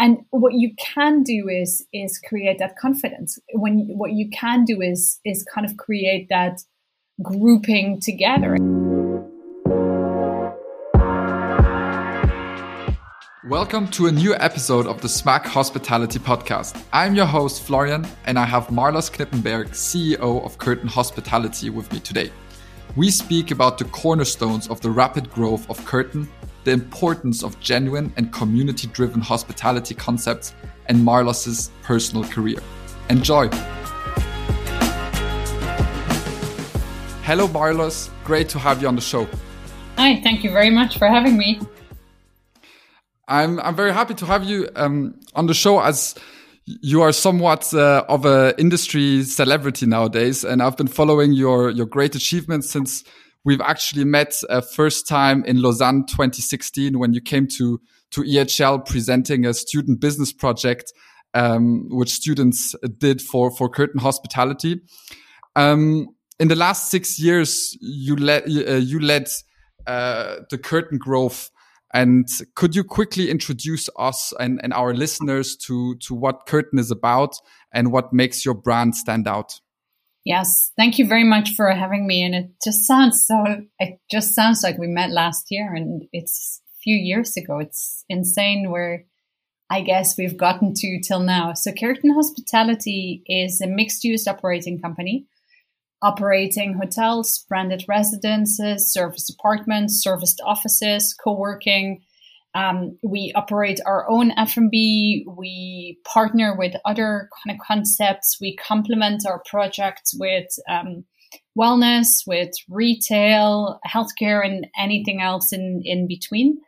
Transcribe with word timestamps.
and 0.00 0.24
what 0.30 0.54
you 0.54 0.74
can 0.78 1.22
do 1.22 1.46
is 1.50 1.86
is 1.92 2.18
create 2.18 2.58
that 2.58 2.74
confidence 2.78 3.38
when 3.52 3.86
what 3.88 4.12
you 4.12 4.30
can 4.30 4.64
do 4.64 4.80
is 4.80 5.20
is 5.26 5.44
kind 5.54 5.66
of 5.66 5.76
create 5.76 6.26
that 6.30 6.62
grouping 7.22 8.00
together 8.00 8.56
Welcome 13.46 13.88
to 13.88 14.06
a 14.06 14.12
new 14.12 14.34
episode 14.36 14.86
of 14.86 15.02
the 15.02 15.08
Smack 15.08 15.44
Hospitality 15.44 16.20
Podcast. 16.20 16.80
I'm 16.92 17.16
your 17.16 17.26
host, 17.26 17.62
Florian, 17.62 18.06
and 18.24 18.38
I 18.38 18.44
have 18.44 18.68
Marloes 18.68 19.10
Knippenberg, 19.10 19.70
CEO 19.70 20.44
of 20.44 20.56
Kerten 20.58 20.86
Hospitality, 20.86 21.68
with 21.68 21.92
me 21.92 21.98
today. 21.98 22.30
We 22.94 23.10
speak 23.10 23.50
about 23.50 23.78
the 23.78 23.86
cornerstones 23.86 24.68
of 24.68 24.80
the 24.82 24.90
rapid 24.90 25.32
growth 25.32 25.68
of 25.68 25.80
Kerten 25.80 26.28
the 26.64 26.70
importance 26.70 27.42
of 27.42 27.58
genuine 27.60 28.12
and 28.16 28.32
community 28.32 28.86
driven 28.88 29.20
hospitality 29.20 29.94
concepts, 29.94 30.54
and 30.86 31.04
Marloes's 31.04 31.70
personal 31.82 32.24
career. 32.24 32.58
Enjoy! 33.08 33.48
Hello, 37.24 37.46
Marloes. 37.46 38.10
Great 38.24 38.48
to 38.48 38.58
have 38.58 38.82
you 38.82 38.88
on 38.88 38.96
the 38.96 39.00
show. 39.00 39.28
Hi, 39.96 40.20
thank 40.22 40.42
you 40.42 40.50
very 40.50 40.70
much 40.70 40.98
for 40.98 41.06
having 41.06 41.36
me. 41.36 41.60
I'm, 43.28 43.60
I'm 43.60 43.76
very 43.76 43.92
happy 43.92 44.14
to 44.14 44.26
have 44.26 44.42
you 44.42 44.68
um, 44.74 45.14
on 45.34 45.46
the 45.46 45.54
show 45.54 45.78
as 45.78 46.16
you 46.64 47.02
are 47.02 47.12
somewhat 47.12 47.72
uh, 47.72 48.04
of 48.08 48.24
an 48.24 48.54
industry 48.58 49.22
celebrity 49.22 49.86
nowadays, 49.86 50.44
and 50.44 50.62
I've 50.62 50.76
been 50.76 50.88
following 50.88 51.32
your 51.32 51.70
your 51.70 51.86
great 51.86 52.14
achievements 52.14 52.68
since 52.70 53.04
We've 53.44 53.60
actually 53.60 54.04
met 54.04 54.34
uh, 54.48 54.60
first 54.60 55.08
time 55.08 55.44
in 55.44 55.62
Lausanne 55.62 56.04
2016 56.06 56.98
when 56.98 57.14
you 57.14 57.20
came 57.20 57.46
to 57.56 57.80
to 58.10 58.22
EHL 58.22 58.84
presenting 58.84 59.46
a 59.46 59.54
student 59.54 60.00
business 60.00 60.32
project 60.32 60.92
um, 61.34 61.88
which 61.90 62.10
students 62.10 62.74
did 62.98 63.22
for 63.22 63.50
for 63.50 63.70
Kerten 63.70 64.00
Hospitality. 64.00 64.80
Um, 65.56 66.08
in 66.38 66.48
the 66.48 66.56
last 66.56 66.90
six 66.90 67.18
years, 67.18 67.76
you 67.80 68.16
led 68.16 68.44
uh, 68.44 68.76
you 68.76 69.00
led 69.00 69.28
uh, 69.86 70.36
the 70.50 70.58
Kerten 70.58 70.98
growth. 70.98 71.50
And 71.92 72.28
could 72.54 72.76
you 72.76 72.84
quickly 72.84 73.30
introduce 73.30 73.88
us 73.98 74.32
and, 74.38 74.60
and 74.62 74.72
our 74.72 74.94
listeners 74.94 75.56
to 75.66 75.96
to 75.96 76.14
what 76.14 76.46
Kerten 76.46 76.78
is 76.78 76.90
about 76.90 77.34
and 77.72 77.92
what 77.92 78.12
makes 78.12 78.44
your 78.44 78.54
brand 78.54 78.94
stand 78.94 79.26
out? 79.26 79.60
Yes, 80.24 80.70
thank 80.76 80.98
you 80.98 81.06
very 81.06 81.24
much 81.24 81.54
for 81.54 81.70
having 81.70 82.06
me. 82.06 82.22
And 82.22 82.34
it 82.34 82.50
just 82.62 82.86
sounds 82.86 83.26
so, 83.26 83.62
it 83.78 83.98
just 84.10 84.34
sounds 84.34 84.62
like 84.62 84.78
we 84.78 84.86
met 84.86 85.10
last 85.10 85.46
year 85.50 85.74
and 85.74 86.02
it's 86.12 86.60
a 86.66 86.76
few 86.82 86.96
years 86.96 87.36
ago. 87.36 87.58
It's 87.58 88.04
insane 88.08 88.70
where 88.70 89.04
I 89.70 89.82
guess 89.82 90.18
we've 90.18 90.36
gotten 90.36 90.74
to 90.74 91.00
till 91.00 91.20
now. 91.20 91.54
So 91.54 91.72
Kerten 91.72 92.14
Hospitality 92.14 93.22
is 93.26 93.60
a 93.60 93.66
mixed 93.66 94.04
use 94.04 94.26
operating 94.26 94.80
company 94.80 95.26
operating 96.02 96.74
hotels, 96.74 97.44
branded 97.48 97.84
residences, 97.88 98.92
service 98.92 99.28
apartments, 99.30 100.02
serviced 100.02 100.40
offices, 100.44 101.14
co 101.14 101.32
working, 101.32 102.02
um, 102.54 102.98
we 103.02 103.32
operate 103.34 103.80
our 103.86 104.08
own 104.10 104.32
F&B. 104.32 105.24
We 105.36 105.98
partner 106.04 106.56
with 106.56 106.74
other 106.84 107.28
kind 107.44 107.56
of 107.56 107.64
concepts. 107.64 108.38
We 108.40 108.56
complement 108.56 109.24
our 109.26 109.42
projects 109.48 110.14
with 110.18 110.48
um, 110.68 111.04
wellness, 111.58 112.22
with 112.26 112.50
retail, 112.68 113.78
healthcare, 113.86 114.44
and 114.44 114.66
anything 114.78 115.20
else 115.20 115.52
in, 115.52 115.82
in 115.84 116.08
between. 116.08 116.58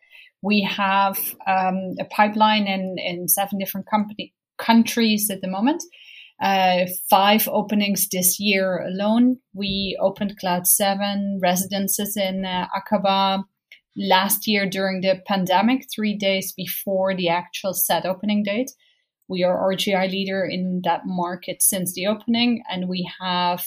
We 0.41 0.62
have 0.62 1.19
um, 1.47 1.94
a 2.00 2.05
pipeline 2.10 2.66
in, 2.66 2.97
in 2.98 3.28
seven 3.28 3.58
different 3.58 3.88
company, 3.88 4.34
countries 4.58 5.30
at 5.30 5.41
the 5.41 5.48
moment. 5.48 5.83
Uh, 6.41 6.86
five 7.08 7.47
openings 7.48 8.08
this 8.08 8.41
year 8.41 8.84
alone. 8.84 9.38
We 9.55 9.97
opened 10.00 10.38
Cloud 10.38 10.66
7 10.66 11.38
residences 11.41 12.16
in 12.16 12.44
uh, 12.44 12.66
Aqaba, 12.76 13.44
last 13.97 14.47
year 14.47 14.69
during 14.69 15.00
the 15.00 15.20
pandemic, 15.26 15.86
three 15.94 16.16
days 16.16 16.53
before 16.53 17.14
the 17.14 17.28
actual 17.28 17.75
set 17.75 18.06
opening 18.06 18.42
date. 18.42 18.70
We 19.28 19.44
are 19.44 19.72
RGI 19.72 20.10
leader 20.10 20.44
in 20.44 20.82
that 20.84 21.03
market 21.04 21.62
since 21.62 21.94
the 21.94 22.06
opening, 22.06 22.62
and 22.70 22.88
we 22.88 23.10
have 23.20 23.64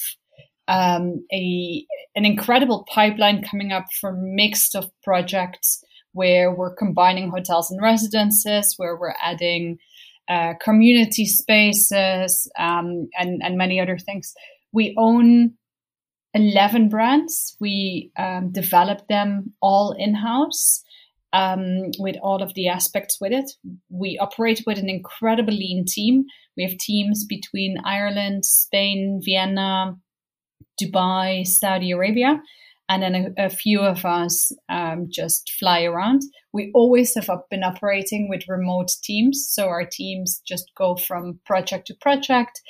um, 0.68 1.26
a 1.32 1.86
an 2.16 2.26
incredible 2.26 2.86
pipeline 2.94 3.44
coming 3.44 3.72
up 3.72 3.86
for 4.00 4.14
mixed 4.14 4.76
of 4.76 4.90
projects 5.04 5.84
where 6.14 6.54
we're 6.54 6.76
combining 6.76 7.30
hotels 7.30 7.70
and 7.70 7.82
residences, 7.82 8.74
where 8.78 8.96
we're 8.96 9.16
adding 9.22 9.78
uh, 10.30 10.54
community 10.64 11.26
spaces 11.26 12.50
um, 12.58 13.08
and 13.18 13.42
and 13.44 13.58
many 13.58 13.80
other 13.80 13.98
things. 13.98 14.34
We 14.72 14.96
own 14.98 15.54
11 16.36 16.90
brands. 16.90 17.56
We 17.60 18.12
um, 18.20 18.52
developed 18.52 19.08
them 19.08 19.54
all 19.62 19.96
in 19.98 20.14
house 20.14 20.84
um, 21.32 21.92
with 21.98 22.18
all 22.22 22.44
of 22.44 22.54
the 22.54 22.68
aspects 22.68 23.18
with 23.20 23.32
it. 23.32 23.50
We 23.90 24.20
operate 24.20 24.64
with 24.68 24.78
an 24.78 24.90
incredibly 24.90 25.56
lean 25.56 25.86
team. 25.88 26.26
We 26.58 26.64
have 26.64 26.78
teams 26.78 27.26
between 27.26 27.78
Ireland, 27.86 28.46
Spain, 28.46 29.22
Vienna, 29.24 29.96
Dubai, 30.82 31.48
Saudi 31.48 31.92
Arabia. 31.92 32.42
And 32.88 33.02
then 33.02 33.34
a, 33.38 33.46
a 33.46 33.50
few 33.50 33.80
of 33.80 34.06
us 34.06 34.52
um, 34.70 35.08
just 35.10 35.52
fly 35.58 35.84
around. 35.84 36.22
We 36.54 36.70
always 36.76 37.16
have 37.16 37.30
been 37.50 37.64
operating 37.64 38.28
with 38.30 38.48
remote 38.48 38.92
teams. 39.04 39.48
So 39.50 39.68
our 39.68 39.86
teams 39.86 40.42
just 40.46 40.70
go 40.78 40.98
from 40.98 41.40
project 41.46 41.88
to 41.88 41.96
project 41.96 42.62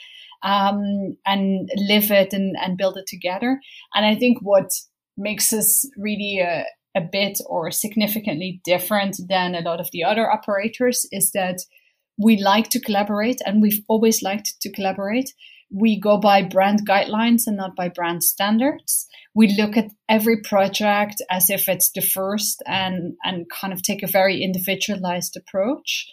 um, 0.45 1.17
and 1.25 1.69
live 1.75 2.11
it 2.11 2.31
and, 2.31 2.55
and 2.61 2.77
build 2.77 2.97
it 2.97 3.07
together. 3.07 3.59
And 3.95 4.05
I 4.05 4.15
think 4.15 4.37
what 4.41 4.69
makes 5.17 5.51
us 5.51 5.89
really 5.97 6.39
a, 6.39 6.65
a 6.95 7.01
bit 7.01 7.39
or 7.47 7.71
significantly 7.71 8.61
different 8.63 9.17
than 9.27 9.55
a 9.55 9.61
lot 9.61 9.79
of 9.79 9.89
the 9.91 10.03
other 10.03 10.31
operators 10.31 11.05
is 11.11 11.31
that 11.31 11.57
we 12.17 12.37
like 12.37 12.69
to 12.69 12.79
collaborate 12.79 13.41
and 13.45 13.61
we've 13.61 13.83
always 13.89 14.21
liked 14.21 14.53
to 14.61 14.71
collaborate. 14.71 15.33
We 15.71 15.99
go 15.99 16.17
by 16.17 16.43
brand 16.43 16.87
guidelines 16.87 17.47
and 17.47 17.57
not 17.57 17.75
by 17.75 17.89
brand 17.89 18.23
standards. 18.23 19.07
We 19.33 19.53
look 19.57 19.75
at 19.75 19.91
every 20.07 20.41
project 20.41 21.21
as 21.29 21.49
if 21.49 21.67
it's 21.67 21.91
the 21.91 22.01
first 22.01 22.61
and, 22.67 23.15
and 23.23 23.47
kind 23.49 23.73
of 23.73 23.81
take 23.81 24.03
a 24.03 24.07
very 24.07 24.43
individualized 24.43 25.35
approach. 25.35 26.07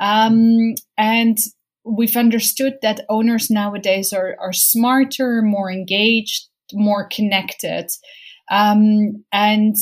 Um, 0.00 0.74
and 0.96 1.36
we've 1.84 2.16
understood 2.16 2.74
that 2.82 3.04
owners 3.08 3.50
nowadays 3.50 4.12
are, 4.12 4.36
are 4.40 4.52
smarter, 4.52 5.42
more 5.42 5.70
engaged, 5.70 6.48
more 6.72 7.06
connected. 7.08 7.90
Um, 8.50 9.24
and 9.32 9.76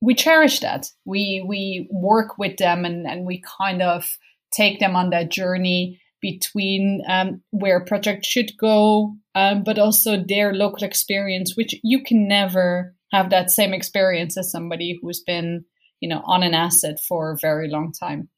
we 0.00 0.14
cherish 0.14 0.60
that. 0.60 0.86
We 1.04 1.44
we 1.46 1.88
work 1.90 2.38
with 2.38 2.58
them 2.58 2.84
and, 2.84 3.06
and 3.06 3.24
we 3.24 3.42
kind 3.58 3.82
of 3.82 4.08
take 4.52 4.78
them 4.78 4.94
on 4.94 5.10
that 5.10 5.30
journey 5.30 6.00
between 6.20 7.02
um, 7.08 7.42
where 7.50 7.78
a 7.78 7.84
project 7.84 8.24
should 8.24 8.56
go, 8.58 9.16
um, 9.34 9.62
but 9.64 9.78
also 9.78 10.22
their 10.22 10.52
local 10.52 10.84
experience, 10.84 11.56
which 11.56 11.74
you 11.82 12.02
can 12.02 12.26
never 12.26 12.94
have 13.12 13.30
that 13.30 13.50
same 13.50 13.72
experience 13.72 14.36
as 14.36 14.50
somebody 14.50 14.98
who's 15.00 15.22
been, 15.22 15.64
you 16.00 16.08
know, 16.08 16.22
on 16.24 16.42
an 16.42 16.54
asset 16.54 16.98
for 17.06 17.32
a 17.32 17.38
very 17.40 17.68
long 17.68 17.92
time 17.92 18.28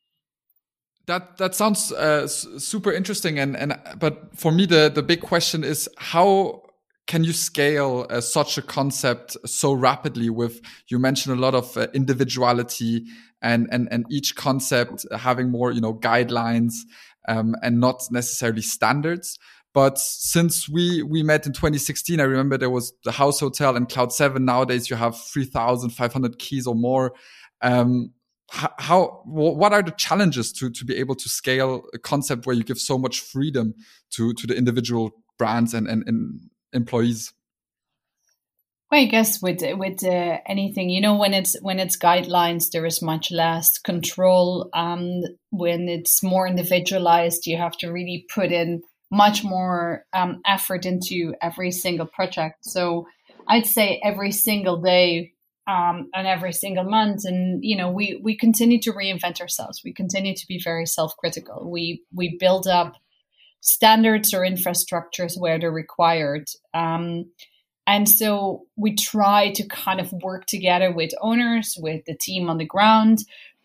that 1.08 1.38
that 1.38 1.54
sounds 1.54 1.90
uh, 1.92 2.28
super 2.28 2.92
interesting 2.92 3.38
and 3.38 3.56
and 3.56 3.76
but 3.98 4.36
for 4.36 4.52
me 4.52 4.66
the 4.66 4.90
the 4.94 5.02
big 5.02 5.20
question 5.20 5.64
is 5.64 5.88
how 5.96 6.62
can 7.06 7.24
you 7.24 7.32
scale 7.32 8.06
uh, 8.10 8.20
such 8.20 8.58
a 8.58 8.62
concept 8.62 9.36
so 9.46 9.72
rapidly 9.72 10.30
with 10.30 10.60
you 10.88 10.98
mentioned 10.98 11.36
a 11.36 11.40
lot 11.40 11.54
of 11.54 11.76
uh, 11.76 11.88
individuality 11.94 13.04
and 13.42 13.66
and 13.72 13.88
and 13.90 14.04
each 14.10 14.36
concept 14.36 15.06
having 15.16 15.50
more 15.50 15.72
you 15.72 15.80
know 15.80 15.94
guidelines 15.94 16.74
um, 17.28 17.54
and 17.62 17.80
not 17.80 18.02
necessarily 18.10 18.62
standards. 18.62 19.38
But 19.74 19.98
since 19.98 20.68
we 20.68 21.02
we 21.02 21.22
met 21.22 21.46
in 21.46 21.52
2016 21.52 22.20
i 22.20 22.24
remember 22.24 22.58
there 22.58 22.70
was 22.70 22.92
the 23.04 23.12
house 23.12 23.40
hotel 23.40 23.76
and 23.76 23.88
cloud 23.88 24.12
7 24.12 24.44
nowadays 24.44 24.90
you 24.90 24.96
have 24.96 25.16
3500 25.16 26.38
keys 26.38 26.66
or 26.66 26.74
more. 26.74 27.14
Um, 27.60 28.12
how, 28.50 29.22
what 29.24 29.72
are 29.72 29.82
the 29.82 29.90
challenges 29.92 30.52
to 30.52 30.70
to 30.70 30.84
be 30.84 30.96
able 30.96 31.14
to 31.14 31.28
scale 31.28 31.84
a 31.92 31.98
concept 31.98 32.46
where 32.46 32.56
you 32.56 32.64
give 32.64 32.78
so 32.78 32.96
much 32.96 33.20
freedom 33.20 33.74
to 34.10 34.32
to 34.34 34.46
the 34.46 34.56
individual 34.56 35.10
brands 35.38 35.74
and 35.74 35.86
and, 35.86 36.02
and 36.06 36.40
employees 36.72 37.32
well, 38.90 39.02
I 39.02 39.04
guess 39.04 39.42
with 39.42 39.60
with 39.76 40.02
uh, 40.02 40.38
anything, 40.46 40.88
you 40.88 41.02
know, 41.02 41.16
when 41.16 41.34
it's 41.34 41.60
when 41.60 41.78
it's 41.78 41.98
guidelines, 41.98 42.70
there 42.70 42.86
is 42.86 43.02
much 43.02 43.30
less 43.30 43.76
control. 43.76 44.70
Um, 44.72 45.20
when 45.50 45.90
it's 45.90 46.22
more 46.22 46.48
individualized, 46.48 47.46
you 47.46 47.58
have 47.58 47.76
to 47.78 47.92
really 47.92 48.24
put 48.32 48.50
in 48.50 48.80
much 49.10 49.44
more 49.44 50.04
um, 50.14 50.40
effort 50.46 50.86
into 50.86 51.34
every 51.42 51.70
single 51.70 52.06
project. 52.06 52.64
So 52.64 53.06
I'd 53.46 53.66
say 53.66 54.00
every 54.02 54.32
single 54.32 54.80
day 54.80 55.32
um, 55.68 56.08
and 56.14 56.26
every 56.26 56.52
single 56.52 56.84
month. 56.84 57.24
And 57.24 57.62
you 57.62 57.76
know, 57.76 57.90
we 57.90 58.20
we 58.24 58.36
continue 58.36 58.80
to 58.80 58.92
reinvent 58.92 59.40
ourselves. 59.40 59.82
We 59.84 59.92
continue 59.92 60.34
to 60.34 60.46
be 60.48 60.60
very 60.62 60.86
self 60.86 61.16
critical. 61.16 61.70
We 61.70 62.02
we 62.12 62.36
build 62.40 62.66
up 62.66 62.94
standards 63.60 64.32
or 64.32 64.40
infrastructures 64.40 65.38
where 65.38 65.58
they're 65.58 65.70
required. 65.70 66.46
Um, 66.74 67.26
and 67.86 68.08
so 68.08 68.66
we 68.76 68.94
try 68.94 69.50
to 69.52 69.66
kind 69.66 70.00
of 70.00 70.12
work 70.12 70.46
together 70.46 70.92
with 70.92 71.10
owners, 71.20 71.76
with 71.78 72.04
the 72.06 72.16
team 72.18 72.48
on 72.48 72.58
the 72.58 72.66
ground 72.66 73.18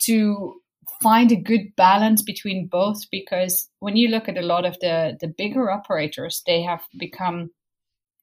to 0.04 0.56
find 1.02 1.32
a 1.32 1.36
good 1.36 1.76
balance 1.76 2.22
between 2.22 2.68
both 2.68 3.10
because 3.12 3.70
when 3.80 3.96
you 3.96 4.10
look 4.10 4.28
at 4.28 4.38
a 4.38 4.42
lot 4.42 4.66
of 4.66 4.80
the 4.80 5.18
the 5.20 5.28
bigger 5.28 5.70
operators 5.70 6.42
they 6.46 6.62
have 6.62 6.82
become 6.98 7.50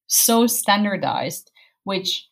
so 0.06 0.46
standardized 0.46 1.50
which 1.84 2.29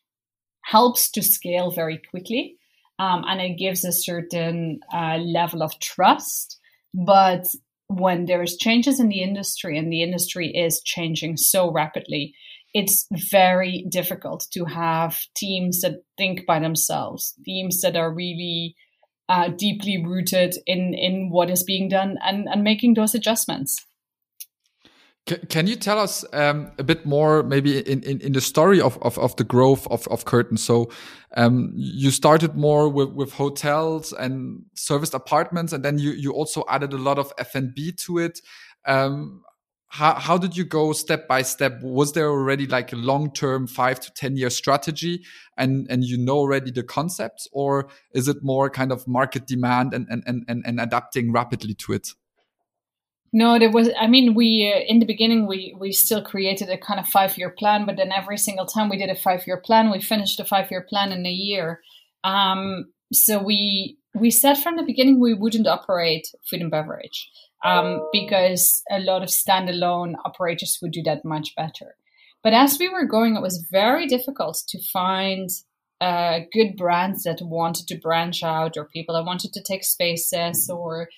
helps 0.71 1.11
to 1.11 1.23
scale 1.23 1.71
very 1.71 2.01
quickly 2.11 2.57
um, 2.99 3.25
and 3.29 3.41
it 3.41 3.59
gives 3.59 3.85
a 3.85 3.93
certain 3.93 4.81
uh, 4.93 5.17
level 5.19 5.63
of 5.63 5.79
trust 5.81 6.59
but 6.95 7.47
when 7.89 8.27
there's 8.27 8.57
changes 8.57 9.01
in 9.01 9.09
the 9.09 9.23
industry 9.23 9.79
and 9.79 9.93
the 9.93 10.03
industry 10.03 10.49
is 10.49 10.83
changing 10.85 11.37
so 11.37 11.71
rapidly 11.71 12.35
it's 12.75 13.07
very 13.31 13.87
difficult 13.89 14.47
to 14.53 14.65
have 14.67 15.19
teams 15.35 15.81
that 15.81 16.03
think 16.19 16.45
by 16.47 16.59
themselves 16.59 17.35
teams 17.45 17.81
that 17.81 17.97
are 17.97 18.13
really 18.13 18.77
uh, 19.29 19.49
deeply 19.49 20.03
rooted 20.03 20.57
in 20.67 20.95
in 20.95 21.29
what 21.31 21.51
is 21.51 21.63
being 21.63 21.89
done 21.89 22.17
and 22.25 22.49
and 22.49 22.65
making 22.65 22.95
those 22.95 23.15
adjustments. 23.15 23.85
Can 25.29 25.67
you 25.67 25.77
tell 25.77 25.99
us 25.99 26.25
um, 26.33 26.73
a 26.79 26.83
bit 26.83 27.05
more, 27.05 27.43
maybe 27.43 27.79
in, 27.79 28.03
in, 28.03 28.21
in 28.21 28.33
the 28.33 28.41
story 28.41 28.81
of, 28.81 28.97
of, 29.03 29.19
of, 29.19 29.37
the 29.37 29.45
growth 29.45 29.87
of, 29.89 30.09
of 30.09 30.25
Kerten? 30.25 30.59
So 30.59 30.91
um, 31.37 31.73
you 31.75 32.11
started 32.11 32.57
more 32.57 32.89
with, 32.89 33.11
with 33.11 33.33
hotels 33.35 34.13
and 34.13 34.65
serviced 34.75 35.13
apartments, 35.15 35.73
and 35.73 35.85
then 35.85 35.99
you, 35.99 36.13
you 36.13 36.33
also 36.33 36.65
added 36.69 36.95
a 36.95 36.99
lot 36.99 37.19
of 37.19 37.33
F&B 37.39 37.93
to 37.93 38.19
it. 38.19 38.41
Um, 38.87 39.43
how, 39.89 40.15
how 40.15 40.39
did 40.39 40.57
you 40.57 40.65
go 40.65 40.93
step 40.93 41.29
by 41.29 41.43
step? 41.43 41.81
Was 41.83 42.13
there 42.13 42.29
already 42.29 42.67
like 42.67 42.93
a 42.93 42.97
long 42.97 43.33
term 43.33 43.67
five 43.67 44.01
to 44.01 44.13
10 44.13 44.37
year 44.37 44.51
strategy 44.51 45.25
and, 45.57 45.87
and 45.91 46.05
you 46.05 46.19
know 46.19 46.37
already 46.37 46.71
the 46.71 46.83
concepts 46.83 47.49
or 47.53 47.89
is 48.13 48.29
it 48.29 48.39
more 48.43 48.69
kind 48.69 48.93
of 48.93 49.09
market 49.09 49.47
demand 49.47 49.95
and, 49.95 50.07
and, 50.11 50.23
and, 50.27 50.63
and 50.67 50.81
adapting 50.81 51.33
rapidly 51.33 51.75
to 51.75 51.95
it? 51.95 52.09
No, 53.33 53.59
there 53.59 53.71
was. 53.71 53.91
I 53.99 54.07
mean, 54.07 54.35
we 54.35 54.73
uh, 54.75 54.81
in 54.89 55.01
the 55.01 55.07
beginning 55.07 55.47
we 55.47 55.77
we 55.79 55.93
still 55.93 56.23
created 56.23 56.71
a 56.71 56.79
kind 56.79 56.99
of 56.99 57.07
five 57.07 57.37
year 57.37 57.51
plan, 57.51 57.85
but 57.85 57.97
then 57.97 58.11
every 58.11 58.39
single 58.39 58.67
time 58.67 58.89
we 58.89 58.97
did 58.97 59.11
a 59.11 59.15
five 59.15 59.47
year 59.47 59.59
plan, 59.59 59.91
we 59.91 60.01
finished 60.01 60.39
the 60.39 60.45
five 60.45 60.71
year 60.71 60.87
plan 60.89 61.13
in 61.13 61.27
a 61.27 61.31
year. 61.31 61.81
Um, 62.25 62.87
so 63.13 63.43
we 63.43 63.99
we 64.15 64.31
said 64.31 64.55
from 64.55 64.77
the 64.77 64.83
beginning 64.83 65.21
we 65.21 65.35
wouldn't 65.35 65.67
operate 65.67 66.29
food 66.49 66.63
and 66.63 66.71
beverage 66.71 67.31
um, 67.65 68.01
because 68.13 68.83
a 68.91 68.99
lot 68.99 69.23
of 69.23 69.29
standalone 69.29 70.15
operators 70.25 70.79
would 70.81 70.93
do 70.93 71.03
that 71.03 71.25
much 71.25 71.55
better. 71.55 71.97
But 72.43 72.53
as 72.53 72.79
we 72.79 72.89
were 72.89 73.05
going, 73.05 73.37
it 73.37 73.43
was 73.43 73.67
very 73.71 74.07
difficult 74.07 74.63
to 74.69 74.81
find 74.93 75.51
uh, 76.01 76.41
good 76.53 76.77
brands 76.77 77.25
that 77.25 77.41
wanted 77.43 77.89
to 77.89 77.99
branch 77.99 78.43
out, 78.43 78.77
or 78.77 78.85
people 78.85 79.15
that 79.17 79.27
wanted 79.27 79.53
to 79.53 79.63
take 79.63 79.85
spaces, 79.85 80.71
or 80.71 81.09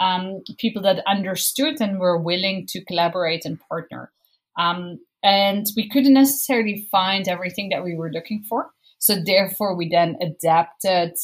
um, 0.00 0.42
people 0.58 0.82
that 0.82 1.02
understood 1.06 1.80
and 1.80 1.98
were 1.98 2.18
willing 2.18 2.66
to 2.68 2.84
collaborate 2.84 3.44
and 3.44 3.60
partner. 3.68 4.12
Um, 4.58 4.98
and 5.22 5.66
we 5.76 5.88
couldn't 5.88 6.14
necessarily 6.14 6.86
find 6.90 7.28
everything 7.28 7.70
that 7.70 7.84
we 7.84 7.94
were 7.94 8.10
looking 8.12 8.44
for. 8.48 8.70
So 8.98 9.16
therefore, 9.24 9.76
we 9.76 9.88
then 9.88 10.16
adapted 10.20 11.14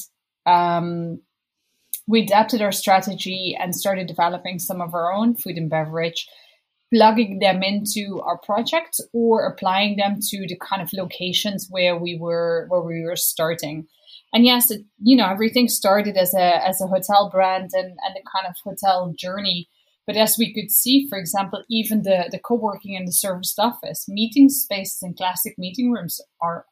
um, 0.46 1.20
we 2.08 2.22
adapted 2.22 2.60
our 2.62 2.72
strategy 2.72 3.56
and 3.58 3.74
started 3.74 4.08
developing 4.08 4.58
some 4.58 4.80
of 4.80 4.94
our 4.94 5.12
own 5.12 5.34
food 5.36 5.56
and 5.56 5.70
beverage, 5.70 6.28
plugging 6.92 7.38
them 7.38 7.62
into 7.62 8.20
our 8.24 8.38
projects 8.38 9.00
or 9.12 9.46
applying 9.46 9.96
them 9.96 10.19
to 10.20 10.46
the 10.46 10.56
kind 10.56 10.82
of 10.82 10.92
locations 10.92 11.69
where 11.70 11.96
we 11.96 12.19
were 12.19 12.66
where 12.69 12.80
we 12.80 13.04
were 13.04 13.16
starting. 13.16 13.86
And 14.32 14.44
yes, 14.44 14.70
it, 14.70 14.82
you 15.02 15.17
know 15.17 15.29
everything 15.29 15.69
started 15.69 16.17
as 16.17 16.34
a 16.34 16.67
as 16.67 16.81
a 16.81 16.87
hotel 16.87 17.29
brand 17.31 17.70
and 17.75 17.90
and 18.05 18.17
a 18.17 18.31
kind 18.34 18.46
of 18.49 18.56
hotel 18.64 19.12
journey. 19.17 19.69
But 20.06 20.17
as 20.17 20.37
we 20.37 20.52
could 20.52 20.70
see, 20.70 21.06
for 21.08 21.19
example, 21.19 21.64
even 21.70 22.02
the 22.02 22.29
the 22.31 22.38
co-working 22.38 22.96
and 22.96 23.06
the 23.06 23.12
serviced 23.12 23.58
office, 23.58 24.06
meeting 24.08 24.49
spaces 24.49 25.02
and 25.02 25.17
classic 25.17 25.55
meeting 25.58 25.93
rooms 25.93 26.20
are 26.40 26.67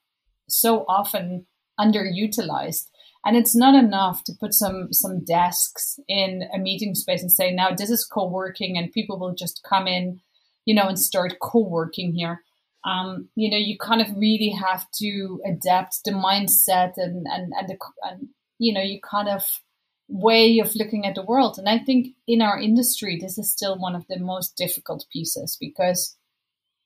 so 0.49 0.85
often 0.89 1.47
underutilized 1.79 2.89
and 3.25 3.37
it's 3.37 3.55
not 3.55 3.75
enough 3.75 4.25
to 4.25 4.33
put 4.39 4.55
some 4.55 4.93
some 4.93 5.25
desks 5.25 5.99
in 6.09 6.49
a 6.55 6.59
meeting 6.59 6.95
space 6.95 7.23
and 7.23 7.33
say 7.33 7.53
now 7.53 7.71
this 7.71 7.91
is 7.91 8.05
co-working 8.05 8.77
and 8.77 8.93
people 8.93 9.19
will 9.19 9.35
just 9.35 9.65
come 9.69 9.87
in 9.87 10.21
you 10.65 10.75
know 10.75 10.89
and 10.89 10.99
start 10.99 11.39
co-working 11.41 12.13
here 12.13 12.43
um, 12.85 13.29
you 13.35 13.51
know 13.51 13.57
you 13.57 13.77
kind 13.79 14.01
of 14.01 14.09
really 14.17 14.51
have 14.51 14.87
to 14.95 15.41
adapt 15.47 16.01
the 16.05 16.13
mindset 16.13 16.93
and 16.97 17.27
and 17.29 17.53
and, 17.59 17.69
the, 17.69 17.77
and 18.03 18.29
you 18.59 18.73
know 18.73 18.83
you 18.83 19.01
kind 19.01 19.29
of 19.29 19.45
way 20.09 20.59
of 20.59 20.75
looking 20.75 21.07
at 21.07 21.15
the 21.15 21.23
world. 21.23 21.57
And 21.59 21.69
i 21.69 21.79
think 21.79 22.09
in 22.27 22.43
our 22.43 22.59
industry 22.59 23.19
this 23.21 23.39
is 23.39 23.51
still 23.51 23.79
one 23.79 23.95
of 23.95 24.07
the 24.09 24.19
most 24.19 24.57
difficult 24.57 25.05
pieces 25.13 25.57
because 25.61 26.17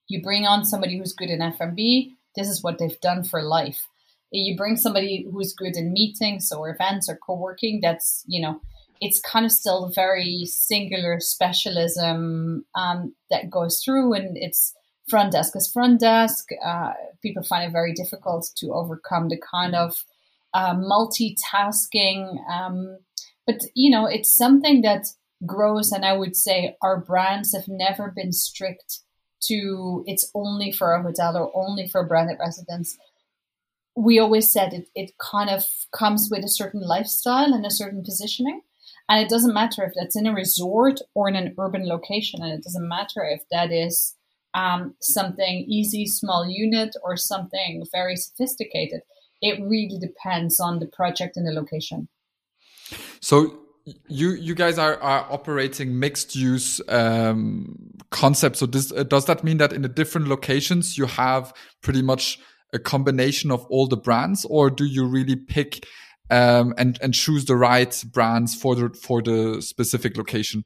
you 0.09 0.23
bring 0.23 0.47
on 0.47 0.67
somebody 0.67 0.99
who's 0.99 1.15
good 1.15 1.31
in 1.31 1.41
F&B 1.41 2.17
this 2.37 2.49
is 2.49 2.63
what 2.63 2.79
they've 2.79 3.01
done 3.01 3.25
for 3.25 3.43
life. 3.43 3.87
You 4.31 4.57
bring 4.57 4.77
somebody 4.77 5.27
who's 5.31 5.53
good 5.53 5.77
in 5.77 5.93
meetings 5.93 6.51
or 6.51 6.69
events 6.69 7.09
or 7.09 7.17
co-working 7.25 7.81
that's 7.81 8.25
you 8.27 8.43
know 8.43 8.61
it's 9.01 9.21
kind 9.21 9.45
of 9.45 9.53
still 9.53 9.93
very 9.95 10.45
singular 10.47 11.21
specialism 11.21 12.65
um, 12.75 13.15
that 13.31 13.51
goes 13.51 13.81
through 13.85 14.15
and 14.15 14.37
it's 14.37 14.75
front 15.09 15.33
desk 15.33 15.55
is 15.57 15.71
front 15.71 16.01
desk 16.01 16.49
uh, 16.65 16.93
people 17.23 17.43
find 17.43 17.69
it 17.69 17.73
very 17.73 17.93
difficult 17.93 18.51
to 18.57 18.73
overcome 18.73 19.29
the 19.29 19.41
kind 19.51 19.75
of 19.75 20.05
uh, 20.55 20.75
multitasking 20.75 22.39
um, 22.49 22.99
but 23.47 23.61
you 23.75 23.91
know 23.91 24.07
it's 24.07 24.35
something 24.35 24.83
that 24.83 25.07
grows 25.45 25.93
and 25.93 26.05
i 26.05 26.13
would 26.13 26.37
say 26.37 26.77
our 26.81 26.99
brands 27.01 27.55
have 27.55 27.69
never 27.69 28.13
been 28.15 28.33
strict 28.33 29.01
to 29.41 30.03
it's 30.07 30.31
only 30.35 30.73
for 30.73 30.95
a 30.95 31.03
hotel 31.03 31.37
or 31.37 31.51
only 31.55 31.87
for 31.87 32.07
branded 32.07 32.39
residents 32.41 32.97
we 33.97 34.19
always 34.19 34.53
said 34.53 34.73
it, 34.73 34.89
it 34.95 35.13
kind 35.19 35.51
of 35.51 35.65
comes 35.93 36.29
with 36.31 36.45
a 36.45 36.49
certain 36.49 36.81
lifestyle 36.81 37.53
and 37.53 37.65
a 37.65 37.71
certain 37.71 38.03
positioning. 38.03 38.61
And 39.09 39.23
it 39.23 39.29
doesn't 39.29 39.55
matter 39.55 39.85
if 39.85 39.93
that's 39.95 40.17
in 40.17 40.27
a 40.27 40.35
resort 40.35 41.01
or 41.15 41.29
in 41.29 41.37
an 41.37 41.55
urban 41.59 41.87
location. 41.87 42.43
And 42.43 42.53
it 42.53 42.65
doesn't 42.65 42.89
matter 42.89 43.23
if 43.23 43.43
that 43.51 43.71
is 43.71 44.14
um, 44.55 44.95
something 45.01 45.65
easy, 45.69 46.07
small 46.07 46.47
unit, 46.49 46.95
or 47.03 47.17
something 47.17 47.85
very 47.93 48.17
sophisticated. 48.17 49.01
It 49.41 49.61
really 49.61 49.99
depends 50.01 50.61
on 50.61 50.79
the 50.79 50.87
project 50.87 51.37
and 51.37 51.47
the 51.47 51.53
location. 51.53 52.09
So 53.21 53.59
you 54.09 54.31
you 54.31 54.55
guys 54.55 54.79
are, 54.79 54.99
are 55.01 55.27
operating 55.31 55.99
mixed 55.99 56.35
use 56.35 56.81
um, 56.89 57.77
concepts. 58.11 58.61
So 58.61 58.67
this, 58.67 58.93
uh, 58.93 59.03
does 59.03 59.27
that 59.27 59.45
mean 59.45 59.59
that 59.59 59.73
in 59.73 59.83
the 59.83 59.89
different 59.89 60.29
locations 60.29 60.97
you 60.97 61.07
have 61.07 61.53
pretty 61.83 62.03
much 62.03 62.39
a 62.73 62.79
combination 62.79 63.51
of 63.51 63.65
all 63.67 63.87
the 63.87 63.97
brands, 63.97 64.45
or 64.49 64.71
do 64.71 64.85
you 64.85 65.07
really 65.07 65.37
pick 65.37 65.87
um, 66.31 66.75
and 66.79 66.99
and 67.03 67.13
choose 67.13 67.45
the 67.45 67.57
right 67.57 68.03
brands 68.13 68.55
for 68.55 68.75
the 68.75 68.89
for 69.03 69.21
the 69.21 69.61
specific 69.61 70.17
location? 70.17 70.65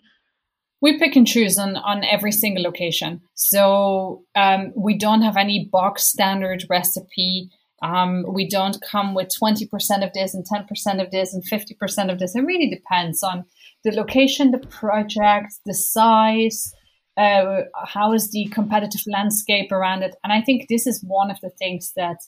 We 0.81 0.99
pick 0.99 1.17
and 1.17 1.27
choose 1.27 1.59
on 1.59 1.77
on 1.77 2.05
every 2.05 2.33
single 2.33 2.63
location. 2.63 3.21
So 3.35 4.23
um, 4.35 4.73
we 4.77 4.97
don't 4.97 5.23
have 5.23 5.37
any 5.37 5.69
box 5.71 6.05
standard 6.05 6.65
recipe. 6.71 7.51
Um, 7.81 8.25
we 8.29 8.49
don't 8.49 8.83
come 8.91 9.15
with 9.15 9.29
20% 9.41 9.69
of 10.05 10.13
this 10.13 10.35
and 10.35 10.45
10% 10.45 11.01
of 11.01 11.13
this 11.13 11.33
and 11.33 11.45
50% 11.45 12.13
of 12.13 12.19
this. 12.19 12.35
It 12.35 12.41
really 12.41 12.69
depends 12.69 13.23
on 13.23 13.45
the 13.85 13.93
location, 13.93 14.51
the 14.51 14.59
project, 14.59 15.55
the 15.65 15.75
size, 15.75 16.73
uh, 17.19 17.63
how 17.85 18.13
is 18.13 18.31
the 18.31 18.47
competitive 18.53 19.03
landscape 19.09 19.73
around 19.73 20.05
it? 20.05 20.15
And 20.23 20.33
I 20.33 20.41
think 20.41 20.69
this 20.69 20.87
is 20.87 21.03
one 21.03 21.31
of 21.31 21.41
the 21.41 21.51
things 21.51 21.93
that 21.97 22.19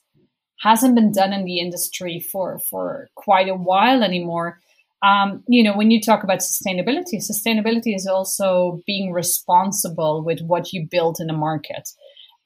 hasn't 0.61 0.97
been 0.97 1.13
done 1.13 1.33
in 1.33 1.45
the 1.45 1.61
industry 1.61 2.19
for 2.19 2.59
for 2.59 3.09
quite 3.15 3.49
a 3.49 3.55
while 3.55 4.03
anymore. 4.03 4.61
Um, 5.03 5.43
you 5.49 5.63
know, 5.63 5.77
when 5.77 5.91
you 5.91 6.01
talk 6.01 6.23
about 6.25 6.41
sustainability, 6.41 7.17
sustainability 7.17 7.95
is 7.95 8.07
also 8.07 8.81
being 8.87 9.13
responsible 9.13 10.23
with 10.25 10.41
what 10.43 10.73
you 10.73 10.87
build 10.91 11.19
in 11.21 11.31
a 11.31 11.35
market. 11.35 11.89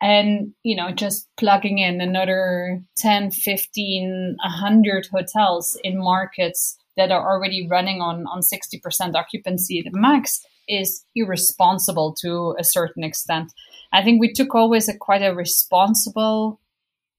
And, 0.01 0.53
you 0.63 0.77
know, 0.77 0.91
just 0.93 1.29
plugging 1.37 1.79
in 1.79 2.01
another 2.01 2.83
10, 2.99 3.31
15, 3.31 4.37
100 4.43 5.09
hotels 5.13 5.79
in 5.83 5.99
markets 5.99 6.77
that 6.97 7.11
are 7.11 7.29
already 7.29 7.67
running 7.69 8.01
on, 8.01 8.25
on 8.27 8.41
60% 8.41 9.15
occupancy 9.15 9.83
at 9.85 9.93
max 9.93 10.45
is 10.69 11.05
irresponsible 11.15 12.15
to 12.21 12.55
a 12.59 12.65
certain 12.65 13.03
extent. 13.05 13.53
I 13.93 14.03
think 14.03 14.21
we 14.21 14.33
took 14.33 14.55
always 14.55 14.89
a 14.89 14.97
quite 14.97 15.23
a 15.23 15.35
responsible 15.35 16.61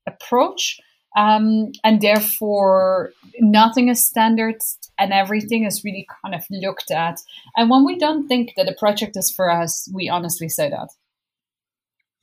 approach 0.08 0.80
Um, 1.16 1.72
and 1.84 2.02
therefore, 2.02 3.12
nothing 3.40 3.88
is 3.90 4.06
standard 4.06 4.58
and 4.98 5.14
everything 5.14 5.66
is 5.66 5.84
really 5.84 6.08
kind 6.22 6.36
of 6.36 6.44
looked 6.50 6.92
at. 6.92 7.20
And 7.56 7.70
when 7.70 7.86
we 7.86 7.98
don't 7.98 8.28
think 8.28 8.54
that 8.58 8.70
a 8.70 8.74
project 8.74 9.18
is 9.18 9.32
for 9.32 9.50
us, 9.50 9.90
we 9.94 10.10
honestly 10.10 10.50
say 10.50 10.70
that. 10.70 10.90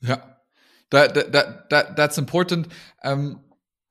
Yeah, 0.01 0.21
that 0.91 1.13
that 1.13 1.31
that, 1.31 1.69
that 1.69 1.95
that's 1.95 2.17
important. 2.17 2.67
Um, 3.03 3.41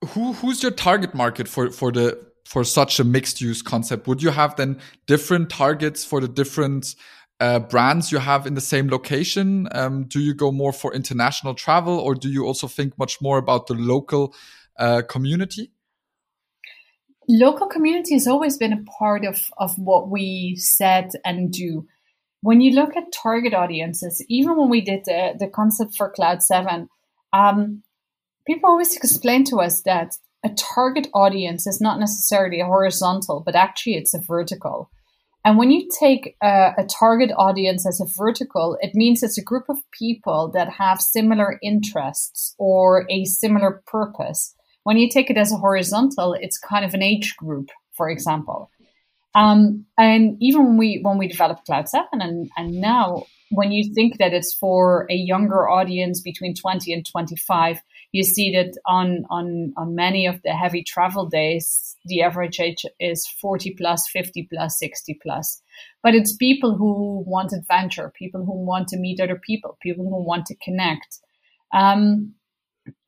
who 0.09 0.33
who's 0.33 0.61
your 0.61 0.71
target 0.71 1.13
market 1.13 1.47
for 1.47 1.71
for 1.71 1.91
the 1.91 2.19
for 2.45 2.63
such 2.63 2.99
a 2.99 3.03
mixed 3.03 3.41
use 3.41 3.61
concept? 3.61 4.07
Would 4.07 4.21
you 4.21 4.31
have 4.31 4.55
then 4.55 4.79
different 5.07 5.49
targets 5.49 6.03
for 6.05 6.21
the 6.21 6.27
different 6.27 6.95
uh, 7.39 7.59
brands 7.59 8.11
you 8.11 8.19
have 8.19 8.45
in 8.45 8.53
the 8.53 8.61
same 8.61 8.89
location? 8.89 9.67
Um, 9.71 10.05
do 10.05 10.19
you 10.19 10.33
go 10.33 10.51
more 10.51 10.73
for 10.73 10.93
international 10.93 11.55
travel, 11.55 11.97
or 11.99 12.15
do 12.15 12.29
you 12.29 12.45
also 12.45 12.67
think 12.67 12.97
much 12.97 13.21
more 13.21 13.37
about 13.37 13.67
the 13.67 13.73
local 13.73 14.35
uh, 14.77 15.01
community? 15.07 15.71
Local 17.27 17.67
community 17.67 18.15
has 18.15 18.27
always 18.27 18.57
been 18.57 18.73
a 18.73 18.83
part 18.97 19.25
of, 19.25 19.39
of 19.57 19.77
what 19.77 20.09
we 20.09 20.55
said 20.57 21.11
and 21.23 21.51
do. 21.51 21.87
When 22.41 22.59
you 22.59 22.75
look 22.75 22.97
at 22.97 23.13
target 23.13 23.53
audiences, 23.53 24.23
even 24.27 24.57
when 24.57 24.69
we 24.69 24.81
did 24.81 25.05
the, 25.05 25.33
the 25.39 25.47
concept 25.47 25.95
for 25.95 26.09
Cloud 26.09 26.43
7, 26.43 26.89
um, 27.31 27.83
people 28.45 28.69
always 28.69 28.95
explain 28.95 29.45
to 29.45 29.61
us 29.61 29.81
that 29.83 30.15
a 30.43 30.49
target 30.49 31.07
audience 31.13 31.65
is 31.65 31.79
not 31.79 31.99
necessarily 31.99 32.59
a 32.59 32.65
horizontal, 32.65 33.41
but 33.45 33.55
actually 33.55 33.95
it's 33.95 34.13
a 34.13 34.19
vertical. 34.19 34.89
And 35.45 35.57
when 35.57 35.71
you 35.71 35.89
take 35.99 36.35
a, 36.41 36.71
a, 36.77 36.85
target 36.85 37.31
audience 37.37 37.85
as 37.85 37.99
a 37.99 38.05
vertical, 38.17 38.77
it 38.81 38.95
means 38.95 39.23
it's 39.23 39.37
a 39.37 39.43
group 39.43 39.65
of 39.67 39.77
people 39.91 40.49
that 40.53 40.69
have 40.69 41.01
similar 41.01 41.59
interests 41.61 42.55
or 42.57 43.05
a 43.09 43.25
similar 43.25 43.83
purpose. 43.85 44.55
When 44.83 44.97
you 44.97 45.09
take 45.09 45.29
it 45.29 45.37
as 45.37 45.51
a 45.51 45.57
horizontal, 45.57 46.33
it's 46.33 46.57
kind 46.57 46.85
of 46.85 46.93
an 46.93 47.01
age 47.01 47.35
group, 47.37 47.69
for 47.95 48.09
example. 48.09 48.69
Um, 49.35 49.85
and 49.97 50.37
even 50.39 50.65
when 50.65 50.77
we 50.77 50.99
when 51.01 51.17
we 51.17 51.27
developed 51.27 51.65
Cloud 51.65 51.89
Seven, 51.89 52.21
and 52.21 52.51
and 52.55 52.73
now 52.73 53.23
when 53.53 53.71
you 53.71 53.93
think 53.93 54.17
that 54.17 54.33
it's 54.33 54.53
for 54.53 55.05
a 55.09 55.15
younger 55.15 55.69
audience 55.69 56.21
between 56.21 56.55
20 56.55 56.91
and 56.93 57.05
25, 57.05 57.81
you 58.11 58.23
see 58.23 58.51
that 58.55 58.77
on, 58.85 59.25
on, 59.29 59.73
on 59.77 59.95
many 59.95 60.25
of 60.25 60.41
the 60.43 60.51
heavy 60.51 60.83
travel 60.83 61.27
days, 61.27 61.95
the 62.05 62.21
average 62.21 62.59
age 62.59 62.85
is 62.99 63.27
40 63.27 63.75
plus, 63.75 64.07
50 64.09 64.47
plus, 64.51 64.77
60 64.79 65.19
plus. 65.21 65.61
But 66.01 66.15
it's 66.15 66.35
people 66.35 66.75
who 66.75 67.23
want 67.25 67.53
adventure, 67.53 68.11
people 68.15 68.45
who 68.45 68.65
want 68.65 68.87
to 68.89 68.97
meet 68.97 69.19
other 69.19 69.39
people, 69.39 69.77
people 69.81 70.05
who 70.05 70.23
want 70.23 70.45
to 70.47 70.55
connect. 70.55 71.19
Um, 71.73 72.33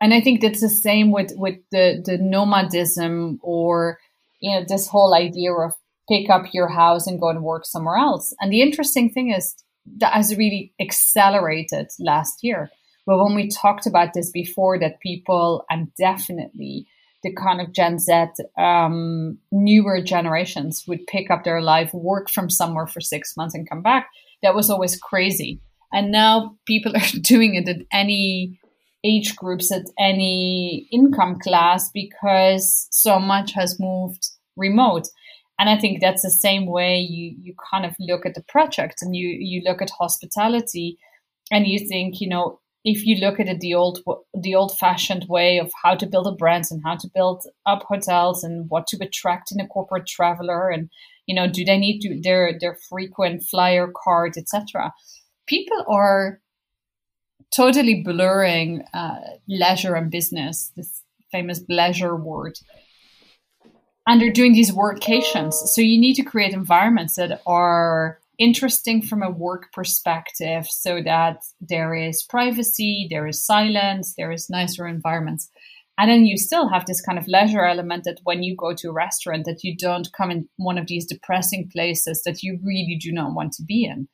and 0.01 0.13
I 0.13 0.21
think 0.21 0.41
that's 0.41 0.61
the 0.61 0.69
same 0.69 1.11
with, 1.11 1.31
with 1.35 1.57
the, 1.71 2.01
the 2.03 2.17
nomadism 2.17 3.39
or, 3.41 3.99
you 4.39 4.51
know, 4.51 4.65
this 4.67 4.87
whole 4.87 5.13
idea 5.13 5.51
of 5.51 5.73
pick 6.07 6.29
up 6.29 6.45
your 6.53 6.67
house 6.67 7.07
and 7.07 7.19
go 7.19 7.29
and 7.29 7.43
work 7.43 7.65
somewhere 7.65 7.97
else. 7.97 8.33
And 8.39 8.51
the 8.51 8.61
interesting 8.61 9.11
thing 9.11 9.31
is 9.31 9.55
that 9.97 10.13
has 10.13 10.35
really 10.35 10.73
accelerated 10.79 11.87
last 11.99 12.43
year. 12.43 12.69
But 13.05 13.23
when 13.23 13.35
we 13.35 13.49
talked 13.49 13.85
about 13.85 14.13
this 14.13 14.31
before, 14.31 14.79
that 14.79 14.99
people 14.99 15.63
and 15.69 15.93
definitely 15.95 16.87
the 17.23 17.33
kind 17.33 17.61
of 17.61 17.73
Gen 17.73 17.99
Z, 17.99 18.13
um, 18.57 19.39
newer 19.51 20.01
generations 20.01 20.85
would 20.87 21.07
pick 21.07 21.31
up 21.31 21.43
their 21.43 21.61
life, 21.61 21.93
work 21.93 22.29
from 22.29 22.49
somewhere 22.49 22.87
for 22.87 23.01
six 23.01 23.35
months 23.35 23.55
and 23.55 23.69
come 23.69 23.81
back. 23.81 24.09
That 24.43 24.55
was 24.55 24.69
always 24.69 24.97
crazy. 24.97 25.59
And 25.91 26.11
now 26.11 26.57
people 26.67 26.91
are 26.95 27.19
doing 27.21 27.55
it 27.55 27.67
at 27.67 27.85
any 27.91 28.59
age 29.05 29.35
groups, 29.35 29.71
at 29.71 29.83
any 29.99 30.87
income 30.91 31.37
class, 31.39 31.89
because 31.93 32.87
so 32.91 33.19
much 33.19 33.53
has 33.53 33.79
moved 33.79 34.29
remote. 34.57 35.07
And 35.59 35.69
I 35.69 35.77
think 35.77 36.01
that's 36.01 36.23
the 36.23 36.31
same 36.31 36.65
way 36.65 36.97
you, 36.97 37.35
you 37.39 37.53
kind 37.71 37.85
of 37.85 37.95
look 37.99 38.25
at 38.25 38.33
the 38.33 38.43
project 38.43 38.95
and 39.01 39.15
you, 39.15 39.27
you 39.27 39.61
look 39.63 39.81
at 39.81 39.89
hospitality 39.91 40.97
and 41.51 41.65
you 41.65 41.79
think, 41.87 42.19
you 42.19 42.27
know, 42.27 42.59
if 42.85 43.03
you 43.03 43.15
look 43.15 43.39
at 43.39 43.47
it 43.47 43.59
the 43.59 43.73
old 43.73 43.99
the 44.33 44.55
old 44.55 44.77
fashioned 44.77 45.25
way 45.27 45.57
of 45.57 45.71
how 45.83 45.95
to 45.95 46.05
build 46.05 46.27
a 46.27 46.31
brand 46.31 46.65
and 46.69 46.81
how 46.85 46.95
to 46.95 47.09
build 47.13 47.43
up 47.65 47.83
hotels 47.83 48.43
and 48.43 48.69
what 48.69 48.85
to 48.87 48.97
attract 49.01 49.51
in 49.51 49.59
a 49.59 49.67
corporate 49.67 50.05
traveler 50.05 50.69
and 50.69 50.89
you 51.25 51.35
know 51.35 51.47
do 51.47 51.65
they 51.65 51.77
need 51.77 51.99
to 51.99 52.21
their 52.21 52.53
their 52.61 52.77
frequent 52.87 53.43
flyer 53.43 53.91
card 54.03 54.37
etc 54.37 54.93
people 55.47 55.83
are 55.89 56.39
totally 57.53 58.03
blurring 58.03 58.83
uh, 58.93 59.19
leisure 59.47 59.95
and 59.95 60.11
business 60.11 60.71
this 60.75 61.01
famous 61.31 61.61
leisure 61.67 62.15
word 62.15 62.53
and 64.07 64.21
they're 64.21 64.31
doing 64.31 64.53
these 64.53 64.71
workations. 64.71 65.53
So 65.53 65.81
you 65.81 65.99
need 65.99 66.15
to 66.15 66.23
create 66.23 66.53
environments 66.53 67.15
that 67.15 67.41
are 67.45 68.19
interesting 68.37 69.01
from 69.01 69.23
a 69.23 69.31
work 69.31 69.71
perspective 69.73 70.67
so 70.67 71.01
that 71.03 71.37
there 71.61 71.95
is 71.95 72.23
privacy, 72.23 73.07
there 73.09 73.27
is 73.27 73.43
silence, 73.43 74.13
there 74.17 74.31
is 74.31 74.49
nicer 74.49 74.87
environments. 74.87 75.49
And 75.97 76.11
then 76.11 76.25
you 76.25 76.37
still 76.37 76.67
have 76.67 76.85
this 76.85 77.01
kind 77.01 77.17
of 77.17 77.27
leisure 77.27 77.65
element 77.65 78.03
that 78.03 78.19
when 78.25 78.43
you 78.43 78.55
go 78.55 78.73
to 78.75 78.89
a 78.89 78.93
restaurant 78.93 79.45
that 79.45 79.63
you 79.63 79.75
don't 79.77 80.09
come 80.15 80.29
in 80.29 80.49
one 80.57 80.77
of 80.77 80.87
these 80.87 81.05
depressing 81.05 81.69
places 81.73 82.21
that 82.25 82.43
you 82.43 82.59
really 82.63 82.97
do 83.01 83.13
not 83.13 83.33
want 83.33 83.53
to 83.53 83.63
be 83.63 83.85
in. 83.85 84.09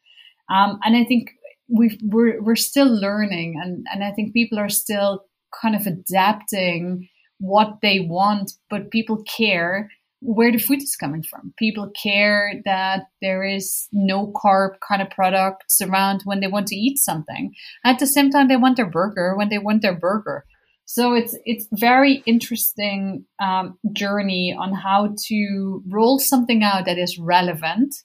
Um, 0.54 0.80
and 0.84 0.96
I 0.96 1.04
think 1.04 1.32
we 1.72 1.98
we're, 2.04 2.42
we're 2.42 2.56
still 2.56 2.88
learning 2.88 3.60
and, 3.62 3.86
and 3.92 4.04
I 4.04 4.12
think 4.12 4.34
people 4.34 4.60
are 4.60 4.70
still 4.70 5.24
kind 5.62 5.76
of 5.76 5.88
adapting 5.88 7.08
what 7.40 7.80
they 7.82 8.00
want, 8.00 8.52
but 8.70 8.92
people 8.92 9.24
care 9.24 9.90
where 10.22 10.52
the 10.52 10.60
food 10.60 10.82
is 10.82 10.96
coming 10.96 11.24
from. 11.24 11.54
People 11.58 11.92
care 12.02 12.62
that 12.64 13.06
there 13.22 13.44
is 13.44 13.88
no 13.92 14.32
carb 14.32 14.76
kind 14.88 15.02
of 15.02 15.10
products 15.10 15.82
around 15.82 16.22
when 16.26 16.40
they 16.40 16.48
want 16.48 16.68
to 16.68 16.76
eat 16.76 17.00
something. 17.00 17.52
At 17.84 17.98
the 17.98 18.06
same 18.06 18.30
time, 18.30 18.48
they 18.48 18.56
want 18.56 18.78
their 18.78 18.90
burger 18.90 19.36
when 19.36 19.50
they 19.50 19.58
want 19.58 19.82
their 19.82 19.98
burger. 19.98 20.46
So 20.86 21.14
it's 21.14 21.36
it's 21.46 21.68
very 21.72 22.22
interesting 22.26 23.26
um, 23.42 23.80
journey 23.94 24.56
on 24.58 24.74
how 24.74 25.16
to 25.28 25.84
roll 25.88 26.20
something 26.20 26.64
out 26.64 26.86
that 26.86 26.98
is 26.98 27.18
relevant, 27.18 27.96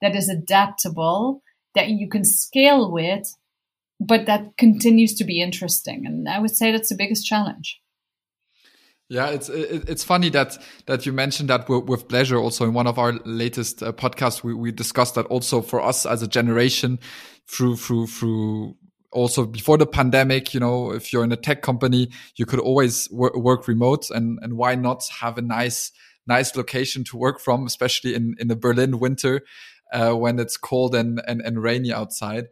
that 0.00 0.14
is 0.14 0.28
adaptable, 0.28 1.42
that 1.76 1.90
you 1.90 2.08
can 2.08 2.24
scale 2.24 2.90
with, 2.90 3.32
but 4.00 4.26
that 4.26 4.56
continues 4.58 5.14
to 5.14 5.24
be 5.24 5.40
interesting. 5.40 6.04
And 6.04 6.28
I 6.28 6.40
would 6.40 6.50
say 6.50 6.72
that's 6.72 6.88
the 6.88 6.96
biggest 6.96 7.24
challenge. 7.24 7.80
Yeah, 9.08 9.28
it's 9.28 9.48
it's 9.48 10.02
funny 10.02 10.30
that 10.30 10.58
that 10.86 11.06
you 11.06 11.12
mentioned 11.12 11.48
that 11.48 11.68
with 11.68 12.08
bleisure. 12.08 12.42
Also, 12.42 12.64
in 12.64 12.74
one 12.74 12.88
of 12.88 12.98
our 12.98 13.12
latest 13.24 13.80
uh, 13.80 13.92
podcasts, 13.92 14.42
we 14.42 14.52
we 14.52 14.72
discussed 14.72 15.14
that 15.14 15.26
also 15.26 15.62
for 15.62 15.80
us 15.80 16.06
as 16.06 16.22
a 16.22 16.26
generation, 16.26 16.98
through 17.48 17.76
through 17.76 18.08
through 18.08 18.74
also 19.12 19.46
before 19.46 19.78
the 19.78 19.86
pandemic. 19.86 20.52
You 20.52 20.58
know, 20.58 20.90
if 20.90 21.12
you're 21.12 21.22
in 21.22 21.30
a 21.30 21.36
tech 21.36 21.62
company, 21.62 22.10
you 22.34 22.46
could 22.46 22.58
always 22.58 23.08
wor 23.12 23.30
work 23.36 23.68
remote, 23.68 24.10
and 24.10 24.40
and 24.42 24.54
why 24.54 24.74
not 24.74 25.06
have 25.20 25.38
a 25.38 25.42
nice 25.42 25.92
nice 26.26 26.56
location 26.56 27.04
to 27.04 27.16
work 27.16 27.38
from, 27.38 27.64
especially 27.64 28.12
in 28.12 28.34
in 28.40 28.48
the 28.48 28.56
Berlin 28.56 28.98
winter 28.98 29.42
uh, 29.92 30.12
when 30.14 30.38
it's 30.38 30.56
cold 30.56 30.94
and, 30.94 31.22
and 31.26 31.40
and 31.42 31.62
rainy 31.62 31.92
outside. 31.92 32.46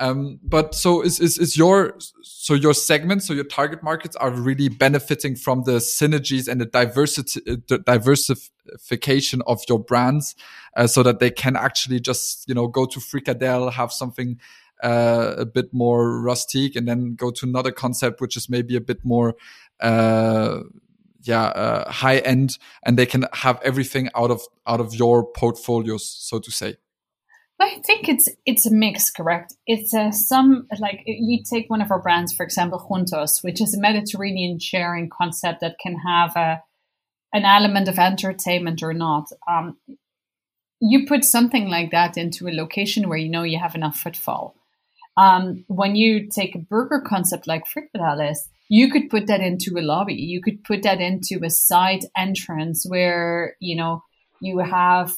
Um, 0.00 0.40
but 0.42 0.74
so 0.74 1.02
is, 1.02 1.20
is, 1.20 1.38
is 1.38 1.56
your, 1.56 1.98
so 2.22 2.54
your 2.54 2.74
segment, 2.74 3.22
so 3.22 3.34
your 3.34 3.44
target 3.44 3.82
markets 3.82 4.16
are 4.16 4.30
really 4.30 4.68
benefiting 4.68 5.36
from 5.36 5.64
the 5.64 5.72
synergies 5.72 6.48
and 6.48 6.60
the 6.60 6.64
diversity, 6.64 7.40
uh, 7.48 7.56
the 7.68 7.78
diversification 7.78 9.42
of 9.46 9.62
your 9.68 9.78
brands, 9.78 10.34
uh, 10.76 10.86
so 10.86 11.02
that 11.02 11.20
they 11.20 11.30
can 11.30 11.56
actually 11.56 12.00
just, 12.00 12.48
you 12.48 12.54
know, 12.54 12.66
go 12.66 12.86
to 12.86 13.00
Frikadelle, 13.00 13.70
have 13.70 13.92
something, 13.92 14.40
uh, 14.82 15.34
a 15.36 15.46
bit 15.46 15.72
more 15.72 16.20
rustic 16.20 16.74
and 16.74 16.88
then 16.88 17.14
go 17.14 17.30
to 17.30 17.46
another 17.46 17.70
concept, 17.70 18.20
which 18.20 18.36
is 18.36 18.48
maybe 18.48 18.74
a 18.74 18.80
bit 18.80 19.04
more, 19.04 19.34
uh, 19.80 20.60
yeah, 21.22 21.44
uh, 21.44 21.90
high 21.90 22.18
end 22.18 22.58
and 22.84 22.98
they 22.98 23.06
can 23.06 23.26
have 23.32 23.60
everything 23.62 24.08
out 24.14 24.30
of, 24.30 24.42
out 24.66 24.80
of 24.80 24.94
your 24.94 25.24
portfolios, 25.32 26.08
so 26.08 26.38
to 26.38 26.50
say. 26.50 26.76
I 27.60 27.80
think 27.86 28.08
it's 28.08 28.28
it's 28.44 28.66
a 28.66 28.74
mix, 28.74 29.08
correct? 29.10 29.54
It's 29.66 29.94
a 29.94 30.10
some 30.10 30.66
like 30.80 31.02
you 31.06 31.44
take 31.48 31.70
one 31.70 31.80
of 31.80 31.92
our 31.92 32.02
brands, 32.02 32.32
for 32.32 32.42
example, 32.42 32.84
Juntos, 32.90 33.44
which 33.44 33.60
is 33.60 33.74
a 33.74 33.80
Mediterranean 33.80 34.58
sharing 34.58 35.08
concept 35.08 35.60
that 35.60 35.76
can 35.80 35.96
have 36.04 36.34
a 36.34 36.62
an 37.32 37.44
element 37.44 37.88
of 37.88 37.98
entertainment 37.98 38.82
or 38.82 38.92
not. 38.92 39.28
Um, 39.48 39.76
you 40.80 41.06
put 41.06 41.24
something 41.24 41.68
like 41.68 41.92
that 41.92 42.16
into 42.16 42.48
a 42.48 42.50
location 42.50 43.08
where 43.08 43.18
you 43.18 43.28
know 43.28 43.44
you 43.44 43.58
have 43.58 43.76
enough 43.76 43.96
footfall. 43.96 44.56
Um, 45.16 45.64
when 45.68 45.94
you 45.94 46.28
take 46.28 46.54
a 46.54 46.58
burger 46.58 47.00
concept 47.06 47.46
like 47.46 47.64
Frikadelles, 47.66 48.48
you 48.72 48.90
could 48.90 49.10
put 49.10 49.26
that 49.26 49.42
into 49.42 49.78
a 49.78 49.82
lobby. 49.82 50.14
You 50.14 50.40
could 50.40 50.64
put 50.64 50.82
that 50.84 50.98
into 50.98 51.44
a 51.44 51.50
side 51.50 52.06
entrance 52.16 52.86
where 52.88 53.54
you 53.60 53.76
know 53.76 54.02
you 54.40 54.60
have 54.60 55.14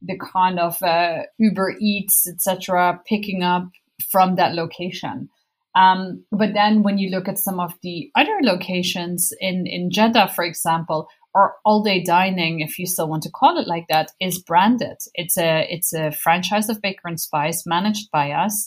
the 0.00 0.16
kind 0.16 0.58
of 0.58 0.82
uh, 0.82 1.24
Uber 1.38 1.76
Eats, 1.78 2.26
etc., 2.26 2.98
picking 3.06 3.42
up 3.42 3.68
from 4.10 4.36
that 4.36 4.54
location. 4.54 5.28
Um, 5.74 6.24
but 6.32 6.54
then 6.54 6.82
when 6.82 6.96
you 6.96 7.10
look 7.10 7.28
at 7.28 7.38
some 7.38 7.60
of 7.60 7.74
the 7.82 8.10
other 8.16 8.38
locations 8.40 9.34
in, 9.38 9.66
in 9.66 9.90
Jeddah, 9.90 10.32
for 10.34 10.44
example, 10.44 11.08
or 11.34 11.56
all 11.64 11.82
day 11.82 12.02
dining, 12.02 12.60
if 12.60 12.78
you 12.78 12.86
still 12.86 13.08
want 13.08 13.24
to 13.24 13.30
call 13.30 13.58
it 13.58 13.68
like 13.68 13.86
that, 13.90 14.12
is 14.18 14.38
branded. 14.38 14.96
It's 15.12 15.36
a 15.36 15.66
it's 15.68 15.92
a 15.92 16.10
franchise 16.10 16.70
of 16.70 16.80
Baker 16.80 17.08
and 17.08 17.20
Spice 17.20 17.66
managed 17.66 18.10
by 18.10 18.30
us. 18.30 18.66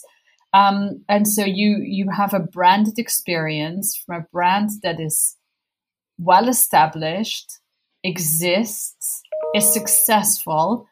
Um, 0.52 1.04
and 1.08 1.28
so 1.28 1.44
you 1.44 1.82
you 1.84 2.08
have 2.16 2.32
a 2.32 2.40
branded 2.40 2.98
experience 2.98 4.00
from 4.04 4.16
a 4.16 4.26
brand 4.32 4.70
that 4.82 4.98
is 4.98 5.36
well 6.18 6.48
established, 6.48 7.58
exists, 8.02 9.22
is 9.54 9.72
successful, 9.72 10.86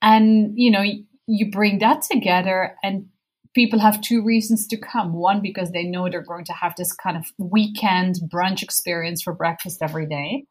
and 0.00 0.52
you 0.56 0.70
know 0.70 0.84
you 1.26 1.50
bring 1.50 1.78
that 1.78 2.02
together 2.02 2.76
and 2.82 3.06
people 3.54 3.78
have 3.78 4.00
two 4.00 4.22
reasons 4.22 4.66
to 4.68 4.76
come. 4.76 5.12
One, 5.12 5.40
because 5.40 5.70
they 5.70 5.84
know 5.84 6.08
they're 6.08 6.22
going 6.22 6.44
to 6.46 6.52
have 6.52 6.74
this 6.76 6.92
kind 6.92 7.16
of 7.16 7.26
weekend 7.38 8.16
brunch 8.32 8.62
experience 8.62 9.22
for 9.22 9.34
breakfast 9.34 9.82
every 9.82 10.06
day. 10.06 10.46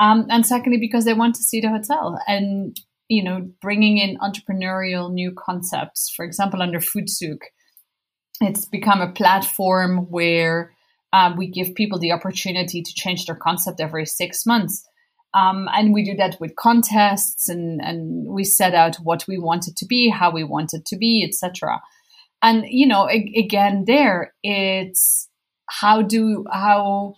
Um, 0.00 0.26
and 0.30 0.46
secondly, 0.46 0.78
because 0.78 1.04
they 1.04 1.14
want 1.14 1.34
to 1.36 1.42
see 1.42 1.60
the 1.60 1.68
hotel 1.68 2.18
and, 2.26 2.78
you 3.08 3.22
know, 3.22 3.50
bringing 3.60 3.98
in 3.98 4.16
entrepreneurial 4.18 5.12
new 5.12 5.32
concepts. 5.36 6.12
For 6.14 6.24
example, 6.24 6.62
under 6.62 6.78
Foodsouk, 6.78 7.38
it's 8.40 8.64
become 8.64 9.00
a 9.00 9.12
platform 9.12 10.06
where 10.10 10.72
um, 11.12 11.36
we 11.36 11.48
give 11.48 11.74
people 11.74 11.98
the 11.98 12.12
opportunity 12.12 12.82
to 12.82 12.94
change 12.94 13.26
their 13.26 13.36
concept 13.36 13.80
every 13.80 14.06
six 14.06 14.44
months. 14.44 14.86
Um, 15.34 15.68
and 15.72 15.92
we 15.92 16.04
do 16.04 16.14
that 16.16 16.38
with 16.40 16.56
contests 16.56 17.48
and, 17.48 17.80
and 17.82 18.26
we 18.26 18.44
set 18.44 18.74
out 18.74 18.96
what 18.96 19.26
we 19.28 19.38
want 19.38 19.68
it 19.68 19.76
to 19.76 19.86
be, 19.86 20.08
how 20.08 20.30
we 20.30 20.44
want 20.44 20.72
it 20.72 20.86
to 20.86 20.96
be, 20.96 21.24
etc 21.26 21.80
and 22.42 22.64
you 22.68 22.86
know 22.86 23.08
again 23.08 23.84
there 23.86 24.34
it's 24.42 25.28
how 25.66 26.02
do 26.02 26.44
how 26.52 27.14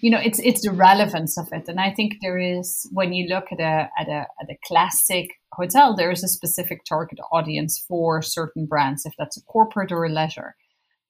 you 0.00 0.10
know 0.10 0.20
it's 0.22 0.38
it's 0.38 0.62
the 0.62 0.72
relevance 0.72 1.36
of 1.38 1.48
it. 1.52 1.68
And 1.68 1.80
i 1.80 1.90
think 1.90 2.16
there 2.22 2.38
is 2.38 2.88
when 2.92 3.12
you 3.12 3.28
look 3.28 3.46
at 3.52 3.60
a 3.60 3.90
at 3.98 4.08
a 4.08 4.26
at 4.40 4.50
a 4.50 4.58
classic 4.66 5.30
hotel 5.52 5.94
there 5.94 6.10
is 6.10 6.22
a 6.22 6.28
specific 6.28 6.84
target 6.84 7.18
audience 7.32 7.84
for 7.88 8.22
certain 8.22 8.66
brands 8.66 9.04
if 9.04 9.14
that's 9.18 9.36
a 9.36 9.42
corporate 9.42 9.92
or 9.92 10.04
a 10.04 10.10
leisure. 10.10 10.54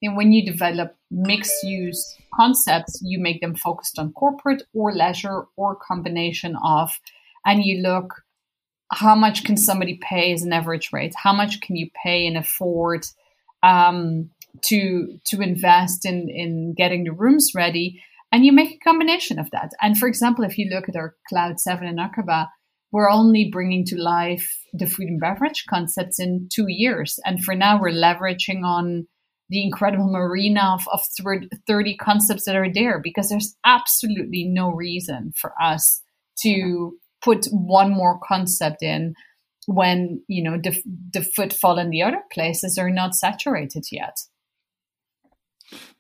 And 0.01 0.17
when 0.17 0.31
you 0.31 0.47
develop 0.47 0.95
mixed 1.11 1.63
use 1.65 2.17
concepts 2.35 3.01
you 3.03 3.19
make 3.21 3.41
them 3.41 3.55
focused 3.55 3.99
on 3.99 4.13
corporate 4.13 4.63
or 4.73 4.93
leisure 4.93 5.45
or 5.57 5.77
combination 5.77 6.57
of 6.63 6.91
and 7.45 7.65
you 7.65 7.83
look 7.83 8.23
how 8.91 9.15
much 9.15 9.45
can 9.45 9.57
somebody 9.57 9.99
pay 10.01 10.33
as 10.33 10.43
an 10.43 10.53
average 10.53 10.93
rate? 10.93 11.15
How 11.15 11.33
much 11.33 11.61
can 11.61 11.77
you 11.77 11.91
pay 12.03 12.27
and 12.27 12.37
afford 12.37 13.07
um, 13.63 14.31
to 14.63 15.19
to 15.27 15.41
invest 15.41 16.07
in 16.07 16.29
in 16.29 16.75
getting 16.75 17.05
the 17.05 17.13
rooms 17.13 17.53
ready, 17.55 18.03
and 18.33 18.45
you 18.45 18.53
make 18.53 18.73
a 18.73 18.85
combination 18.85 19.39
of 19.39 19.51
that. 19.51 19.71
And 19.81 19.97
for 19.97 20.09
example, 20.09 20.45
if 20.45 20.59
you 20.59 20.69
look 20.71 20.89
at 20.89 20.97
our 20.97 21.15
Cloud 21.29 21.61
Seven 21.61 21.87
in 21.87 21.97
Aqaba, 21.97 22.49
we're 22.91 23.11
only 23.11 23.51
bringing 23.51 23.85
to 23.87 23.97
life 23.97 24.51
the 24.73 24.87
food 24.87 25.09
and 25.09 25.21
beverage 25.21 25.65
concepts 25.69 26.19
in 26.19 26.49
two 26.53 26.67
years, 26.69 27.19
and 27.25 27.43
for 27.43 27.55
now 27.55 27.81
we're 27.81 27.91
leveraging 27.91 28.65
on 28.65 29.07
the 29.51 29.65
incredible 29.65 30.11
marina 30.11 30.75
of, 30.75 30.87
of 30.93 31.01
30 31.67 31.97
concepts 31.97 32.45
that 32.45 32.57
are 32.57 32.73
there 32.73 33.01
because 33.03 33.31
there's 33.31 33.57
absolutely 33.65 34.45
no 34.45 34.71
reason 34.71 35.33
for 35.37 35.55
us 35.61 36.03
to 36.43 36.93
put 37.23 37.47
one 37.47 37.91
more 37.91 38.21
concept 38.27 38.83
in 38.83 39.15
when 39.67 40.23
you 40.29 40.43
know 40.43 40.59
the 40.63 40.81
the 41.13 41.23
footfall 41.23 41.79
in 41.79 41.91
the 41.91 42.03
other 42.03 42.23
places 42.33 42.79
are 42.79 42.91
not 42.91 43.15
saturated 43.15 43.85
yet 43.93 44.17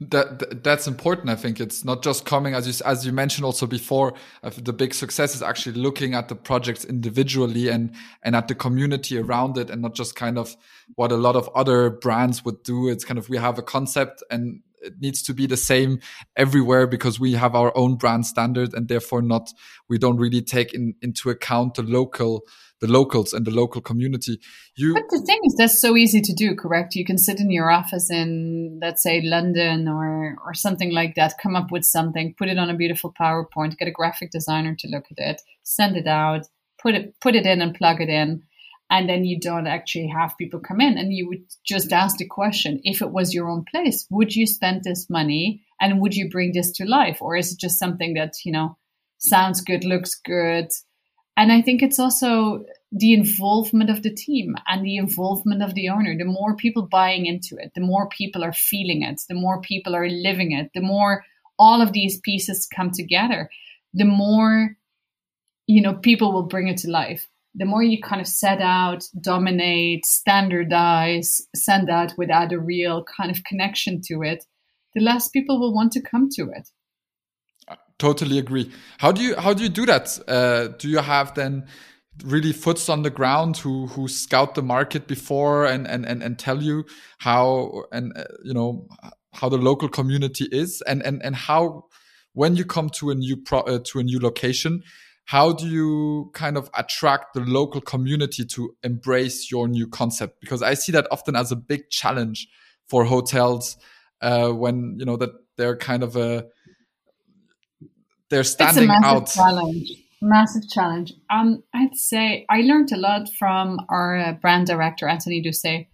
that 0.01 0.63
that's 0.63 0.87
important 0.87 1.29
i 1.29 1.35
think. 1.35 1.61
It's 1.61 1.85
not 1.85 2.03
just 2.03 2.25
coming 2.25 2.55
as 2.55 2.67
you 2.67 2.85
as 2.85 3.05
you 3.05 3.13
mentioned 3.13 3.45
also 3.45 3.67
before 3.67 4.15
uh, 4.43 4.51
the 4.57 4.73
big 4.73 4.95
success 4.95 5.35
is 5.35 5.43
actually 5.43 5.81
looking 5.81 6.15
at 6.15 6.29
the 6.29 6.35
projects 6.35 6.85
individually 6.85 7.69
and 7.69 7.95
and 8.23 8.37
at 8.37 8.49
the 8.49 8.55
community 8.55 9.19
around 9.19 9.59
it 9.59 9.71
and 9.71 9.83
not 9.83 9.95
just 9.95 10.15
kind 10.15 10.39
of 10.39 10.57
what 10.95 11.13
a 11.13 11.17
lot 11.17 11.37
of 11.37 11.49
other 11.55 11.91
brands 11.91 12.45
would 12.45 12.63
do. 12.63 12.89
It's 12.89 13.05
kind 13.05 13.19
of 13.19 13.29
we 13.29 13.37
have 13.37 13.59
a 13.59 13.63
concept 13.63 14.23
and 14.31 14.63
it 14.81 14.95
needs 15.01 15.23
to 15.23 15.35
be 15.35 15.47
the 15.47 15.57
same 15.57 16.01
everywhere 16.37 16.87
because 16.87 17.19
we 17.19 17.33
have 17.33 17.55
our 17.55 17.77
own 17.77 17.97
brand 17.97 18.27
standard 18.27 18.75
and 18.75 18.89
therefore 18.89 19.23
not 19.23 19.51
we 19.89 19.99
don't 19.99 20.19
really 20.19 20.43
take 20.43 20.73
in, 20.73 20.95
into 21.03 21.31
account 21.31 21.75
the 21.75 21.83
local 21.83 22.43
the 22.81 22.87
locals 22.87 23.33
and 23.33 23.45
the 23.45 23.51
local 23.51 23.81
community. 23.81 24.39
You, 24.77 24.95
but 24.95 25.09
the 25.11 25.25
thing 25.25 25.41
is, 25.45 25.55
that's 25.57 25.81
so 25.81 25.97
easy 25.97 26.21
to 26.21 26.33
do. 26.33 26.55
Correct? 26.55 26.95
You 26.95 27.05
can 27.05 27.19
sit 27.19 27.41
in 27.41 27.51
your 27.51 27.71
office 27.71 28.11
in, 28.11 28.79
let's 28.81 29.03
say, 29.03 29.21
London 29.23 29.89
or 29.89 30.37
or 30.45 30.55
something 30.55 30.93
like 30.93 31.15
that. 31.17 31.39
Come 31.43 31.57
up 31.57 31.71
with 31.71 31.85
something, 31.85 32.35
put 32.39 32.49
it 32.49 32.59
on 32.59 32.71
a 32.71 32.77
beautiful 32.77 33.13
PowerPoint, 33.21 33.79
get 33.79 33.89
a 33.89 33.93
graphic 33.93 34.31
designer 34.31 34.75
to 34.79 34.89
look 34.89 35.07
at 35.11 35.19
it, 35.19 35.43
send 35.63 35.97
it 35.97 36.07
out, 36.07 36.47
put 36.81 36.95
it 36.95 37.15
put 37.21 37.35
it 37.35 37.47
in, 37.47 37.61
and 37.61 37.75
plug 37.75 38.01
it 38.01 38.09
in. 38.09 38.43
And 38.91 39.07
then 39.07 39.25
you 39.25 39.39
don't 39.39 39.67
actually 39.67 40.09
have 40.09 40.39
people 40.39 40.61
come 40.61 40.81
in, 40.81 40.97
and 40.97 41.13
you 41.13 41.29
would 41.29 41.45
just 41.65 41.93
ask 41.93 42.17
the 42.17 42.27
question: 42.27 42.81
If 42.85 43.03
it 43.03 43.11
was 43.11 43.35
your 43.35 43.49
own 43.49 43.65
place, 43.71 44.07
would 44.11 44.35
you 44.35 44.47
spend 44.47 44.83
this 44.85 45.11
money, 45.11 45.63
and 45.81 46.01
would 46.01 46.15
you 46.15 46.31
bring 46.31 46.53
this 46.53 46.73
to 46.73 46.85
life, 46.85 47.19
or 47.21 47.37
is 47.37 47.53
it 47.53 47.59
just 47.59 47.79
something 47.79 48.15
that 48.15 48.35
you 48.45 48.53
know 48.53 48.77
sounds 49.19 49.61
good, 49.61 49.85
looks 49.85 50.15
good, 50.25 50.69
and 51.39 51.53
I 51.53 51.63
think 51.63 51.83
it's 51.83 52.01
also 52.01 52.65
the 52.91 53.13
involvement 53.13 53.91
of 53.91 54.03
the 54.03 54.13
team 54.13 54.57
and 54.67 54.85
the 54.85 54.97
involvement 54.97 55.63
of 55.63 55.73
the 55.75 55.89
owner. 55.89 56.17
The 56.19 56.25
more 56.25 56.57
people 56.57 56.89
buying 56.91 57.27
into 57.27 57.57
it, 57.63 57.71
the 57.77 57.81
more 57.81 58.09
people 58.09 58.43
are 58.43 58.53
feeling 58.53 59.03
it, 59.03 59.21
the 59.29 59.37
more 59.37 59.61
people 59.61 59.95
are 59.95 60.09
living 60.09 60.51
it, 60.51 60.71
the 60.75 60.81
more 60.81 61.23
all 61.57 61.81
of 61.81 61.93
these 61.93 62.19
pieces 62.21 62.67
come 62.67 62.91
together, 62.91 63.49
the 63.95 64.05
more 64.05 64.77
you 65.69 65.81
know 65.81 65.95
people 65.95 66.33
will 66.33 66.49
bring 66.49 66.67
it 66.67 66.79
to 66.79 66.91
life. 66.91 67.29
The 67.55 67.67
more 67.67 67.85
you 67.85 68.03
kind 68.03 68.21
of 68.21 68.27
set 68.27 68.61
out, 68.61 69.05
dominate, 69.21 70.07
standardize, 70.07 71.41
send 71.55 71.89
out 71.89 72.15
without 72.19 72.53
a 72.53 72.59
real 72.59 73.05
kind 73.05 73.31
of 73.31 73.45
connection 73.45 74.01
to 74.07 74.23
it, 74.23 74.45
the 74.95 75.01
less 75.01 75.29
people 75.29 75.61
will 75.61 75.73
want 75.73 75.93
to 75.93 76.03
come 76.03 76.29
to 76.33 76.51
it. 76.51 76.69
Totally 77.99 78.39
agree. 78.39 78.71
How 78.99 79.11
do 79.11 79.23
you 79.23 79.35
how 79.37 79.53
do 79.55 79.63
you 79.63 79.69
do 79.69 79.85
that? 79.87 80.19
Uh, 80.29 80.69
do 80.79 80.89
you 80.89 80.99
have 80.99 81.35
then 81.35 81.67
really 82.25 82.53
foots 82.53 82.89
on 82.89 83.03
the 83.03 83.11
ground 83.11 83.57
who 83.57 83.87
who 83.89 84.09
scout 84.09 84.55
the 84.55 84.63
market 84.63 85.07
before 85.07 85.65
and 85.67 85.87
and 85.87 86.07
and, 86.07 86.23
and 86.23 86.39
tell 86.39 86.63
you 86.63 86.85
how 87.19 87.85
and 87.93 88.17
uh, 88.17 88.25
you 88.45 88.55
know 88.55 88.87
how 89.35 89.49
the 89.49 89.59
local 89.59 89.89
community 89.89 90.49
is 90.51 90.83
and 90.87 91.03
and 91.03 91.23
and 91.23 91.37
how 91.37 91.85
when 92.35 92.57
you 92.57 92.65
come 92.65 92.89
to 92.89 93.11
a 93.11 93.15
new 93.15 93.37
pro, 93.37 93.61
uh, 93.61 93.79
to 93.85 93.99
a 93.99 94.03
new 94.03 94.19
location 94.19 94.83
how 95.27 95.53
do 95.53 95.69
you 95.69 96.31
kind 96.35 96.57
of 96.57 96.71
attract 96.75 97.35
the 97.35 97.41
local 97.41 97.81
community 97.81 98.45
to 98.45 98.75
embrace 98.83 99.51
your 99.51 99.69
new 99.69 99.87
concept 99.87 100.41
because 100.41 100.63
i 100.63 100.75
see 100.75 100.91
that 100.93 101.07
often 101.11 101.37
as 101.37 101.53
a 101.53 101.57
big 101.57 101.89
challenge 101.91 102.49
for 102.89 103.05
hotels 103.05 103.77
uh, 104.23 104.49
when 104.49 104.97
you 104.99 105.05
know 105.05 105.17
that 105.17 105.31
they're 105.57 105.77
kind 105.77 106.03
of 106.03 106.17
a 106.17 106.45
they're 108.31 108.45
standing 108.45 108.91
it's 108.91 109.05
a 109.05 109.07
out. 109.07 109.27
Challenge. 109.27 109.93
Massive 110.21 110.69
challenge. 110.69 111.13
Um, 111.31 111.63
I'd 111.75 111.95
say 111.95 112.45
I 112.51 112.63
learned 112.63 112.93
a 112.93 112.97
lot 112.97 113.29
from 113.39 113.79
our 113.89 114.19
uh, 114.19 114.33
brand 114.33 114.67
director 114.67 115.09
Anthony 115.09 115.41
Doucet. 115.41 115.87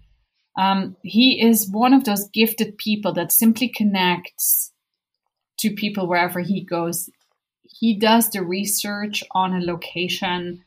Um, 0.57 0.97
he 1.03 1.45
is 1.45 1.69
one 1.71 1.93
of 1.93 2.05
those 2.05 2.29
gifted 2.29 2.79
people 2.79 3.13
that 3.15 3.33
simply 3.33 3.69
connects 3.69 4.73
to 5.59 5.75
people 5.75 6.09
wherever 6.09 6.41
he 6.41 6.65
goes. 6.65 7.11
He 7.63 7.99
does 7.99 8.31
the 8.31 8.43
research 8.43 9.25
on 9.33 9.53
a 9.53 9.65
location 9.65 10.65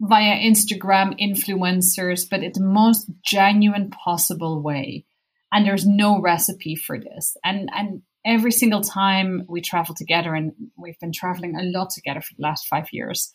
via 0.00 0.36
Instagram 0.36 1.18
influencers, 1.20 2.28
but 2.28 2.42
in 2.42 2.52
the 2.52 2.60
most 2.60 3.10
genuine 3.24 3.90
possible 3.90 4.62
way. 4.62 5.06
And 5.50 5.66
there's 5.66 5.86
no 5.86 6.20
recipe 6.20 6.76
for 6.76 6.98
this. 6.98 7.36
And 7.44 7.70
and 7.74 8.02
every 8.24 8.52
single 8.52 8.80
time 8.80 9.44
we 9.48 9.60
travel 9.60 9.94
together, 9.94 10.34
and 10.34 10.52
we've 10.76 10.98
been 11.00 11.12
traveling 11.12 11.56
a 11.56 11.62
lot 11.62 11.90
together 11.90 12.20
for 12.20 12.34
the 12.36 12.42
last 12.42 12.66
five 12.68 12.86
years. 12.92 13.32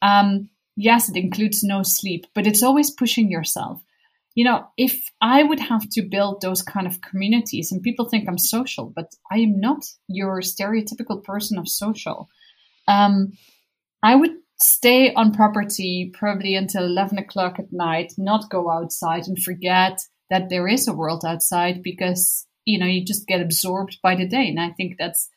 Um, 0.00 0.50
yes, 0.76 1.08
it 1.08 1.16
includes 1.16 1.62
no 1.62 1.82
sleep, 1.82 2.26
but 2.34 2.46
it's 2.46 2.62
always 2.62 2.90
pushing 2.90 3.30
yourself. 3.30 3.82
You 4.34 4.44
know, 4.44 4.66
if 4.78 5.02
I 5.20 5.42
would 5.42 5.60
have 5.60 5.88
to 5.90 6.02
build 6.02 6.40
those 6.40 6.62
kind 6.62 6.86
of 6.86 7.00
communities, 7.02 7.70
and 7.70 7.82
people 7.82 8.08
think 8.08 8.28
I'm 8.28 8.38
social, 8.38 8.92
but 8.94 9.12
I 9.30 9.38
am 9.38 9.60
not 9.60 9.84
your 10.08 10.40
stereotypical 10.40 11.22
person 11.22 11.58
of 11.58 11.68
social. 11.68 12.28
Um, 12.88 13.32
I 14.02 14.14
would 14.14 14.32
stay 14.58 15.12
on 15.14 15.32
property 15.32 16.10
probably 16.14 16.54
until 16.54 16.84
11 16.84 17.18
o'clock 17.18 17.58
at 17.58 17.72
night, 17.72 18.12
not 18.16 18.50
go 18.50 18.70
outside 18.70 19.26
and 19.26 19.38
forget 19.38 20.00
that 20.30 20.48
there 20.48 20.66
is 20.66 20.88
a 20.88 20.94
world 20.94 21.24
outside 21.26 21.82
because 21.82 22.46
you 22.64 22.78
know 22.78 22.86
you 22.86 23.04
just 23.04 23.26
get 23.26 23.40
absorbed 23.40 23.98
by 24.02 24.14
the 24.16 24.26
day. 24.26 24.48
And 24.48 24.60
i 24.60 24.70
think 24.70 24.96
that's 24.98 25.28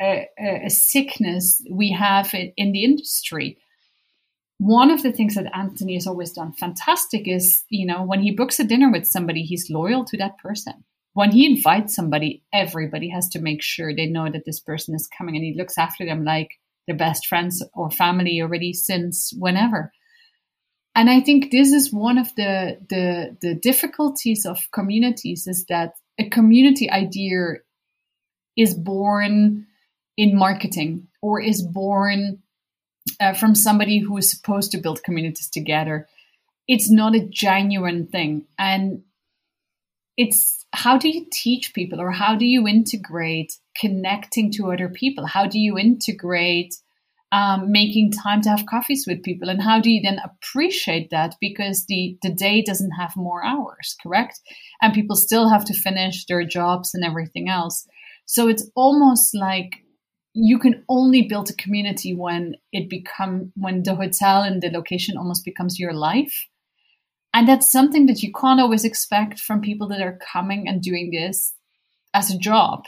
a, 0.00 0.28
a 0.38 0.70
sickness 0.70 1.62
we 1.70 1.92
have 1.92 2.32
in, 2.32 2.52
in 2.56 2.72
the 2.72 2.84
industry. 2.84 3.58
One 4.58 4.90
of 4.90 5.02
the 5.02 5.12
things 5.12 5.34
that 5.34 5.54
anthony 5.54 5.94
has 5.94 6.06
always 6.06 6.32
done 6.32 6.52
fantastic 6.52 7.26
is 7.28 7.64
you 7.68 7.86
know 7.86 8.02
when 8.02 8.20
he 8.20 8.30
books 8.30 8.60
a 8.60 8.64
dinner 8.64 8.90
with 8.90 9.06
somebody 9.06 9.42
he's 9.42 9.70
loyal 9.70 10.04
to 10.06 10.16
that 10.18 10.38
person. 10.38 10.84
When 11.12 11.32
he 11.32 11.44
invites 11.44 11.96
somebody, 11.96 12.44
everybody 12.52 13.08
has 13.10 13.28
to 13.30 13.40
make 13.40 13.62
sure 13.62 13.94
they 13.94 14.06
know 14.06 14.30
that 14.30 14.44
this 14.46 14.60
person 14.60 14.94
is 14.94 15.08
coming. 15.18 15.34
And 15.34 15.44
he 15.44 15.54
looks 15.56 15.76
after 15.76 16.04
them 16.04 16.24
like 16.24 16.50
their 16.86 16.96
best 16.96 17.26
friends 17.26 17.64
or 17.74 17.90
family 17.90 18.40
already 18.40 18.72
since 18.72 19.32
whenever. 19.36 19.92
And 20.94 21.08
I 21.08 21.20
think 21.20 21.50
this 21.50 21.72
is 21.72 21.92
one 21.92 22.18
of 22.18 22.34
the, 22.36 22.78
the, 22.88 23.36
the 23.40 23.54
difficulties 23.54 24.44
of 24.44 24.58
communities 24.72 25.46
is 25.46 25.66
that 25.68 25.94
a 26.20 26.28
community 26.28 26.90
idea 26.90 27.54
is 28.56 28.74
born 28.74 29.66
in 30.18 30.36
marketing 30.36 31.08
or 31.22 31.40
is 31.40 31.62
born 31.62 32.42
uh, 33.18 33.32
from 33.32 33.54
somebody 33.54 33.98
who 33.98 34.18
is 34.18 34.30
supposed 34.30 34.70
to 34.72 34.78
build 34.78 35.02
communities 35.02 35.48
together. 35.48 36.06
It's 36.68 36.90
not 36.90 37.16
a 37.16 37.26
genuine 37.26 38.06
thing. 38.06 38.44
And 38.58 39.02
it's 40.18 40.66
how 40.74 40.98
do 40.98 41.08
you 41.08 41.26
teach 41.32 41.72
people 41.72 42.00
or 42.00 42.10
how 42.10 42.36
do 42.36 42.44
you 42.44 42.68
integrate 42.68 43.54
connecting 43.74 44.52
to 44.52 44.70
other 44.70 44.90
people? 44.90 45.24
How 45.24 45.46
do 45.46 45.58
you 45.58 45.78
integrate 45.78 46.74
um, 47.32 47.70
making 47.70 48.12
time 48.12 48.40
to 48.42 48.50
have 48.50 48.66
coffees 48.66 49.04
with 49.06 49.22
people? 49.22 49.48
And 49.48 49.62
how 49.62 49.80
do 49.80 49.90
you 49.90 50.00
then 50.02 50.20
appreciate 50.24 51.10
that 51.10 51.36
because 51.40 51.86
the, 51.86 52.16
the 52.22 52.32
day 52.32 52.62
doesn't 52.62 52.92
have 52.92 53.16
more 53.16 53.44
hours, 53.44 53.96
correct? 54.02 54.40
And 54.82 54.94
people 54.94 55.16
still 55.16 55.48
have 55.48 55.64
to 55.66 55.74
finish 55.74 56.26
their 56.26 56.44
jobs 56.44 56.94
and 56.94 57.04
everything 57.04 57.48
else. 57.48 57.86
So 58.26 58.48
it's 58.48 58.68
almost 58.74 59.34
like 59.34 59.84
you 60.32 60.58
can 60.58 60.84
only 60.88 61.22
build 61.22 61.50
a 61.50 61.54
community 61.54 62.14
when 62.14 62.54
it 62.72 62.88
become 62.88 63.52
when 63.56 63.82
the 63.82 63.94
hotel 63.94 64.42
and 64.42 64.62
the 64.62 64.70
location 64.70 65.16
almost 65.16 65.44
becomes 65.44 65.78
your 65.78 65.92
life 65.92 66.46
and 67.32 67.48
that's 67.48 67.70
something 67.70 68.06
that 68.06 68.22
you 68.22 68.32
can't 68.32 68.60
always 68.60 68.84
expect 68.84 69.38
from 69.38 69.60
people 69.60 69.88
that 69.88 70.00
are 70.00 70.18
coming 70.32 70.68
and 70.68 70.82
doing 70.82 71.10
this 71.10 71.54
as 72.14 72.30
a 72.30 72.38
job 72.38 72.84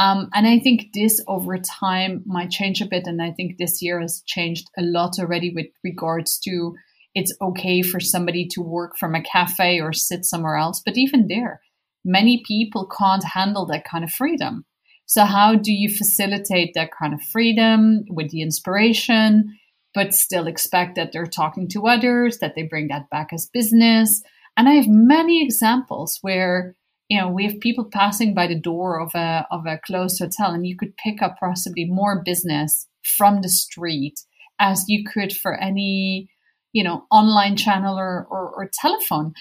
um, 0.00 0.28
and 0.34 0.46
i 0.46 0.58
think 0.58 0.88
this 0.94 1.22
over 1.26 1.58
time 1.58 2.22
might 2.26 2.50
change 2.50 2.80
a 2.80 2.86
bit 2.86 3.06
and 3.06 3.22
i 3.22 3.30
think 3.30 3.56
this 3.58 3.82
year 3.82 4.00
has 4.00 4.22
changed 4.26 4.66
a 4.78 4.82
lot 4.82 5.18
already 5.18 5.52
with 5.54 5.66
regards 5.84 6.38
to 6.38 6.74
it's 7.14 7.34
okay 7.40 7.82
for 7.82 8.00
somebody 8.00 8.46
to 8.46 8.62
work 8.62 8.96
from 8.98 9.14
a 9.14 9.22
cafe 9.22 9.80
or 9.80 9.92
sit 9.92 10.24
somewhere 10.24 10.56
else 10.56 10.82
but 10.84 10.96
even 10.96 11.26
there 11.28 11.60
many 12.04 12.42
people 12.46 12.88
can't 12.98 13.24
handle 13.24 13.66
that 13.66 13.84
kind 13.84 14.04
of 14.04 14.10
freedom 14.10 14.64
so, 15.10 15.24
how 15.24 15.56
do 15.56 15.72
you 15.72 15.88
facilitate 15.88 16.74
that 16.74 16.92
kind 16.96 17.12
of 17.12 17.20
freedom 17.20 18.04
with 18.08 18.30
the 18.30 18.42
inspiration, 18.42 19.58
but 19.92 20.14
still 20.14 20.46
expect 20.46 20.94
that 20.94 21.10
they're 21.10 21.26
talking 21.26 21.66
to 21.70 21.88
others, 21.88 22.38
that 22.38 22.54
they 22.54 22.62
bring 22.62 22.86
that 22.88 23.10
back 23.10 23.32
as 23.32 23.50
business? 23.52 24.22
And 24.56 24.68
I 24.68 24.74
have 24.74 24.86
many 24.86 25.42
examples 25.42 26.20
where 26.22 26.76
you 27.10 27.20
know 27.20 27.28
we 27.28 27.44
have 27.44 27.60
people 27.60 27.84
passing 27.92 28.32
by 28.32 28.46
the 28.46 28.58
door 28.58 28.98
of 28.98 29.14
a 29.14 29.46
of 29.50 29.66
a 29.66 29.80
closed 29.84 30.18
hotel, 30.18 30.52
and 30.52 30.66
you 30.66 30.76
could 30.76 30.96
pick 30.96 31.20
up 31.20 31.36
possibly 31.38 31.84
more 31.84 32.22
business 32.24 32.86
from 33.18 33.42
the 33.42 33.48
street 33.50 34.20
as 34.58 34.84
you 34.88 35.04
could 35.04 35.32
for 35.32 35.54
any 35.60 36.30
you 36.72 36.82
know 36.82 37.04
online 37.10 37.56
channel 37.56 37.98
or, 37.98 38.26
or, 38.30 38.50
or 38.56 38.70
telephone 38.72 39.34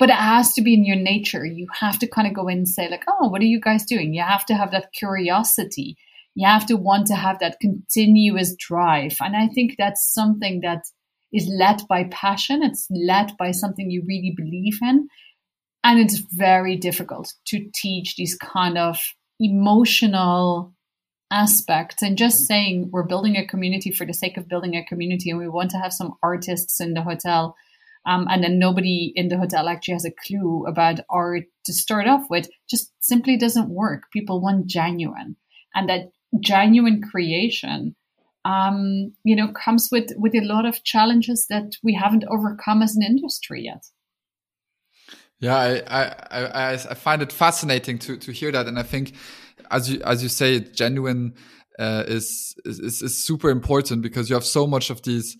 but 0.00 0.08
it 0.08 0.16
has 0.16 0.54
to 0.54 0.62
be 0.62 0.72
in 0.72 0.86
your 0.86 0.96
nature. 0.96 1.44
You 1.44 1.66
have 1.78 1.98
to 1.98 2.08
kind 2.08 2.26
of 2.26 2.32
go 2.32 2.48
in 2.48 2.58
and 2.58 2.68
say, 2.68 2.88
like, 2.88 3.04
oh, 3.06 3.28
what 3.28 3.42
are 3.42 3.44
you 3.44 3.60
guys 3.60 3.84
doing? 3.84 4.14
You 4.14 4.22
have 4.22 4.46
to 4.46 4.54
have 4.54 4.70
that 4.70 4.92
curiosity. 4.94 5.94
You 6.34 6.48
have 6.48 6.64
to 6.66 6.76
want 6.76 7.06
to 7.08 7.14
have 7.14 7.38
that 7.40 7.58
continuous 7.60 8.56
drive. 8.58 9.16
And 9.20 9.36
I 9.36 9.48
think 9.48 9.74
that's 9.76 10.14
something 10.14 10.62
that 10.62 10.84
is 11.34 11.46
led 11.48 11.82
by 11.86 12.04
passion. 12.04 12.62
It's 12.62 12.88
led 12.90 13.36
by 13.38 13.50
something 13.50 13.90
you 13.90 14.02
really 14.08 14.32
believe 14.34 14.78
in. 14.80 15.06
And 15.82 15.98
it's 15.98 16.18
very 16.18 16.76
difficult 16.76 17.32
to 17.46 17.68
teach 17.74 18.16
these 18.16 18.36
kind 18.36 18.76
of 18.76 18.98
emotional 19.38 20.74
aspects 21.30 22.02
and 22.02 22.18
just 22.18 22.46
saying 22.46 22.90
we're 22.92 23.06
building 23.06 23.36
a 23.36 23.46
community 23.46 23.90
for 23.90 24.04
the 24.04 24.12
sake 24.12 24.36
of 24.36 24.48
building 24.48 24.74
a 24.74 24.84
community 24.84 25.30
and 25.30 25.38
we 25.38 25.48
want 25.48 25.70
to 25.70 25.78
have 25.78 25.92
some 25.92 26.12
artists 26.22 26.80
in 26.80 26.92
the 26.92 27.02
hotel 27.02 27.56
um, 28.06 28.26
and 28.30 28.42
then 28.42 28.58
nobody 28.58 29.12
in 29.14 29.28
the 29.28 29.36
hotel 29.36 29.68
actually 29.68 29.94
has 29.94 30.04
a 30.04 30.10
clue 30.26 30.64
about 30.66 31.00
art 31.10 31.44
to 31.64 31.72
start 31.72 32.06
off 32.06 32.26
with, 32.30 32.48
just 32.68 32.92
simply 33.00 33.36
doesn't 33.36 33.68
work. 33.68 34.04
People 34.12 34.40
want 34.40 34.66
genuine, 34.66 35.36
and 35.74 35.88
that 35.88 36.10
genuine 36.40 37.02
creation, 37.02 37.94
um, 38.44 39.12
you 39.24 39.36
know, 39.36 39.52
comes 39.52 39.90
with 39.92 40.12
with 40.16 40.34
a 40.34 40.40
lot 40.40 40.64
of 40.64 40.82
challenges 40.82 41.46
that 41.50 41.72
we 41.82 41.92
haven't 41.92 42.24
overcome 42.30 42.82
as 42.82 42.96
an 42.96 43.02
industry 43.02 43.64
yet. 43.64 43.84
Yeah, 45.40 45.56
I, 45.56 45.82
I, 45.88 46.44
I, 46.44 46.72
I 46.72 46.94
find 46.94 47.22
it 47.22 47.32
fascinating 47.32 47.98
to, 48.00 48.16
to 48.18 48.30
hear 48.32 48.52
that. 48.52 48.66
And 48.66 48.78
I 48.78 48.82
think, 48.82 49.14
as 49.70 49.90
you, 49.90 50.02
as 50.02 50.22
you 50.22 50.28
say, 50.28 50.60
genuine, 50.60 51.34
uh, 51.78 52.04
is, 52.06 52.54
is, 52.66 52.78
is 53.02 53.24
super 53.24 53.48
important 53.48 54.02
because 54.02 54.28
you 54.28 54.34
have 54.34 54.44
so 54.44 54.66
much 54.66 54.90
of 54.90 55.00
these, 55.02 55.38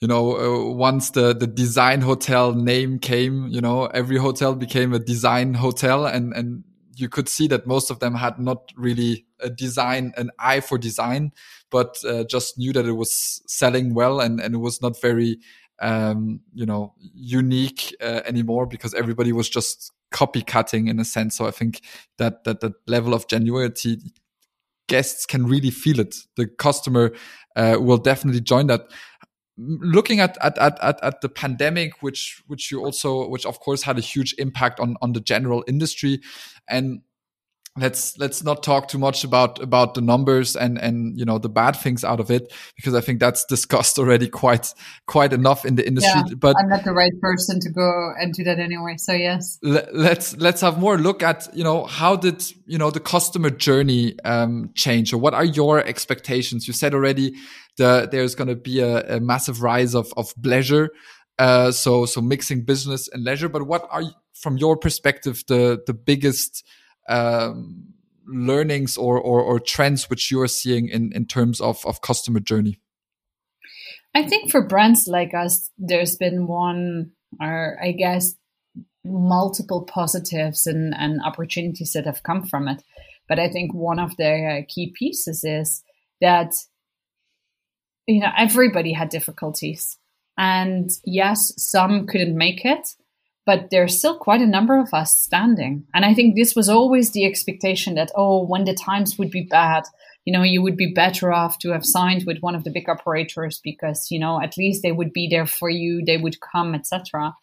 you 0.00 0.08
know, 0.08 0.36
uh, 0.36 0.72
once 0.74 1.10
the, 1.10 1.34
the 1.34 1.46
design 1.46 2.00
hotel 2.00 2.54
name 2.54 2.98
came, 2.98 3.48
you 3.48 3.60
know, 3.60 3.86
every 3.86 4.16
hotel 4.16 4.54
became 4.54 4.94
a 4.94 4.98
design 4.98 5.52
hotel 5.52 6.06
and, 6.06 6.32
and 6.32 6.64
you 6.96 7.10
could 7.10 7.28
see 7.28 7.46
that 7.48 7.66
most 7.66 7.90
of 7.90 7.98
them 7.98 8.14
had 8.14 8.38
not 8.38 8.72
really 8.76 9.26
a 9.40 9.50
design, 9.50 10.14
an 10.16 10.30
eye 10.38 10.60
for 10.60 10.78
design, 10.78 11.32
but 11.70 12.02
uh, 12.08 12.24
just 12.24 12.56
knew 12.56 12.72
that 12.72 12.86
it 12.86 12.92
was 12.92 13.42
selling 13.46 13.92
well 13.92 14.20
and, 14.20 14.40
and 14.40 14.54
it 14.54 14.58
was 14.58 14.80
not 14.80 14.98
very, 14.98 15.38
um, 15.80 16.40
you 16.52 16.66
know, 16.66 16.94
unique 16.98 17.94
uh, 18.00 18.20
anymore 18.26 18.66
because 18.66 18.94
everybody 18.94 19.32
was 19.32 19.48
just 19.48 19.92
copycatting 20.12 20.88
in 20.88 21.00
a 21.00 21.04
sense. 21.04 21.36
So 21.36 21.46
I 21.46 21.50
think 21.50 21.80
that, 22.18 22.44
that, 22.44 22.60
that 22.60 22.72
level 22.86 23.14
of 23.14 23.26
genuinity, 23.26 24.00
guests 24.88 25.26
can 25.26 25.46
really 25.46 25.70
feel 25.70 25.98
it. 25.98 26.14
The 26.36 26.46
customer 26.46 27.12
uh, 27.56 27.76
will 27.80 27.98
definitely 27.98 28.40
join 28.40 28.66
that 28.68 28.90
looking 29.56 30.20
at, 30.20 30.36
at 30.42 30.58
at 30.58 30.82
at 30.82 30.98
at 31.02 31.20
the 31.20 31.28
pandemic 31.28 32.02
which 32.02 32.42
which 32.48 32.72
you 32.72 32.84
also 32.84 33.28
which 33.28 33.46
of 33.46 33.60
course 33.60 33.82
had 33.82 33.96
a 33.96 34.00
huge 34.00 34.34
impact 34.38 34.80
on 34.80 34.96
on 35.00 35.12
the 35.12 35.20
general 35.20 35.62
industry 35.68 36.20
and 36.68 37.02
let's 37.76 38.16
let's 38.18 38.44
not 38.44 38.62
talk 38.62 38.86
too 38.86 38.98
much 38.98 39.24
about 39.24 39.60
about 39.60 39.94
the 39.94 40.00
numbers 40.00 40.54
and 40.54 40.78
and 40.78 41.18
you 41.18 41.24
know 41.24 41.38
the 41.38 41.48
bad 41.48 41.74
things 41.74 42.04
out 42.04 42.20
of 42.20 42.30
it 42.30 42.52
because 42.76 42.94
I 42.94 43.00
think 43.00 43.18
that's 43.18 43.44
discussed 43.48 43.98
already 43.98 44.28
quite 44.28 44.72
quite 45.06 45.32
enough 45.32 45.64
in 45.64 45.74
the 45.74 45.86
industry. 45.86 46.22
Yeah, 46.28 46.34
but 46.36 46.56
I'm 46.58 46.68
not 46.68 46.84
the 46.84 46.92
right 46.92 47.12
person 47.20 47.58
to 47.60 47.70
go 47.70 48.12
and 48.20 48.32
do 48.32 48.44
that 48.44 48.60
anyway. 48.60 48.96
So 48.96 49.12
yes, 49.12 49.58
let's 49.62 50.36
let's 50.36 50.60
have 50.60 50.78
more 50.78 50.98
look 50.98 51.22
at 51.22 51.48
you 51.54 51.64
know 51.64 51.84
how 51.84 52.14
did 52.14 52.44
you 52.66 52.78
know 52.78 52.90
the 52.90 53.00
customer 53.00 53.50
journey 53.50 54.18
um, 54.24 54.70
change 54.74 55.12
or 55.12 55.18
what 55.18 55.34
are 55.34 55.44
your 55.44 55.84
expectations? 55.84 56.68
You 56.68 56.74
said 56.74 56.94
already 56.94 57.34
the 57.76 58.08
there's 58.10 58.36
going 58.36 58.48
to 58.48 58.56
be 58.56 58.80
a, 58.80 59.16
a, 59.16 59.20
massive 59.20 59.62
rise 59.62 59.94
of 59.94 60.12
of 60.16 60.32
bleisure. 60.36 60.88
Uh, 61.40 61.72
so 61.72 62.06
so 62.06 62.20
mixing 62.20 62.64
business 62.64 63.08
and 63.08 63.24
leisure. 63.24 63.48
But 63.48 63.66
what 63.66 63.88
are 63.90 64.04
from 64.32 64.58
your 64.58 64.76
perspective 64.76 65.42
the 65.48 65.82
the 65.84 65.94
biggest 65.94 66.64
um, 67.08 67.94
learnings 68.26 68.96
or, 68.96 69.18
or, 69.18 69.40
or 69.42 69.60
trends 69.60 70.08
which 70.08 70.30
you're 70.30 70.48
seeing 70.48 70.88
in, 70.88 71.12
in 71.12 71.26
terms 71.26 71.60
of, 71.60 71.84
of 71.86 72.00
customer 72.00 72.40
journey? 72.40 72.80
I 74.14 74.22
think 74.22 74.50
for 74.50 74.66
brands 74.66 75.08
like 75.08 75.34
us, 75.34 75.70
there's 75.76 76.16
been 76.16 76.46
one, 76.46 77.10
or 77.40 77.76
I 77.82 77.92
guess, 77.92 78.34
multiple 79.04 79.82
positives 79.84 80.66
and, 80.66 80.94
and 80.96 81.20
opportunities 81.22 81.92
that 81.92 82.06
have 82.06 82.22
come 82.22 82.46
from 82.46 82.68
it. 82.68 82.82
But 83.28 83.38
I 83.38 83.48
think 83.48 83.74
one 83.74 83.98
of 83.98 84.16
the 84.16 84.62
uh, 84.62 84.66
key 84.68 84.92
pieces 84.96 85.44
is 85.44 85.82
that, 86.20 86.54
you 88.06 88.20
know, 88.20 88.30
everybody 88.36 88.92
had 88.92 89.08
difficulties. 89.08 89.98
And 90.38 90.90
yes, 91.04 91.52
some 91.56 92.06
couldn't 92.06 92.36
make 92.36 92.64
it, 92.64 92.88
but 93.46 93.68
there's 93.70 93.98
still 93.98 94.16
quite 94.16 94.40
a 94.40 94.46
number 94.46 94.78
of 94.78 94.94
us 94.94 95.18
standing. 95.18 95.86
And 95.94 96.04
I 96.04 96.14
think 96.14 96.34
this 96.34 96.56
was 96.56 96.68
always 96.68 97.12
the 97.12 97.26
expectation 97.26 97.94
that, 97.94 98.10
oh, 98.16 98.44
when 98.44 98.64
the 98.64 98.74
times 98.74 99.18
would 99.18 99.30
be 99.30 99.42
bad, 99.42 99.84
you 100.24 100.32
know, 100.32 100.42
you 100.42 100.62
would 100.62 100.76
be 100.76 100.92
better 100.94 101.32
off 101.32 101.58
to 101.58 101.72
have 101.72 101.84
signed 101.84 102.24
with 102.26 102.38
one 102.40 102.54
of 102.54 102.64
the 102.64 102.70
big 102.70 102.88
operators 102.88 103.60
because, 103.62 104.06
you 104.10 104.18
know, 104.18 104.40
at 104.40 104.56
least 104.56 104.82
they 104.82 104.92
would 104.92 105.12
be 105.12 105.28
there 105.30 105.46
for 105.46 105.68
you, 105.68 106.02
they 106.04 106.16
would 106.16 106.40
come, 106.40 106.74
etc. 106.74 107.34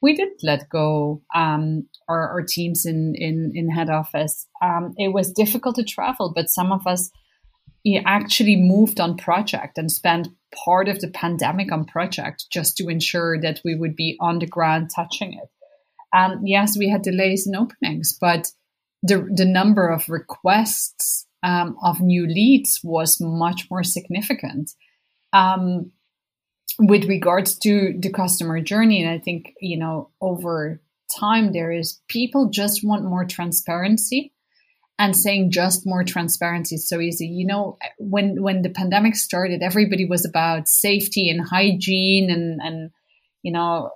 We 0.00 0.14
did 0.14 0.30
let 0.42 0.70
go 0.70 1.20
um, 1.34 1.86
our, 2.08 2.30
our, 2.30 2.42
teams 2.42 2.86
in, 2.86 3.14
in, 3.14 3.52
in 3.54 3.68
head 3.68 3.90
office. 3.90 4.46
Um, 4.62 4.94
it 4.96 5.12
was 5.12 5.30
difficult 5.30 5.76
to 5.76 5.84
travel, 5.84 6.32
but 6.34 6.48
some 6.48 6.72
of 6.72 6.86
us 6.86 7.10
actually 8.04 8.56
moved 8.56 9.00
on 9.00 9.16
project 9.16 9.78
and 9.78 9.90
spent 9.90 10.28
part 10.64 10.88
of 10.88 11.00
the 11.00 11.08
pandemic 11.08 11.72
on 11.72 11.84
project 11.84 12.46
just 12.50 12.76
to 12.76 12.88
ensure 12.88 13.40
that 13.40 13.60
we 13.64 13.74
would 13.74 13.96
be 13.96 14.16
on 14.20 14.38
the 14.38 14.46
ground 14.46 14.90
touching 14.94 15.32
it. 15.34 15.48
And 16.12 16.46
yes, 16.46 16.76
we 16.76 16.88
had 16.88 17.02
delays 17.02 17.46
in 17.46 17.54
openings, 17.54 18.16
but 18.20 18.50
the 19.02 19.26
the 19.34 19.44
number 19.44 19.88
of 19.88 20.08
requests 20.08 21.26
um, 21.42 21.76
of 21.82 22.00
new 22.00 22.26
leads 22.26 22.80
was 22.82 23.18
much 23.20 23.68
more 23.70 23.84
significant. 23.84 24.72
Um, 25.32 25.92
with 26.78 27.04
regards 27.04 27.58
to 27.58 27.94
the 27.98 28.10
customer 28.10 28.60
journey, 28.60 29.02
and 29.02 29.10
I 29.10 29.18
think 29.18 29.54
you 29.60 29.78
know 29.78 30.10
over 30.20 30.82
time 31.18 31.52
there 31.52 31.72
is 31.72 32.00
people 32.08 32.50
just 32.50 32.84
want 32.84 33.04
more 33.04 33.24
transparency 33.24 34.32
and 35.00 35.16
saying 35.16 35.50
just 35.50 35.86
more 35.86 36.04
transparency 36.04 36.74
is 36.74 36.86
so 36.86 37.00
easy. 37.00 37.26
You 37.26 37.46
know, 37.46 37.78
when 37.98 38.42
when 38.42 38.60
the 38.60 38.68
pandemic 38.68 39.16
started, 39.16 39.62
everybody 39.62 40.04
was 40.04 40.26
about 40.26 40.68
safety 40.68 41.30
and 41.30 41.40
hygiene 41.40 42.30
and 42.30 42.60
and 42.62 42.90
you 43.42 43.50
know 43.50 43.90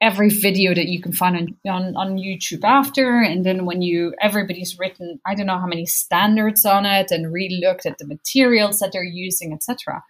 every 0.00 0.28
video 0.28 0.74
that 0.74 0.86
you 0.86 1.00
can 1.00 1.12
find 1.12 1.56
on, 1.64 1.72
on, 1.72 1.96
on 1.96 2.16
YouTube 2.16 2.62
after. 2.62 3.22
And 3.22 3.44
then 3.44 3.64
when 3.66 3.82
you 3.82 4.14
everybody's 4.20 4.78
written, 4.78 5.20
I 5.26 5.34
don't 5.34 5.46
know 5.46 5.58
how 5.58 5.66
many 5.66 5.84
standards 5.84 6.64
on 6.64 6.86
it 6.86 7.10
and 7.10 7.32
really 7.32 7.60
looked 7.60 7.84
at 7.84 7.98
the 7.98 8.06
materials 8.06 8.78
that 8.78 8.92
they're 8.92 9.02
using, 9.02 9.52
etc. 9.52 10.04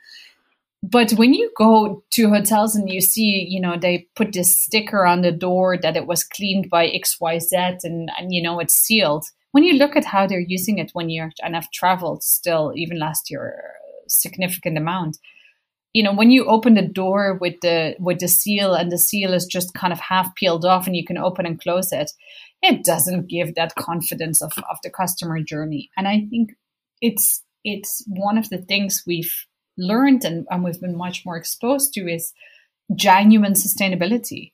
But 0.82 1.12
when 1.12 1.32
you 1.32 1.50
go 1.56 2.04
to 2.10 2.28
hotels 2.28 2.76
and 2.76 2.90
you 2.90 3.00
see, 3.00 3.46
you 3.48 3.58
know, 3.58 3.78
they 3.78 4.06
put 4.16 4.34
this 4.34 4.58
sticker 4.58 5.06
on 5.06 5.22
the 5.22 5.32
door 5.32 5.78
that 5.80 5.96
it 5.96 6.06
was 6.06 6.24
cleaned 6.24 6.68
by 6.68 6.88
XYZ 6.88 7.78
and, 7.84 8.10
and 8.18 8.34
you 8.34 8.42
know, 8.42 8.60
it's 8.60 8.74
sealed 8.74 9.24
when 9.54 9.62
you 9.62 9.74
look 9.74 9.94
at 9.94 10.04
how 10.04 10.26
they're 10.26 10.40
using 10.40 10.78
it 10.78 10.90
one 10.94 11.08
year, 11.08 11.30
and 11.40 11.56
I've 11.56 11.70
traveled 11.70 12.24
still, 12.24 12.72
even 12.74 12.98
last 12.98 13.30
year, 13.30 13.62
significant 14.08 14.76
amount. 14.76 15.18
You 15.92 16.02
know, 16.02 16.12
when 16.12 16.32
you 16.32 16.46
open 16.46 16.74
the 16.74 16.82
door 16.82 17.38
with 17.40 17.60
the 17.62 17.94
with 18.00 18.18
the 18.18 18.26
seal, 18.26 18.74
and 18.74 18.90
the 18.90 18.98
seal 18.98 19.32
is 19.32 19.46
just 19.46 19.72
kind 19.72 19.92
of 19.92 20.00
half 20.00 20.34
peeled 20.34 20.64
off, 20.64 20.88
and 20.88 20.96
you 20.96 21.04
can 21.04 21.18
open 21.18 21.46
and 21.46 21.60
close 21.60 21.92
it, 21.92 22.10
it 22.62 22.82
doesn't 22.82 23.28
give 23.28 23.54
that 23.54 23.76
confidence 23.76 24.42
of, 24.42 24.50
of 24.68 24.78
the 24.82 24.90
customer 24.90 25.40
journey. 25.40 25.88
And 25.96 26.08
I 26.08 26.26
think 26.28 26.54
it's 27.00 27.44
it's 27.62 28.04
one 28.08 28.36
of 28.36 28.48
the 28.48 28.58
things 28.58 29.04
we've 29.06 29.46
learned 29.78 30.24
and, 30.24 30.46
and 30.50 30.64
we've 30.64 30.80
been 30.80 30.98
much 30.98 31.24
more 31.24 31.36
exposed 31.36 31.92
to 31.94 32.12
is 32.12 32.32
genuine 32.96 33.52
sustainability 33.52 34.50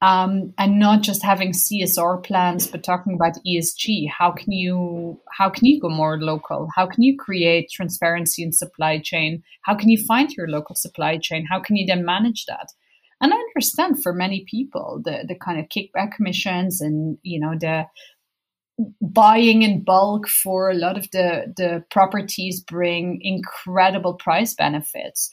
um, 0.00 0.54
and 0.58 0.78
not 0.78 1.02
just 1.02 1.24
having 1.24 1.52
CSR 1.52 2.22
plans, 2.22 2.66
but 2.68 2.84
talking 2.84 3.14
about 3.14 3.38
ESG. 3.46 4.08
How 4.08 4.30
can 4.30 4.52
you 4.52 5.20
how 5.36 5.50
can 5.50 5.66
you 5.66 5.80
go 5.80 5.88
more 5.88 6.18
local? 6.20 6.68
How 6.74 6.86
can 6.86 7.02
you 7.02 7.16
create 7.16 7.70
transparency 7.70 8.42
in 8.42 8.52
supply 8.52 9.00
chain? 9.00 9.42
How 9.62 9.74
can 9.74 9.88
you 9.88 10.04
find 10.04 10.30
your 10.32 10.48
local 10.48 10.76
supply 10.76 11.18
chain? 11.18 11.46
How 11.46 11.60
can 11.60 11.76
you 11.76 11.86
then 11.86 12.04
manage 12.04 12.46
that? 12.46 12.68
And 13.20 13.32
I 13.34 13.36
understand 13.36 14.02
for 14.02 14.12
many 14.12 14.44
people 14.48 15.00
the 15.04 15.24
the 15.26 15.34
kind 15.34 15.58
of 15.58 15.66
kickback 15.68 16.12
commissions 16.12 16.80
and 16.80 17.18
you 17.22 17.40
know 17.40 17.54
the 17.58 17.86
buying 19.00 19.62
in 19.62 19.82
bulk 19.82 20.28
for 20.28 20.70
a 20.70 20.74
lot 20.74 20.96
of 20.96 21.10
the 21.10 21.52
the 21.56 21.82
properties 21.90 22.60
bring 22.60 23.18
incredible 23.22 24.14
price 24.14 24.54
benefits 24.54 25.32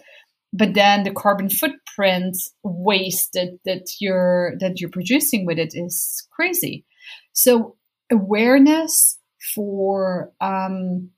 but 0.54 0.74
then 0.74 1.04
the 1.04 1.12
carbon 1.12 1.50
footprint 1.50 2.38
waste 2.64 3.34
that, 3.34 3.60
that 3.66 3.88
you're 4.00 4.54
that 4.60 4.80
you're 4.80 4.90
producing 4.90 5.46
with 5.46 5.60
it 5.60 5.74
is 5.74 6.28
crazy. 6.32 6.86
So 7.34 7.76
awareness 8.12 9.18
for 9.54 10.32
um, 10.42 11.10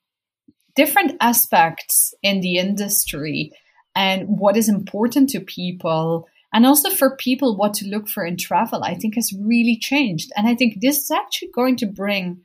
different 0.75 1.13
aspects 1.21 2.13
in 2.21 2.41
the 2.41 2.57
industry 2.57 3.51
and 3.95 4.39
what 4.39 4.55
is 4.55 4.69
important 4.69 5.29
to 5.29 5.39
people 5.39 6.27
and 6.53 6.65
also 6.65 6.89
for 6.89 7.15
people 7.17 7.57
what 7.57 7.73
to 7.73 7.87
look 7.87 8.07
for 8.07 8.23
in 8.23 8.37
travel 8.37 8.83
i 8.83 8.93
think 8.93 9.15
has 9.15 9.33
really 9.41 9.77
changed 9.77 10.31
and 10.37 10.47
i 10.47 10.53
think 10.53 10.79
this 10.79 10.97
is 10.99 11.11
actually 11.11 11.49
going 11.53 11.75
to 11.75 11.85
bring 11.85 12.39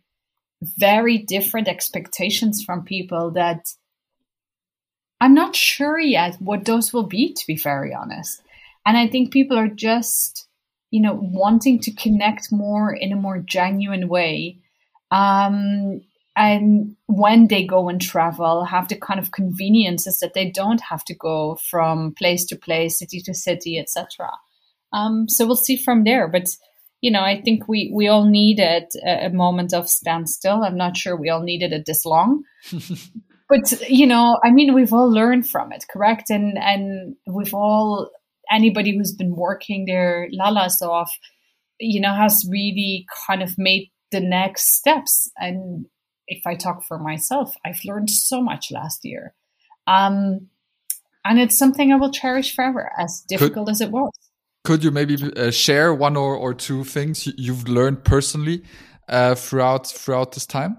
very 0.78 1.18
different 1.18 1.68
expectations 1.68 2.62
from 2.64 2.84
people 2.84 3.30
that 3.30 3.66
I'm 5.22 5.34
not 5.34 5.54
sure 5.54 6.00
yet 6.00 6.34
what 6.40 6.64
those 6.64 6.92
will 6.92 7.06
be, 7.06 7.32
to 7.32 7.46
be 7.46 7.56
very 7.56 7.94
honest. 7.94 8.42
And 8.84 8.96
I 8.96 9.06
think 9.06 9.32
people 9.32 9.56
are 9.56 9.68
just, 9.68 10.48
you 10.90 11.00
know, 11.00 11.16
wanting 11.16 11.78
to 11.82 11.92
connect 11.92 12.50
more 12.50 12.92
in 12.92 13.12
a 13.12 13.16
more 13.16 13.38
genuine 13.38 14.08
way. 14.08 14.58
Um, 15.12 16.00
and 16.34 16.96
when 17.06 17.46
they 17.46 17.64
go 17.64 17.88
and 17.88 18.00
travel, 18.00 18.64
have 18.64 18.88
the 18.88 18.96
kind 18.96 19.20
of 19.20 19.30
conveniences 19.30 20.18
that 20.18 20.34
they 20.34 20.50
don't 20.50 20.80
have 20.80 21.04
to 21.04 21.14
go 21.14 21.56
from 21.70 22.14
place 22.14 22.44
to 22.46 22.56
place, 22.56 22.98
city 22.98 23.20
to 23.20 23.32
city, 23.32 23.78
etc. 23.78 24.28
Um, 24.92 25.28
so 25.28 25.46
we'll 25.46 25.54
see 25.54 25.76
from 25.76 26.02
there. 26.02 26.26
But 26.26 26.48
you 27.00 27.12
know, 27.12 27.22
I 27.22 27.40
think 27.40 27.68
we 27.68 27.92
we 27.94 28.08
all 28.08 28.24
needed 28.24 28.86
a, 29.06 29.26
a 29.26 29.30
moment 29.30 29.72
of 29.72 29.88
standstill. 29.88 30.64
I'm 30.64 30.76
not 30.76 30.96
sure 30.96 31.14
we 31.14 31.30
all 31.30 31.42
needed 31.42 31.72
it 31.72 31.86
this 31.86 32.04
long, 32.04 32.42
but 33.52 33.90
you 33.90 34.06
know, 34.06 34.38
I 34.42 34.50
mean, 34.50 34.72
we've 34.72 34.94
all 34.94 35.12
learned 35.12 35.46
from 35.46 35.72
it, 35.72 35.84
correct? 35.90 36.30
And 36.30 36.56
and 36.56 37.16
we've 37.26 37.52
all 37.52 38.10
anybody 38.50 38.96
who's 38.96 39.12
been 39.12 39.36
working 39.36 39.84
their 39.84 40.28
lalas 40.32 40.80
off, 40.80 41.12
you 41.78 42.00
know, 42.00 42.14
has 42.14 42.46
really 42.50 43.06
kind 43.26 43.42
of 43.42 43.58
made 43.58 43.90
the 44.10 44.20
next 44.20 44.74
steps. 44.76 45.30
And 45.36 45.84
if 46.26 46.46
I 46.46 46.54
talk 46.54 46.84
for 46.84 46.98
myself, 46.98 47.54
I've 47.64 47.84
learned 47.84 48.08
so 48.08 48.40
much 48.40 48.70
last 48.70 49.04
year. 49.04 49.34
Um, 49.86 50.48
and 51.22 51.38
it's 51.38 51.58
something 51.58 51.92
I 51.92 51.96
will 51.96 52.10
cherish 52.10 52.54
forever, 52.54 52.90
as 52.98 53.22
difficult 53.28 53.66
could, 53.66 53.72
as 53.72 53.80
it 53.82 53.90
was. 53.90 54.12
Could 54.64 54.82
you 54.82 54.90
maybe 54.90 55.16
uh, 55.36 55.50
share 55.50 55.92
one 55.92 56.16
or, 56.16 56.34
or 56.34 56.54
two 56.54 56.84
things 56.84 57.28
you've 57.36 57.68
learned 57.68 58.02
personally 58.02 58.62
uh, 59.08 59.34
throughout 59.34 59.86
throughout 59.88 60.32
this 60.32 60.46
time? 60.46 60.78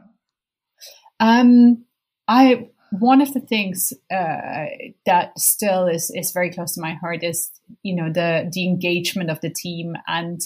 Um, 1.19 1.85
I 2.27 2.69
one 2.99 3.21
of 3.21 3.33
the 3.33 3.39
things 3.39 3.91
uh, 4.11 4.65
that 5.05 5.37
still 5.39 5.87
is 5.87 6.11
is 6.13 6.31
very 6.31 6.51
close 6.51 6.75
to 6.75 6.81
my 6.81 6.93
heart 6.93 7.23
is 7.23 7.49
you 7.81 7.95
know 7.95 8.11
the 8.11 8.49
the 8.51 8.67
engagement 8.67 9.29
of 9.29 9.41
the 9.41 9.49
team 9.49 9.95
and 10.07 10.41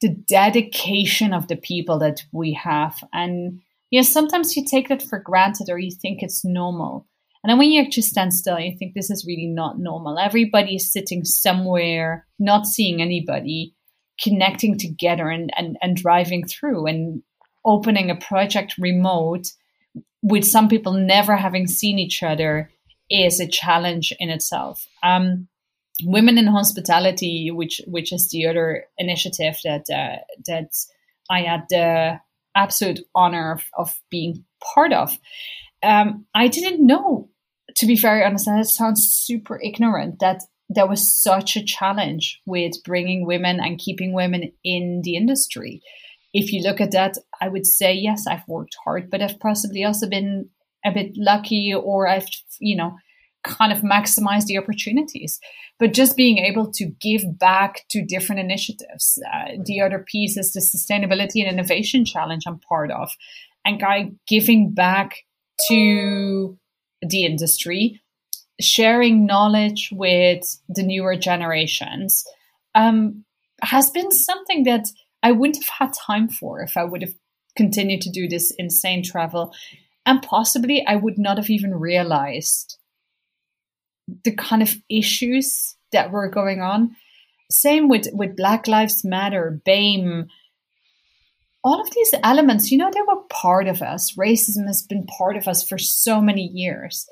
the 0.00 0.10
dedication 0.28 1.34
of 1.34 1.48
the 1.48 1.56
people 1.56 1.98
that 1.98 2.22
we 2.32 2.52
have. 2.54 3.02
And 3.12 3.60
you 3.90 3.98
know 3.98 4.04
sometimes 4.04 4.56
you 4.56 4.64
take 4.64 4.88
that 4.88 5.02
for 5.02 5.18
granted 5.18 5.68
or 5.70 5.78
you 5.78 5.90
think 5.90 6.22
it's 6.22 6.44
normal. 6.44 7.06
And 7.42 7.50
then 7.50 7.58
when 7.58 7.70
you 7.70 7.82
actually 7.82 8.02
stand 8.04 8.32
still 8.32 8.58
you 8.58 8.76
think 8.78 8.94
this 8.94 9.10
is 9.10 9.26
really 9.26 9.48
not 9.48 9.78
normal. 9.78 10.18
Everybody 10.18 10.76
is 10.76 10.92
sitting 10.92 11.24
somewhere 11.24 12.26
not 12.38 12.66
seeing 12.66 13.02
anybody 13.02 13.74
connecting 14.22 14.78
together 14.78 15.28
and 15.28 15.50
and, 15.56 15.76
and 15.82 15.96
driving 15.96 16.46
through 16.46 16.86
and 16.86 17.22
opening 17.64 18.08
a 18.08 18.16
project 18.16 18.76
remote 18.78 19.48
with 20.22 20.44
some 20.44 20.68
people 20.68 20.92
never 20.92 21.36
having 21.36 21.66
seen 21.66 21.98
each 21.98 22.22
other 22.22 22.70
is 23.10 23.40
a 23.40 23.48
challenge 23.48 24.12
in 24.18 24.30
itself. 24.30 24.86
Um, 25.02 25.48
Women 26.02 26.38
in 26.38 26.46
Hospitality, 26.46 27.50
which 27.50 27.82
which 27.86 28.10
is 28.10 28.30
the 28.30 28.46
other 28.46 28.84
initiative 28.96 29.58
that 29.64 29.84
uh, 29.90 30.24
that 30.46 30.70
I 31.28 31.42
had 31.42 31.64
the 31.68 32.20
absolute 32.54 33.00
honor 33.14 33.52
of, 33.52 33.64
of 33.76 34.00
being 34.10 34.44
part 34.74 34.94
of. 34.94 35.18
Um, 35.82 36.24
I 36.34 36.48
didn't 36.48 36.84
know, 36.84 37.28
to 37.76 37.86
be 37.86 37.96
very 37.96 38.24
honest, 38.24 38.46
and 38.46 38.58
it 38.58 38.64
sounds 38.64 39.10
super 39.12 39.60
ignorant 39.62 40.20
that 40.20 40.42
there 40.70 40.86
was 40.86 41.14
such 41.22 41.56
a 41.56 41.64
challenge 41.64 42.40
with 42.46 42.82
bringing 42.84 43.26
women 43.26 43.60
and 43.60 43.78
keeping 43.78 44.14
women 44.14 44.52
in 44.64 45.02
the 45.04 45.16
industry 45.16 45.82
if 46.32 46.52
you 46.52 46.62
look 46.62 46.80
at 46.80 46.92
that, 46.92 47.16
I 47.40 47.48
would 47.48 47.66
say, 47.66 47.92
yes, 47.92 48.26
I've 48.26 48.46
worked 48.46 48.76
hard, 48.84 49.10
but 49.10 49.22
I've 49.22 49.40
possibly 49.40 49.84
also 49.84 50.08
been 50.08 50.48
a 50.84 50.92
bit 50.92 51.12
lucky 51.16 51.74
or 51.74 52.06
I've, 52.06 52.28
you 52.60 52.76
know, 52.76 52.96
kind 53.42 53.72
of 53.72 53.80
maximized 53.80 54.46
the 54.46 54.58
opportunities. 54.58 55.40
But 55.78 55.94
just 55.94 56.16
being 56.16 56.38
able 56.38 56.70
to 56.72 56.86
give 57.00 57.38
back 57.38 57.82
to 57.90 58.04
different 58.04 58.40
initiatives. 58.40 59.18
Uh, 59.32 59.52
the 59.64 59.80
other 59.80 59.98
piece 59.98 60.36
is 60.36 60.52
the 60.52 60.60
Sustainability 60.60 61.42
and 61.42 61.50
Innovation 61.50 62.04
Challenge 62.04 62.44
I'm 62.46 62.58
part 62.60 62.90
of. 62.90 63.10
And 63.64 63.80
guy 63.80 64.10
giving 64.26 64.72
back 64.72 65.24
to 65.68 66.58
the 67.02 67.24
industry, 67.24 68.00
sharing 68.60 69.26
knowledge 69.26 69.90
with 69.92 70.42
the 70.68 70.82
newer 70.82 71.16
generations 71.16 72.24
um, 72.74 73.24
has 73.62 73.90
been 73.90 74.10
something 74.10 74.64
that 74.64 74.86
I 75.22 75.32
wouldn't 75.32 75.64
have 75.64 75.88
had 75.88 75.92
time 75.92 76.28
for 76.28 76.60
if 76.62 76.76
I 76.76 76.84
would 76.84 77.02
have 77.02 77.14
continued 77.56 78.00
to 78.02 78.10
do 78.10 78.28
this 78.28 78.52
insane 78.58 79.02
travel. 79.02 79.54
And 80.06 80.22
possibly 80.22 80.84
I 80.86 80.96
would 80.96 81.18
not 81.18 81.36
have 81.36 81.50
even 81.50 81.74
realized 81.74 82.78
the 84.24 84.34
kind 84.34 84.62
of 84.62 84.74
issues 84.88 85.76
that 85.92 86.10
were 86.10 86.28
going 86.28 86.60
on. 86.60 86.96
Same 87.50 87.88
with, 87.88 88.06
with 88.12 88.36
Black 88.36 88.66
Lives 88.66 89.04
Matter, 89.04 89.60
BAME, 89.66 90.28
all 91.62 91.80
of 91.80 91.90
these 91.90 92.14
elements, 92.22 92.70
you 92.70 92.78
know, 92.78 92.90
they 92.92 93.02
were 93.02 93.22
part 93.28 93.68
of 93.68 93.82
us. 93.82 94.16
Racism 94.16 94.66
has 94.66 94.82
been 94.82 95.06
part 95.06 95.36
of 95.36 95.46
us 95.46 95.66
for 95.66 95.76
so 95.76 96.20
many 96.20 96.46
years. 96.46 97.06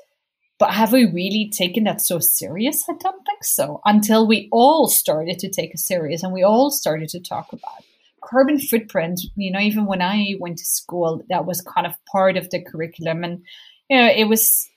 But 0.57 0.73
have 0.73 0.91
we 0.91 1.05
really 1.05 1.51
taken 1.55 1.83
that 1.83 2.01
so 2.01 2.19
serious? 2.19 2.83
I 2.89 2.93
don't 2.99 3.25
think 3.25 3.43
so. 3.43 3.79
Until 3.85 4.27
we 4.27 4.49
all 4.51 4.87
started 4.87 5.39
to 5.39 5.49
take 5.49 5.71
it 5.71 5.79
serious 5.79 6.23
and 6.23 6.33
we 6.33 6.43
all 6.43 6.71
started 6.71 7.09
to 7.09 7.19
talk 7.19 7.53
about 7.53 7.79
it 7.79 7.88
carbon 8.29 8.59
footprint, 8.59 9.19
you 9.35 9.51
know, 9.51 9.59
even 9.59 9.85
when 9.85 10.01
I 10.01 10.35
went 10.39 10.57
to 10.57 10.65
school, 10.65 11.21
that 11.29 11.45
was 11.45 11.61
kind 11.61 11.87
of 11.87 11.93
part 12.11 12.37
of 12.37 12.49
the 12.49 12.63
curriculum. 12.63 13.23
And, 13.23 13.43
you 13.89 13.97
know, 13.97 14.07
it 14.07 14.25
was 14.25 14.67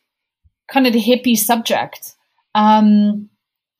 kind 0.71 0.87
of 0.87 0.93
the 0.93 1.03
hippie 1.03 1.37
subject. 1.37 2.15
Um, 2.55 3.29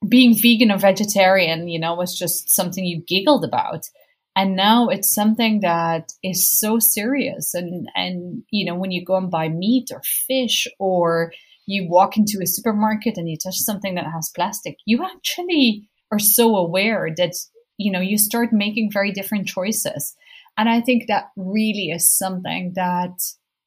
being 0.07 0.35
vegan 0.35 0.73
or 0.73 0.79
vegetarian, 0.79 1.69
you 1.69 1.79
know, 1.79 1.95
was 1.95 2.19
just 2.19 2.51
something 2.51 2.85
you 2.85 3.03
giggled 3.07 3.45
about. 3.45 3.87
And 4.35 4.57
now 4.57 4.89
it's 4.89 5.15
something 5.15 5.61
that 5.61 6.13
is 6.23 6.51
so 6.51 6.79
serious. 6.79 7.55
And, 7.55 7.89
and, 7.95 8.43
you 8.51 8.65
know, 8.65 8.75
when 8.75 8.91
you 8.91 9.05
go 9.05 9.17
and 9.17 9.31
buy 9.31 9.49
meat 9.49 9.91
or 9.93 10.03
fish 10.27 10.67
or 10.79 11.33
you 11.67 11.87
walk 11.89 12.17
into 12.17 12.41
a 12.43 12.47
supermarket 12.47 13.17
and 13.17 13.29
you 13.29 13.37
touch 13.37 13.57
something 13.57 13.95
that 13.95 14.07
has 14.07 14.33
plastic, 14.35 14.77
you 14.87 15.05
actually 15.05 15.89
are 16.11 16.19
so 16.19 16.57
aware 16.57 17.09
that, 17.17 17.35
you 17.79 17.91
know, 17.91 18.01
you 18.01 18.19
start 18.19 18.53
making 18.53 18.91
very 18.93 19.13
different 19.13 19.47
choices. 19.47 20.15
And 20.57 20.69
I 20.69 20.81
think 20.81 21.07
that 21.09 21.31
really 21.37 21.91
is 21.91 22.11
something 22.11 22.73
that 22.75 23.19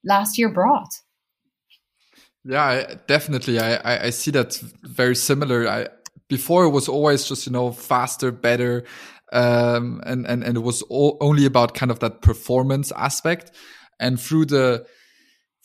last 0.04 0.38
year 0.38 0.50
brought. 0.50 0.94
Yeah, 2.44 2.64
I, 2.64 2.96
definitely. 3.08 3.60
I, 3.60 4.06
I, 4.06 4.10
see 4.12 4.30
that 4.32 4.54
very 4.84 5.16
similar. 5.16 5.68
I, 5.68 5.88
before 6.30 6.66
it 6.66 6.70
was 6.70 6.88
always 6.88 7.26
just, 7.28 7.48
you 7.48 7.52
know, 7.52 7.72
faster, 7.72 8.32
better. 8.32 8.84
Um, 9.34 10.02
and, 10.06 10.28
and, 10.28 10.44
and 10.44 10.56
it 10.56 10.60
was 10.60 10.84
all, 10.84 11.18
only 11.22 11.46
about 11.46 11.74
kind 11.74 11.92
of 11.92 12.00
that 12.00 12.22
performance 12.22 12.92
aspect. 12.92 13.52
And 14.00 14.20
through 14.20 14.46
the, 14.46 14.86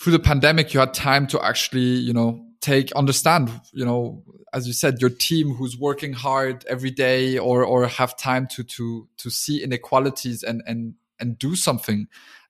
through 0.01 0.13
the 0.13 0.19
pandemic, 0.19 0.73
you 0.73 0.81
had 0.81 0.95
time 0.95 1.27
to 1.29 1.45
actually, 1.45 1.81
you 1.81 2.15
know, 2.15 2.47
take, 2.61 2.93
understand, 2.93 3.51
you 3.73 3.85
know, 3.85 4.23
as 4.53 4.67
you 4.67 4.73
said, 4.73 5.01
your 5.01 5.11
team 5.11 5.55
who's 5.55 5.79
working 5.79 6.13
hard 6.13 6.65
every 6.67 6.91
day 6.91 7.39
or, 7.39 7.65
or 7.65 7.87
have 7.87 8.17
time 8.17 8.47
to, 8.49 8.63
to, 8.65 9.09
to 9.17 9.31
see 9.31 9.63
inequalities 9.63 10.43
and, 10.43 10.63
and, 10.67 10.95
and 11.19 11.39
do 11.39 11.57
something, 11.57 12.07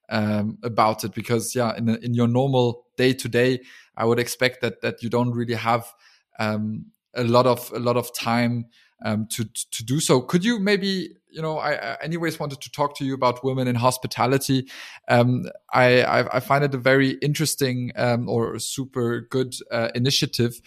um, 0.09 0.57
about 0.63 1.03
it. 1.03 1.13
Because 1.13 1.55
yeah, 1.55 1.75
in, 1.77 1.89
in 1.89 2.13
your 2.13 2.27
normal 2.27 2.85
day 2.97 3.13
to 3.13 3.29
day, 3.29 3.61
I 3.95 4.05
would 4.05 4.19
expect 4.19 4.61
that, 4.61 4.81
that 4.81 5.01
you 5.01 5.09
don't 5.09 5.31
really 5.31 5.55
have, 5.55 5.93
um, 6.39 6.87
a 7.13 7.23
lot 7.23 7.45
of, 7.45 7.71
a 7.73 7.79
lot 7.79 7.97
of 7.97 8.13
time, 8.13 8.65
um, 9.03 9.27
to, 9.31 9.45
to 9.45 9.83
do 9.83 9.99
so. 9.99 10.21
Could 10.21 10.43
you 10.43 10.59
maybe 10.59 11.15
you 11.31 11.41
know, 11.41 11.57
I, 11.57 11.71
I, 11.71 11.97
anyways 12.03 12.39
wanted 12.39 12.61
to 12.61 12.71
talk 12.71 12.95
to 12.97 13.05
you 13.05 13.13
about 13.13 13.43
women 13.43 13.67
in 13.67 13.75
hospitality. 13.75 14.69
Um, 15.07 15.45
I, 15.73 16.03
I, 16.03 16.37
I, 16.37 16.39
find 16.41 16.63
it 16.63 16.75
a 16.75 16.77
very 16.77 17.11
interesting 17.21 17.91
um, 17.95 18.27
or 18.27 18.59
super 18.59 19.21
good 19.21 19.55
uh, 19.71 19.89
initiative. 19.95 20.61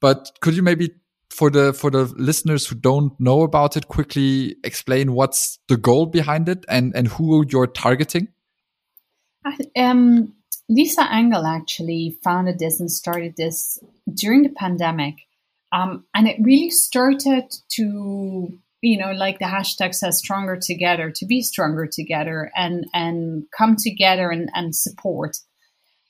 But 0.00 0.32
could 0.40 0.56
you 0.56 0.62
maybe, 0.62 0.90
for 1.30 1.50
the 1.50 1.72
for 1.72 1.90
the 1.90 2.04
listeners 2.16 2.66
who 2.66 2.74
don't 2.74 3.18
know 3.20 3.42
about 3.42 3.76
it, 3.76 3.88
quickly 3.88 4.56
explain 4.64 5.12
what's 5.12 5.58
the 5.68 5.76
goal 5.76 6.06
behind 6.06 6.48
it 6.48 6.64
and 6.68 6.94
and 6.96 7.08
who 7.08 7.44
you're 7.48 7.66
targeting? 7.66 8.28
Um, 9.76 10.34
Lisa 10.68 11.06
Engel 11.12 11.46
actually 11.46 12.18
founded 12.22 12.58
this 12.58 12.80
and 12.80 12.90
started 12.90 13.34
this 13.36 13.78
during 14.12 14.42
the 14.42 14.50
pandemic. 14.50 15.27
Um, 15.72 16.04
and 16.14 16.26
it 16.26 16.36
really 16.40 16.70
started 16.70 17.44
to 17.72 18.58
you 18.80 18.96
know 18.96 19.12
like 19.12 19.38
the 19.40 19.44
hashtag 19.44 19.94
says 19.94 20.18
stronger 20.18 20.56
together 20.56 21.10
to 21.10 21.26
be 21.26 21.42
stronger 21.42 21.88
together 21.92 22.50
and 22.54 22.86
and 22.94 23.44
come 23.56 23.76
together 23.76 24.30
and, 24.30 24.50
and 24.54 24.74
support. 24.74 25.36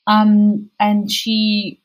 Um 0.07 0.71
and 0.79 1.11
she 1.11 1.81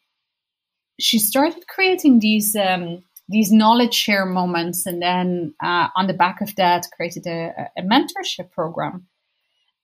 she 1.00 1.20
started 1.20 1.68
creating 1.68 2.20
these 2.20 2.56
um 2.56 3.04
these 3.30 3.52
knowledge 3.52 3.94
share 3.94 4.26
moments 4.26 4.86
and 4.86 5.02
then 5.02 5.54
uh, 5.64 5.88
on 5.96 6.08
the 6.08 6.14
back 6.14 6.42
of 6.42 6.56
that 6.56 6.86
created 6.96 7.26
a, 7.26 7.70
a 7.78 7.82
mentorship 7.82 8.52
program. 8.52 9.08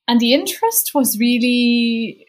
And 0.08 0.19
the 0.19 0.34
interest 0.34 0.91
was 0.93 1.17
really 1.17 2.28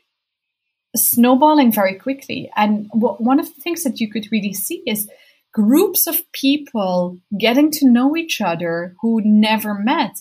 snowballing 0.94 1.72
very 1.72 1.94
quickly. 1.94 2.50
And 2.56 2.88
w- 2.90 3.16
one 3.16 3.40
of 3.40 3.46
the 3.46 3.60
things 3.60 3.82
that 3.84 4.00
you 4.00 4.10
could 4.10 4.28
really 4.30 4.52
see 4.52 4.82
is 4.86 5.08
groups 5.52 6.06
of 6.06 6.20
people 6.32 7.18
getting 7.38 7.70
to 7.72 7.90
know 7.90 8.16
each 8.16 8.40
other 8.40 8.94
who 9.00 9.20
never 9.24 9.74
met 9.74 10.16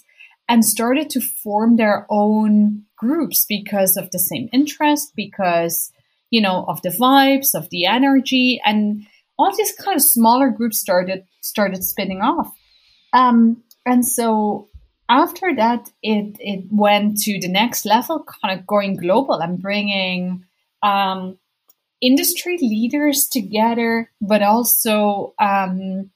and 0.47 0.65
started 0.65 1.09
to 1.11 1.21
form 1.21 1.75
their 1.75 2.07
own 2.09 2.83
groups 2.97 3.45
because 3.47 3.95
of 3.95 4.09
the 4.11 4.19
same 4.19 4.49
interest, 4.51 5.13
because, 5.15 5.91
you 6.31 6.41
know, 6.41 6.65
of 6.67 6.81
the 6.81 6.89
vibes, 6.89 7.53
of 7.53 7.69
the 7.69 7.85
energy, 7.85 8.59
and 8.65 9.05
all 9.37 9.55
these 9.55 9.73
kind 9.73 9.95
of 9.95 10.01
smaller 10.01 10.49
groups 10.49 10.79
started 10.79 11.23
started 11.41 11.83
spinning 11.83 12.21
off. 12.21 12.51
Um, 13.13 13.63
and 13.85 14.05
so 14.05 14.67
after 15.07 15.55
that, 15.55 15.89
it 16.01 16.35
it 16.39 16.65
went 16.71 17.17
to 17.21 17.39
the 17.39 17.47
next 17.47 17.85
level, 17.85 18.25
kind 18.41 18.59
of 18.59 18.65
going 18.65 18.95
global 18.95 19.35
and 19.35 19.61
bringing 19.61 20.45
um, 20.81 21.37
industry 22.01 22.57
leaders 22.61 23.27
together, 23.27 24.09
but 24.21 24.41
also 24.41 25.33
um, 25.39 26.09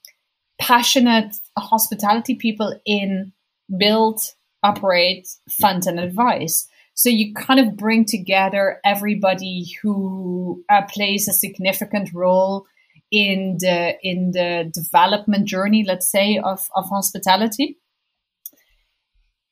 passionate 0.60 1.34
hospitality 1.58 2.34
people 2.34 2.78
in 2.86 3.32
build, 3.76 4.20
operate, 4.62 5.28
fund, 5.50 5.86
and 5.86 6.00
advise. 6.00 6.68
So 6.94 7.08
you 7.08 7.34
kind 7.34 7.60
of 7.60 7.76
bring 7.76 8.04
together 8.04 8.80
everybody 8.84 9.66
who 9.82 10.64
uh, 10.68 10.82
plays 10.82 11.28
a 11.28 11.32
significant 11.32 12.10
role 12.14 12.66
in 13.10 13.58
the 13.60 13.96
in 14.02 14.30
the 14.32 14.70
development 14.72 15.46
journey, 15.46 15.84
let's 15.86 16.10
say, 16.10 16.38
of, 16.38 16.68
of 16.74 16.88
hospitality. 16.88 17.78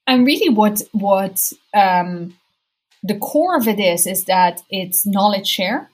And 0.06 0.26
really, 0.26 0.48
what 0.48 0.82
what 0.92 1.52
um, 1.74 2.36
the 3.02 3.18
core 3.18 3.56
of 3.56 3.66
it 3.68 3.80
is 3.80 4.06
is 4.06 4.24
that 4.24 4.62
it's 4.70 5.04
knowledge 5.04 5.48
share 5.48 5.90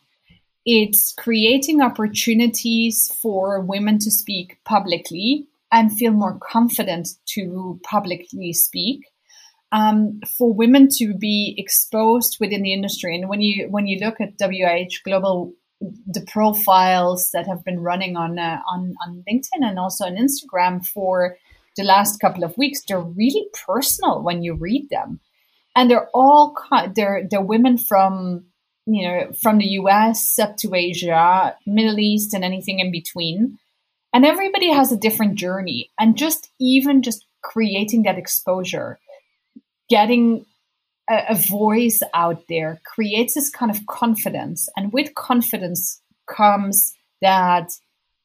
it's 0.70 1.14
creating 1.16 1.80
opportunities 1.80 3.10
for 3.22 3.58
women 3.62 3.98
to 4.00 4.10
speak 4.10 4.58
publicly 4.66 5.46
and 5.72 5.96
feel 5.96 6.12
more 6.12 6.38
confident 6.42 7.08
to 7.28 7.80
publicly 7.84 8.52
speak. 8.52 9.00
Um, 9.72 10.20
for 10.36 10.52
women 10.52 10.88
to 10.98 11.14
be 11.14 11.54
exposed 11.56 12.36
within 12.38 12.62
the 12.62 12.74
industry, 12.74 13.14
and 13.16 13.30
when 13.30 13.40
you 13.40 13.68
when 13.70 13.86
you 13.86 13.98
look 13.98 14.16
at 14.20 14.38
WH 14.38 15.02
Global, 15.04 15.52
the 15.80 16.24
profiles 16.26 17.30
that 17.32 17.46
have 17.46 17.64
been 17.64 17.80
running 17.80 18.16
on 18.16 18.38
uh, 18.38 18.60
on 18.70 18.94
on 19.06 19.24
LinkedIn 19.28 19.62
and 19.62 19.78
also 19.78 20.04
on 20.04 20.16
Instagram 20.16 20.84
for 20.86 21.36
the 21.76 21.84
last 21.84 22.18
couple 22.18 22.44
of 22.44 22.56
weeks, 22.58 22.82
they're 22.86 23.00
really 23.00 23.46
personal 23.66 24.22
when 24.22 24.42
you 24.42 24.54
read 24.54 24.88
them, 24.90 25.20
and 25.76 25.90
they're 25.90 26.10
all 26.12 26.54
they're 26.94 27.26
they're 27.30 27.40
women 27.40 27.78
from 27.78 28.47
you 28.88 29.06
know, 29.06 29.32
from 29.32 29.58
the 29.58 29.66
US 29.80 30.38
up 30.38 30.56
to 30.58 30.74
Asia, 30.74 31.54
Middle 31.66 31.98
East, 31.98 32.32
and 32.32 32.42
anything 32.42 32.80
in 32.80 32.90
between. 32.90 33.58
And 34.14 34.24
everybody 34.24 34.72
has 34.72 34.90
a 34.90 34.96
different 34.96 35.34
journey. 35.34 35.90
And 36.00 36.16
just 36.16 36.50
even 36.58 37.02
just 37.02 37.26
creating 37.42 38.04
that 38.04 38.16
exposure, 38.16 38.98
getting 39.90 40.46
a, 41.08 41.26
a 41.30 41.34
voice 41.34 42.00
out 42.14 42.44
there 42.48 42.80
creates 42.86 43.34
this 43.34 43.50
kind 43.50 43.70
of 43.70 43.86
confidence. 43.86 44.70
And 44.74 44.90
with 44.90 45.14
confidence 45.14 46.00
comes 46.26 46.94
that 47.20 47.72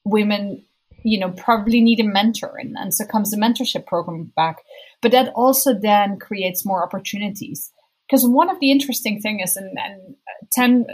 women 0.06 0.64
you 1.04 1.20
know 1.20 1.32
probably 1.32 1.82
need 1.82 2.00
a 2.00 2.04
mentor 2.04 2.56
and, 2.58 2.78
and 2.78 2.94
so 2.94 3.06
comes 3.06 3.32
the 3.32 3.38
mentorship 3.38 3.86
program 3.86 4.32
back 4.36 4.62
but 5.02 5.12
that 5.12 5.34
also 5.36 5.74
then 5.74 6.18
creates 6.18 6.66
more 6.66 6.84
opportunities 6.84 7.73
because 8.14 8.28
one 8.28 8.48
of 8.48 8.60
the 8.60 8.70
interesting 8.70 9.20
things 9.20 9.42
is 9.50 9.58
and, 9.58 9.76
and 9.80 10.16
10 10.52 10.86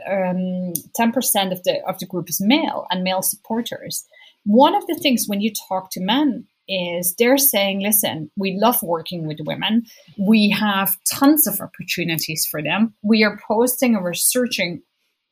um, 1.05 1.11
percent 1.11 1.51
of 1.51 1.61
the 1.63 1.85
of 1.85 1.99
the 1.99 2.05
group 2.05 2.29
is 2.29 2.39
male 2.39 2.87
and 2.89 3.03
male 3.03 3.21
supporters. 3.21 4.05
One 4.45 4.73
of 4.73 4.87
the 4.87 4.95
things 4.95 5.25
when 5.27 5.41
you 5.41 5.51
talk 5.67 5.91
to 5.91 5.99
men 5.99 6.47
is 6.69 7.15
they're 7.19 7.37
saying, 7.37 7.81
listen, 7.81 8.31
we 8.37 8.57
love 8.57 8.81
working 8.81 9.27
with 9.27 9.39
women. 9.45 9.83
We 10.17 10.49
have 10.51 10.95
tons 11.11 11.45
of 11.45 11.59
opportunities 11.59 12.47
for 12.49 12.63
them. 12.63 12.93
We 13.03 13.25
are 13.25 13.37
posting 13.45 13.95
and 13.95 14.03
we're 14.03 14.13
searching 14.13 14.81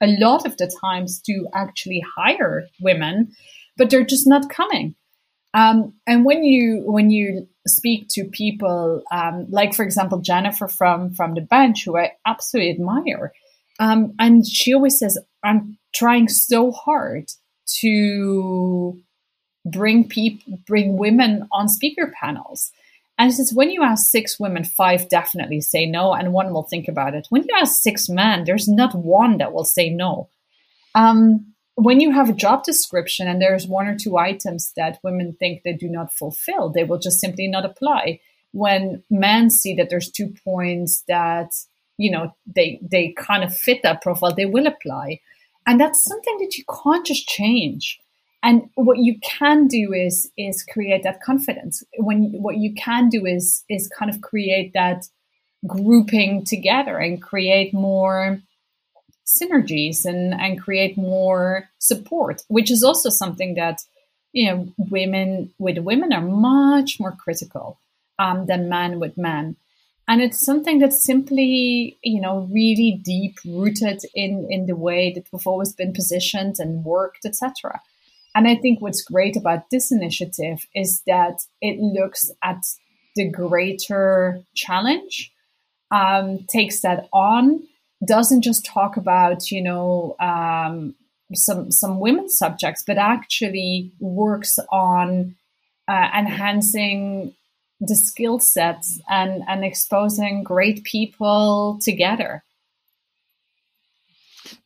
a 0.01 0.07
lot 0.07 0.45
of 0.45 0.57
the 0.57 0.69
times 0.83 1.21
to 1.21 1.47
actually 1.53 2.03
hire 2.17 2.65
women, 2.81 3.31
but 3.77 3.89
they're 3.89 4.03
just 4.03 4.27
not 4.27 4.49
coming. 4.49 4.93
Um, 5.53 5.93
and 6.05 6.25
when 6.25 6.43
you 6.43 6.83
when 6.85 7.11
you 7.11 7.47
speak 7.67 8.07
to 8.09 8.25
people 8.25 9.03
um, 9.11 9.47
like, 9.49 9.73
for 9.73 9.83
example, 9.83 10.19
Jennifer 10.19 10.67
from 10.67 11.13
from 11.13 11.33
the 11.33 11.41
bench, 11.41 11.85
who 11.85 11.97
I 11.97 12.13
absolutely 12.25 12.71
admire, 12.71 13.33
um, 13.79 14.13
and 14.19 14.45
she 14.47 14.73
always 14.73 14.99
says, 14.99 15.17
"I'm 15.43 15.77
trying 15.93 16.27
so 16.29 16.71
hard 16.71 17.31
to 17.81 18.99
bring 19.65 20.07
people, 20.07 20.59
bring 20.65 20.97
women 20.97 21.47
on 21.51 21.67
speaker 21.69 22.13
panels." 22.19 22.71
And 23.19 23.31
she 23.31 23.37
says, 23.37 23.51
when 23.53 23.71
you 23.71 23.83
ask 23.83 24.11
six 24.11 24.39
women, 24.39 24.63
five 24.63 25.09
definitely 25.09 25.61
say 25.61 25.87
no, 25.87 26.13
and 26.13 26.33
one 26.33 26.53
will 26.53 26.63
think 26.63 26.87
about 26.87 27.15
it. 27.15 27.25
When 27.29 27.43
you 27.43 27.55
ask 27.59 27.81
six 27.81 28.09
men, 28.09 28.43
there's 28.43 28.67
not 28.67 28.93
one 28.93 29.39
that 29.39 29.53
will 29.53 29.65
say 29.65 29.89
no. 29.89 30.29
Um, 30.93 31.53
when 31.77 31.99
you 31.99 32.11
have 32.11 32.27
a 32.29 32.33
job 32.33 32.63
description 32.63 33.27
and 33.27 33.39
there's 33.39 33.67
one 33.67 33.87
or 33.87 33.95
two 33.95 34.17
items 34.17 34.73
that 34.75 34.99
women 35.03 35.35
think 35.39 35.61
they 35.61 35.73
do 35.73 35.87
not 35.87 36.11
fulfill, 36.11 36.69
they 36.69 36.83
will 36.83 36.97
just 36.97 37.21
simply 37.21 37.47
not 37.47 37.65
apply. 37.65 38.19
When 38.51 39.03
men 39.11 39.51
see 39.51 39.75
that 39.75 39.89
there's 39.91 40.09
two 40.11 40.33
points 40.43 41.03
that 41.07 41.51
you 41.97 42.09
know 42.11 42.33
they 42.55 42.79
they 42.81 43.13
kind 43.15 43.43
of 43.43 43.55
fit 43.55 43.83
that 43.83 44.01
profile, 44.01 44.33
they 44.33 44.47
will 44.47 44.65
apply, 44.67 45.19
and 45.67 45.79
that's 45.79 46.03
something 46.03 46.37
that 46.39 46.57
you 46.57 46.63
can't 46.83 47.05
just 47.05 47.27
change. 47.27 47.99
and 48.43 48.69
what 48.75 48.99
you 48.99 49.19
can 49.21 49.67
do 49.67 49.93
is 49.93 50.31
is 50.37 50.63
create 50.63 51.03
that 51.03 51.21
confidence 51.21 51.83
when 51.97 52.31
what 52.33 52.57
you 52.57 52.73
can 52.73 53.09
do 53.09 53.25
is 53.25 53.63
is 53.69 53.89
kind 53.89 54.09
of 54.13 54.21
create 54.21 54.73
that 54.73 55.07
grouping 55.65 56.45
together 56.45 56.97
and 56.97 57.21
create 57.21 57.73
more 57.73 58.39
synergies 59.27 60.05
and 60.05 60.33
and 60.33 60.61
create 60.61 60.97
more 60.97 61.69
support 61.79 62.43
which 62.47 62.71
is 62.71 62.83
also 62.83 63.09
something 63.09 63.55
that 63.55 63.81
you 64.31 64.47
know 64.47 64.73
women 64.77 65.51
with 65.59 65.77
women 65.79 66.13
are 66.13 66.21
much 66.21 66.99
more 66.99 67.11
critical 67.11 67.79
um, 68.19 68.45
than 68.47 68.69
men 68.69 68.99
with 68.99 69.17
men. 69.17 69.55
And 70.09 70.21
it's 70.21 70.39
something 70.39 70.79
that's 70.79 71.03
simply 71.03 71.97
you 72.01 72.21
know 72.21 72.47
really 72.51 72.99
deep 73.03 73.37
rooted 73.45 74.01
in 74.15 74.47
in 74.49 74.65
the 74.65 74.75
way 74.75 75.11
that 75.13 75.27
we've 75.31 75.47
always 75.47 75.73
been 75.73 75.93
positioned 75.93 76.55
and 76.59 76.85
worked 76.85 77.25
etc 77.25 77.81
and 78.37 78.47
I 78.47 78.53
think 78.55 78.81
what's 78.81 79.01
great 79.01 79.35
about 79.35 79.71
this 79.71 79.91
initiative 79.91 80.67
is 80.75 81.01
that 81.07 81.39
it 81.59 81.79
looks 81.79 82.29
at 82.43 82.63
the 83.15 83.27
greater 83.27 84.43
challenge, 84.53 85.33
um, 85.89 86.45
takes 86.47 86.81
that 86.81 87.09
on, 87.11 87.63
doesn't 88.05 88.41
just 88.41 88.65
talk 88.65 88.97
about, 88.97 89.51
you 89.51 89.61
know, 89.61 90.15
um, 90.19 90.95
some 91.33 91.71
some 91.71 91.99
women's 91.99 92.37
subjects, 92.37 92.83
but 92.85 92.97
actually 92.97 93.91
works 93.99 94.59
on 94.71 95.35
uh, 95.87 96.09
enhancing 96.17 97.33
the 97.79 97.95
skill 97.95 98.39
sets 98.39 98.99
and 99.09 99.43
and 99.47 99.63
exposing 99.63 100.43
great 100.43 100.83
people 100.83 101.79
together. 101.81 102.43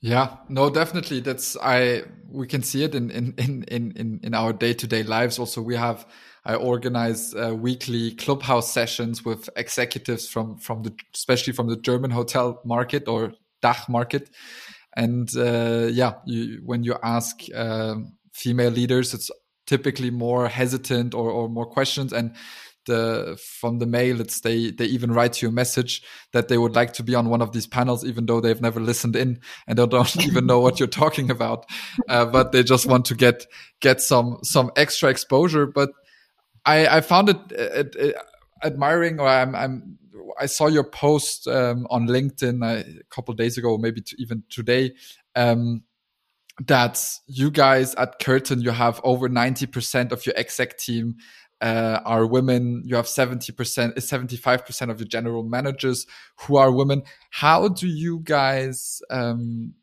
Yeah, 0.01 0.37
no, 0.49 0.69
definitely. 0.69 1.19
That's 1.19 1.55
I. 1.61 2.03
We 2.27 2.47
can 2.47 2.63
see 2.63 2.83
it 2.83 2.95
in 2.95 3.11
in 3.11 3.33
in 3.37 3.91
in 3.95 4.19
in 4.23 4.33
our 4.33 4.51
day 4.51 4.73
to 4.73 4.87
day 4.87 5.03
lives. 5.03 5.37
Also, 5.39 5.61
we 5.61 5.75
have. 5.75 6.05
I 6.43 6.55
organize 6.55 7.35
uh, 7.35 7.53
weekly 7.55 8.15
clubhouse 8.15 8.71
sessions 8.71 9.23
with 9.23 9.47
executives 9.55 10.27
from 10.27 10.57
from 10.57 10.81
the 10.81 10.91
especially 11.13 11.53
from 11.53 11.67
the 11.67 11.75
German 11.77 12.09
hotel 12.09 12.59
market 12.65 13.07
or 13.07 13.33
DACH 13.61 13.87
market, 13.89 14.31
and 14.95 15.29
uh, 15.37 15.87
yeah, 15.91 16.13
you, 16.25 16.61
when 16.65 16.83
you 16.83 16.95
ask 17.03 17.41
uh, 17.55 17.95
female 18.33 18.71
leaders, 18.71 19.13
it's 19.13 19.29
typically 19.67 20.09
more 20.09 20.47
hesitant 20.47 21.13
or 21.13 21.29
or 21.29 21.47
more 21.47 21.67
questions 21.67 22.11
and 22.11 22.35
the 22.91 23.39
from 23.59 23.79
the 23.79 23.85
male 23.85 24.19
it's 24.21 24.41
they 24.41 24.71
they 24.71 24.85
even 24.85 25.11
write 25.11 25.41
you 25.41 25.49
a 25.49 25.51
message 25.51 26.03
that 26.33 26.47
they 26.47 26.57
would 26.57 26.75
like 26.75 26.93
to 26.93 27.03
be 27.03 27.15
on 27.15 27.29
one 27.29 27.41
of 27.41 27.51
these 27.51 27.67
panels 27.67 28.03
even 28.05 28.25
though 28.25 28.41
they've 28.41 28.61
never 28.61 28.79
listened 28.79 29.15
in 29.15 29.39
and 29.67 29.77
they 29.77 29.87
don't 29.87 30.17
even 30.29 30.45
know 30.45 30.59
what 30.59 30.79
you're 30.79 30.99
talking 31.03 31.31
about. 31.31 31.65
Uh, 32.09 32.25
but 32.25 32.51
they 32.51 32.63
just 32.63 32.85
want 32.85 33.05
to 33.05 33.15
get 33.15 33.45
get 33.79 34.01
some 34.01 34.37
some 34.43 34.71
extra 34.75 35.09
exposure. 35.09 35.65
But 35.65 35.89
i 36.65 36.97
i 36.97 37.01
found 37.01 37.29
it, 37.29 37.39
it, 37.51 37.95
it 37.95 38.15
admiring 38.63 39.19
or 39.19 39.27
i'm 39.27 39.55
i'm 39.55 39.97
I 40.39 40.45
saw 40.45 40.67
your 40.67 40.83
post 40.83 41.47
um, 41.47 41.87
on 41.89 42.07
LinkedIn 42.07 42.63
a 42.63 43.03
couple 43.09 43.33
days 43.33 43.57
ago, 43.57 43.77
maybe 43.77 44.03
even 44.17 44.43
today, 44.49 44.93
um, 45.35 45.83
that 46.67 47.03
you 47.27 47.51
guys 47.51 47.95
at 47.95 48.19
Kerten, 48.19 48.61
you 48.61 48.71
have 48.71 49.01
over 49.03 49.29
90% 49.29 50.11
of 50.11 50.25
your 50.25 50.35
exec 50.37 50.77
team 50.77 51.15
uh, 51.61 51.99
are 52.05 52.25
women. 52.25 52.81
You 52.85 52.95
have 52.95 53.05
70%, 53.05 53.95
75% 53.95 54.89
of 54.89 54.97
the 54.97 55.05
general 55.05 55.43
managers 55.43 56.07
who 56.39 56.57
are 56.57 56.71
women. 56.71 57.03
How 57.29 57.67
do 57.67 57.87
you 57.87 58.19
guys, 58.23 59.01
um, 59.09 59.73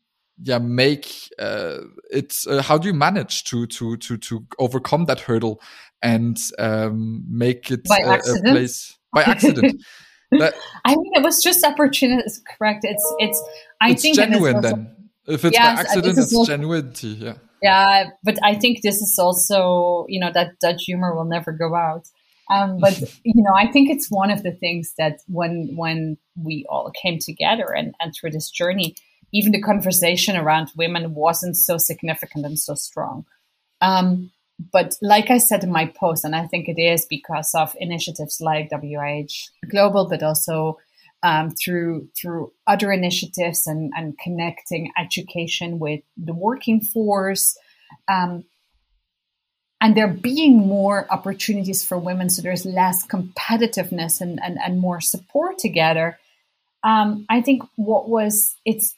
yeah, 0.41 0.59
make 0.59 1.29
uh, 1.39 1.79
it? 2.11 2.35
Uh, 2.47 2.61
how 2.61 2.77
do 2.77 2.87
you 2.87 2.93
manage 2.93 3.43
to 3.45 3.65
to 3.67 3.97
to 3.97 4.17
to 4.17 4.45
overcome 4.57 5.05
that 5.05 5.21
hurdle 5.21 5.61
and 6.01 6.37
um, 6.57 7.25
make 7.29 7.71
it 7.71 7.83
by 7.85 7.97
a, 7.97 8.13
a 8.13 8.41
place 8.41 8.97
by 9.11 9.23
accident? 9.23 9.83
that, 10.31 10.53
I 10.85 10.91
mean, 10.95 11.11
it 11.15 11.23
was 11.23 11.41
just 11.43 11.65
opportunity. 11.65 12.29
Correct. 12.57 12.81
It's 12.83 13.15
it's. 13.19 13.43
I 13.81 13.91
it's 13.91 14.01
think 14.01 14.15
genuine 14.15 14.57
also, 14.57 14.69
then. 14.69 14.95
If 15.27 15.45
it's 15.45 15.53
yes, 15.53 15.75
by 15.75 15.81
accident, 15.81 16.17
it's 16.17 16.33
also, 16.33 16.53
genuinity. 16.53 17.21
Yeah. 17.21 17.33
Yeah, 17.61 18.11
but 18.23 18.37
I 18.43 18.55
think 18.55 18.81
this 18.81 19.01
is 19.01 19.17
also, 19.19 20.05
you 20.07 20.19
know, 20.19 20.31
that 20.33 20.59
Dutch 20.59 20.83
humor 20.85 21.13
will 21.15 21.25
never 21.25 21.51
go 21.51 21.75
out. 21.75 22.07
Um, 22.49 22.79
but 22.79 22.99
you 23.23 23.43
know, 23.43 23.53
I 23.55 23.67
think 23.71 23.89
it's 23.89 24.09
one 24.09 24.31
of 24.31 24.43
the 24.43 24.51
things 24.51 24.93
that 24.97 25.19
when 25.27 25.73
when 25.75 26.17
we 26.35 26.65
all 26.69 26.91
came 27.01 27.19
together 27.19 27.65
and, 27.75 27.93
and 27.99 28.13
through 28.13 28.31
this 28.31 28.49
journey, 28.49 28.95
even 29.31 29.51
the 29.51 29.61
conversation 29.61 30.35
around 30.35 30.71
women 30.75 31.13
wasn't 31.13 31.55
so 31.55 31.77
significant 31.77 32.45
and 32.45 32.57
so 32.57 32.75
strong. 32.75 33.25
Um, 33.81 34.31
but 34.73 34.95
like 35.01 35.29
I 35.29 35.37
said 35.37 35.63
in 35.63 35.71
my 35.71 35.85
post, 35.85 36.25
and 36.25 36.35
I 36.35 36.45
think 36.47 36.67
it 36.67 36.81
is 36.81 37.05
because 37.05 37.51
of 37.53 37.75
initiatives 37.79 38.41
like 38.41 38.69
WIH 38.71 39.49
Global, 39.69 40.07
but 40.09 40.21
also 40.21 40.77
um, 41.23 41.51
through 41.51 42.07
through 42.19 42.51
other 42.65 42.91
initiatives 42.91 43.67
and, 43.67 43.91
and 43.95 44.17
connecting 44.17 44.91
education 44.97 45.79
with 45.79 46.01
the 46.17 46.33
working 46.33 46.81
force. 46.81 47.57
Um, 48.07 48.45
and 49.81 49.95
there 49.95 50.07
being 50.07 50.57
more 50.57 51.07
opportunities 51.09 51.85
for 51.85 51.97
women, 51.97 52.29
so 52.29 52.41
there's 52.41 52.65
less 52.65 53.05
competitiveness 53.07 54.19
and, 54.19 54.39
and, 54.43 54.57
and 54.63 54.79
more 54.79 54.99
support 54.99 55.57
together. 55.57 56.19
Um, 56.83 57.25
I 57.29 57.41
think 57.41 57.63
what 57.75 58.09
was 58.09 58.55
it's 58.65 58.95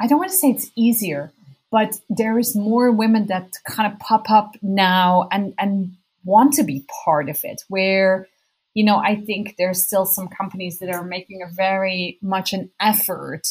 I 0.00 0.06
don't 0.06 0.18
want 0.18 0.30
to 0.30 0.36
say 0.36 0.50
it's 0.50 0.70
easier, 0.76 1.32
but 1.70 1.96
there 2.08 2.38
is 2.38 2.56
more 2.56 2.90
women 2.90 3.26
that 3.26 3.52
kind 3.66 3.92
of 3.92 3.98
pop 3.98 4.30
up 4.30 4.56
now 4.62 5.28
and 5.30 5.54
and 5.58 5.96
want 6.24 6.54
to 6.54 6.64
be 6.64 6.86
part 7.04 7.28
of 7.28 7.40
it, 7.44 7.62
where 7.68 8.26
you 8.74 8.84
know, 8.84 8.96
I 8.96 9.16
think 9.16 9.54
there's 9.56 9.84
still 9.84 10.04
some 10.04 10.28
companies 10.28 10.80
that 10.80 10.92
are 10.92 11.04
making 11.04 11.42
a 11.42 11.52
very 11.52 12.18
much 12.20 12.52
an 12.52 12.70
effort 12.80 13.42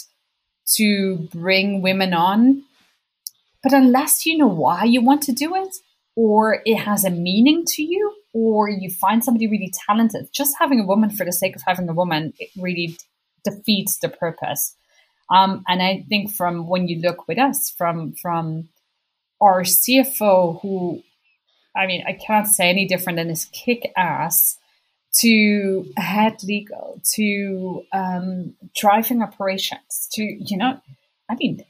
to 0.75 1.29
bring 1.31 1.81
women 1.81 2.13
on. 2.13 2.63
But 3.63 3.73
unless 3.73 4.25
you 4.25 4.37
know 4.37 4.47
why 4.47 4.83
you 4.83 5.01
want 5.01 5.23
to 5.23 5.31
do 5.31 5.55
it, 5.55 5.73
or 6.15 6.61
it 6.65 6.75
has 6.75 7.05
a 7.05 7.09
meaning 7.09 7.63
to 7.65 7.83
you, 7.83 8.13
or 8.33 8.69
you 8.69 8.89
find 8.89 9.23
somebody 9.23 9.47
really 9.47 9.71
talented, 9.87 10.27
just 10.33 10.55
having 10.59 10.81
a 10.81 10.85
woman 10.85 11.09
for 11.09 11.25
the 11.25 11.31
sake 11.31 11.55
of 11.55 11.61
having 11.65 11.87
a 11.87 11.93
woman, 11.93 12.33
it 12.37 12.49
really 12.59 12.97
defeats 13.45 13.97
the 13.99 14.09
purpose. 14.09 14.75
Um, 15.29 15.63
and 15.67 15.81
I 15.81 16.05
think 16.09 16.31
from 16.31 16.67
when 16.67 16.87
you 16.89 16.99
look 16.99 17.27
with 17.27 17.39
us, 17.39 17.73
from 17.77 18.13
from 18.21 18.67
our 19.41 19.61
CFO, 19.63 20.61
who 20.61 21.01
I 21.75 21.87
mean, 21.87 22.03
I 22.05 22.13
can't 22.13 22.47
say 22.47 22.69
any 22.69 22.85
different 22.85 23.17
than 23.17 23.29
is 23.29 23.45
kick 23.45 23.91
ass 23.95 24.57
to 25.21 25.85
head 25.97 26.43
legal, 26.43 27.01
to 27.15 27.83
um, 27.93 28.55
driving 28.75 29.21
operations, 29.21 30.09
to, 30.13 30.23
you 30.23 30.57
know, 30.57 30.79
I 31.29 31.35
mean, 31.35 31.63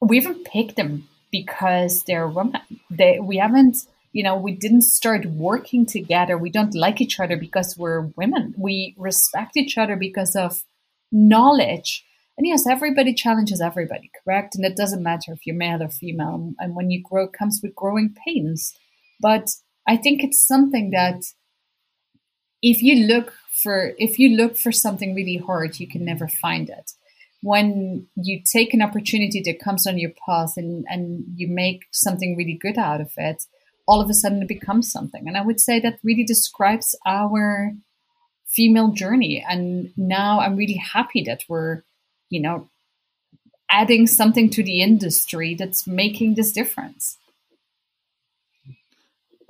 we 0.00 0.20
haven't 0.20 0.44
picked 0.44 0.76
them 0.76 1.08
because 1.30 2.04
they're 2.04 2.28
women. 2.28 2.60
They, 2.90 3.18
we 3.20 3.38
haven't, 3.38 3.78
you 4.12 4.22
know, 4.22 4.36
we 4.36 4.52
didn't 4.52 4.82
start 4.82 5.26
working 5.26 5.86
together. 5.86 6.38
We 6.38 6.50
don't 6.50 6.74
like 6.74 7.00
each 7.00 7.18
other 7.18 7.36
because 7.36 7.76
we're 7.76 8.12
women. 8.16 8.54
We 8.56 8.94
respect 8.96 9.56
each 9.56 9.76
other 9.76 9.96
because 9.96 10.36
of 10.36 10.62
knowledge. 11.10 12.04
And 12.36 12.46
yes, 12.46 12.66
everybody 12.66 13.14
challenges 13.14 13.60
everybody, 13.60 14.10
correct? 14.22 14.56
And 14.56 14.64
it 14.64 14.76
doesn't 14.76 15.02
matter 15.02 15.32
if 15.32 15.46
you're 15.46 15.56
male 15.56 15.82
or 15.82 15.88
female. 15.88 16.52
And 16.58 16.74
when 16.74 16.90
you 16.90 17.02
grow, 17.02 17.24
it 17.24 17.32
comes 17.32 17.60
with 17.62 17.74
growing 17.74 18.14
pains. 18.26 18.74
But 19.20 19.50
I 19.86 19.96
think 19.96 20.22
it's 20.22 20.46
something 20.46 20.90
that 20.90 21.22
if 22.64 22.82
you 22.82 23.06
look 23.06 23.34
for 23.52 23.92
if 23.98 24.18
you 24.18 24.36
look 24.36 24.56
for 24.56 24.72
something 24.72 25.14
really 25.14 25.36
hard, 25.36 25.78
you 25.78 25.86
can 25.86 26.04
never 26.04 26.26
find 26.26 26.70
it. 26.70 26.92
When 27.42 28.06
you 28.16 28.40
take 28.42 28.72
an 28.72 28.80
opportunity 28.80 29.42
that 29.44 29.60
comes 29.60 29.86
on 29.86 29.98
your 29.98 30.12
path 30.26 30.54
and, 30.56 30.86
and 30.88 31.24
you 31.36 31.46
make 31.46 31.82
something 31.92 32.36
really 32.38 32.58
good 32.58 32.78
out 32.78 33.02
of 33.02 33.12
it, 33.18 33.44
all 33.86 34.00
of 34.00 34.08
a 34.08 34.14
sudden 34.14 34.40
it 34.40 34.48
becomes 34.48 34.90
something. 34.90 35.28
And 35.28 35.36
I 35.36 35.42
would 35.42 35.60
say 35.60 35.78
that 35.80 35.98
really 36.02 36.24
describes 36.24 36.96
our 37.04 37.72
female 38.46 38.92
journey. 38.92 39.44
And 39.46 39.92
now 39.98 40.40
I'm 40.40 40.56
really 40.56 40.80
happy 40.94 41.22
that 41.24 41.44
we're, 41.46 41.82
you 42.30 42.40
know, 42.40 42.70
adding 43.68 44.06
something 44.06 44.48
to 44.50 44.62
the 44.62 44.80
industry 44.80 45.54
that's 45.54 45.86
making 45.86 46.34
this 46.34 46.50
difference. 46.50 47.18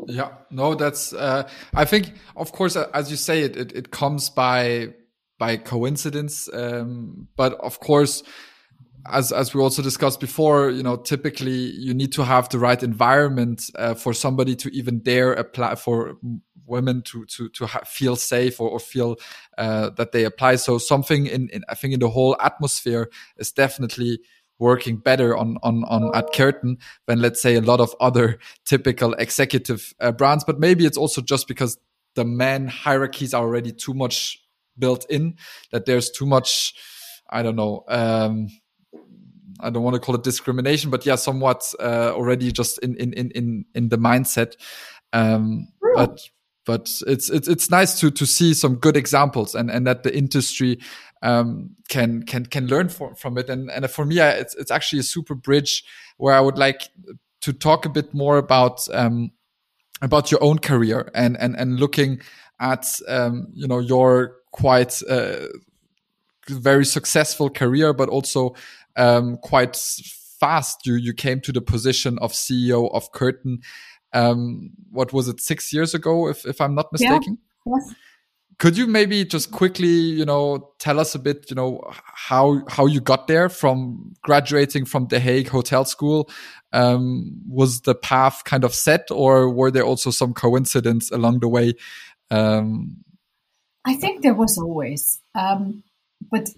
Yeah, 0.07 0.29
no, 0.51 0.75
that's. 0.75 1.13
Uh, 1.13 1.49
I 1.75 1.85
think, 1.85 2.13
of 2.37 2.53
course, 2.53 2.77
uh, 2.77 2.89
as 2.93 3.11
you 3.11 3.17
say, 3.17 3.43
it 3.43 3.57
it, 3.57 3.73
it 3.73 3.91
comes 3.91 4.31
by 4.31 4.95
by 5.39 5.57
coincidence, 5.57 6.49
um, 6.53 7.29
but 7.37 7.55
of 7.55 7.81
course, 7.81 8.23
as 9.11 9.33
as 9.33 9.55
we 9.55 9.61
also 9.61 9.83
discussed 9.83 10.21
before, 10.21 10.71
you 10.71 10.83
know, 10.83 10.97
typically 10.97 11.53
you 11.53 11.95
need 11.95 12.13
to 12.13 12.25
have 12.25 12.49
the 12.49 12.59
right 12.59 12.83
environment 12.83 13.71
uh, 13.77 13.95
for 13.95 14.13
somebody 14.13 14.55
to 14.57 14.69
even 14.75 15.01
dare 15.01 15.33
apply 15.33 15.75
for 15.77 16.17
women 16.67 17.03
to 17.03 17.25
to 17.27 17.49
to 17.51 17.67
feel 17.87 18.17
safe 18.17 18.61
or, 18.61 18.71
or 18.71 18.81
feel 18.81 19.17
uh, 19.59 19.91
that 19.91 20.13
they 20.13 20.25
apply. 20.25 20.57
So 20.57 20.79
something 20.79 21.27
in, 21.27 21.49
in 21.51 21.63
I 21.69 21.75
think 21.75 21.95
in 21.95 22.01
the 22.01 22.11
whole 22.11 22.37
atmosphere 22.41 23.11
is 23.37 23.53
definitely 23.53 24.21
working 24.59 24.97
better 24.97 25.37
on 25.37 25.59
on 25.63 25.85
on 25.85 26.15
at 26.15 26.33
Kerten 26.33 26.79
than 27.07 27.21
let's 27.21 27.41
say 27.43 27.57
a 27.57 27.61
lot 27.61 27.81
of 27.81 27.95
other 28.01 28.39
typical 28.65 29.15
executive 29.15 29.95
uh, 30.01 30.13
brands. 30.13 30.45
But 30.45 30.61
maybe 30.61 30.87
it's 30.87 30.97
also 30.97 31.21
just 31.21 31.49
because 31.49 31.79
the 32.15 32.25
man 32.25 32.69
hierarchies 32.69 33.35
are 33.35 33.43
already 33.43 33.73
too 33.73 33.95
much 33.95 34.39
built 34.79 35.07
in 35.11 35.37
that 35.73 35.87
there's 35.87 36.11
too 36.11 36.27
much. 36.27 36.75
I 37.31 37.43
don't 37.43 37.57
know. 37.57 37.85
Um, 37.89 38.49
I 39.61 39.71
don't 39.71 39.83
want 39.83 39.95
to 39.95 40.01
call 40.01 40.15
it 40.15 40.23
discrimination, 40.23 40.91
but 40.91 41.07
yeah, 41.07 41.15
somewhat 41.15 41.65
uh, 41.81 42.13
already 42.15 42.53
just 42.53 42.79
in 42.79 42.97
in 42.97 43.13
in 43.15 43.31
in 43.31 43.65
in 43.75 43.89
the 43.89 43.99
mindset. 43.99 44.57
Um, 45.13 45.69
but 45.95 46.21
but 46.67 46.91
it's 47.07 47.29
it's 47.31 47.49
it's 47.49 47.71
nice 47.71 47.99
to 48.01 48.11
to 48.11 48.27
see 48.27 48.55
some 48.55 48.77
good 48.77 48.97
examples 48.97 49.55
and 49.55 49.71
and 49.71 49.87
that 49.87 50.03
the 50.03 50.17
industry 50.17 50.79
um, 51.25 51.71
can 51.89 52.23
can 52.23 52.47
can 52.47 52.67
learn 52.67 52.89
for, 52.89 53.15
from 53.17 53.39
it. 53.39 53.49
And 53.49 53.71
and 53.71 53.91
for 53.91 54.05
me, 54.05 54.21
I, 54.21 54.31
it's 54.31 54.55
it's 54.55 54.71
actually 54.71 55.01
a 55.01 55.05
super 55.05 55.35
bridge 55.35 55.83
where 56.19 56.35
I 56.35 56.41
would 56.41 56.59
like 56.59 56.89
to 57.41 57.53
talk 57.53 57.87
a 57.87 57.89
bit 57.89 58.15
more 58.15 58.37
about 58.37 58.87
um, 58.93 59.33
about 60.03 60.31
your 60.31 60.43
own 60.45 60.59
career 60.59 61.11
and 61.15 61.37
and 61.39 61.57
and 61.57 61.81
looking 61.81 62.21
at 62.61 62.87
um, 63.09 63.49
you 63.55 63.67
know 63.67 63.79
your 63.79 64.37
quite 64.53 65.03
uh, 65.09 65.47
very 66.49 66.85
successful 66.85 67.49
career, 67.49 67.95
but 67.95 68.11
also 68.11 68.55
um, 68.97 69.39
quite 69.39 69.77
fast 70.39 70.87
you 70.87 70.95
you 70.95 71.15
came 71.15 71.41
to 71.41 71.53
the 71.53 71.63
position 71.63 72.19
of 72.19 72.33
CEO 72.33 72.93
of 72.93 73.11
Kerten. 73.13 73.63
Um, 74.15 74.71
what 74.91 75.13
was 75.13 75.29
it 75.29 75.41
six 75.41 75.73
years 75.73 75.95
ago, 75.95 76.29
if 76.29 76.47
if 76.47 76.61
I'm 76.61 76.75
not 76.75 76.93
mistaken? 76.93 77.39
Yeah. 77.67 77.75
Yes. 77.77 77.95
Could 78.59 78.77
you 78.79 78.87
maybe 78.87 79.25
just 79.25 79.51
quickly, 79.51 79.89
you 79.89 80.25
know, 80.25 80.71
tell 80.79 81.01
us 81.01 81.17
a 81.17 81.19
bit, 81.19 81.51
you 81.51 81.57
know, 81.57 81.83
how 81.91 82.63
how 82.69 82.87
you 82.87 83.01
got 83.01 83.27
there 83.27 83.49
from 83.49 84.15
graduating 84.23 84.85
from 84.85 85.09
the 85.09 85.19
Hague 85.19 85.49
Hotel 85.49 85.85
School? 85.85 86.31
Um, 86.73 87.43
was 87.49 87.81
the 87.81 87.97
path 87.97 88.45
kind 88.45 88.63
of 88.65 88.73
set, 88.73 89.11
or 89.11 89.51
were 89.51 89.73
there 89.73 89.85
also 89.85 90.11
some 90.11 90.35
coincidence 90.35 91.11
along 91.11 91.41
the 91.41 91.49
way? 91.49 91.75
Um, 92.31 92.99
I 93.85 93.97
think 93.97 94.23
there 94.23 94.35
was 94.35 94.57
always, 94.57 95.21
um, 95.35 95.83
but 96.31 96.49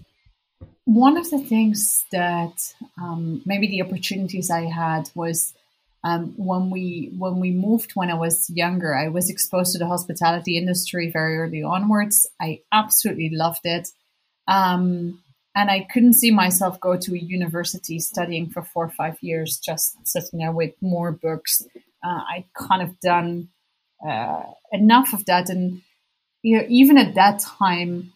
one 0.85 1.17
of 1.17 1.29
the 1.29 1.39
things 1.39 2.05
that 2.11 2.73
um, 3.01 3.41
maybe 3.45 3.67
the 3.67 3.81
opportunities 3.81 4.49
I 4.49 4.65
had 4.65 5.09
was 5.15 5.53
um, 6.03 6.33
when 6.37 6.69
we 6.69 7.11
when 7.17 7.39
we 7.39 7.51
moved 7.51 7.91
when 7.93 8.09
I 8.09 8.13
was 8.13 8.49
younger. 8.49 8.95
I 8.95 9.07
was 9.07 9.29
exposed 9.29 9.73
to 9.73 9.79
the 9.79 9.87
hospitality 9.87 10.57
industry 10.57 11.09
very 11.11 11.37
early 11.37 11.63
onwards. 11.63 12.27
I 12.39 12.61
absolutely 12.71 13.31
loved 13.33 13.65
it, 13.65 13.89
um, 14.47 15.21
and 15.55 15.69
I 15.69 15.87
couldn't 15.91 16.13
see 16.13 16.31
myself 16.31 16.79
go 16.79 16.97
to 16.97 17.15
a 17.15 17.19
university 17.19 17.99
studying 17.99 18.49
for 18.49 18.61
four 18.61 18.85
or 18.85 18.89
five 18.89 19.17
years 19.21 19.57
just 19.57 19.97
sitting 20.07 20.39
there 20.39 20.51
with 20.51 20.73
more 20.81 21.11
books. 21.11 21.63
Uh, 22.03 22.21
I'd 22.29 22.45
kind 22.55 22.81
of 22.81 22.99
done 22.99 23.49
uh, 24.07 24.43
enough 24.71 25.13
of 25.13 25.25
that, 25.25 25.49
and 25.49 25.81
you 26.43 26.57
know, 26.57 26.65
even 26.69 26.97
at 26.97 27.15
that 27.15 27.39
time 27.39 28.13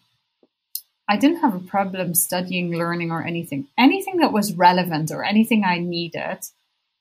I 1.08 1.16
didn't 1.16 1.40
have 1.40 1.54
a 1.54 1.58
problem 1.58 2.14
studying, 2.14 2.72
learning, 2.72 3.10
or 3.10 3.22
anything. 3.22 3.66
Anything 3.76 4.18
that 4.18 4.32
was 4.32 4.54
relevant 4.54 5.10
or 5.10 5.24
anything 5.24 5.64
I 5.64 5.78
needed, 5.78 6.38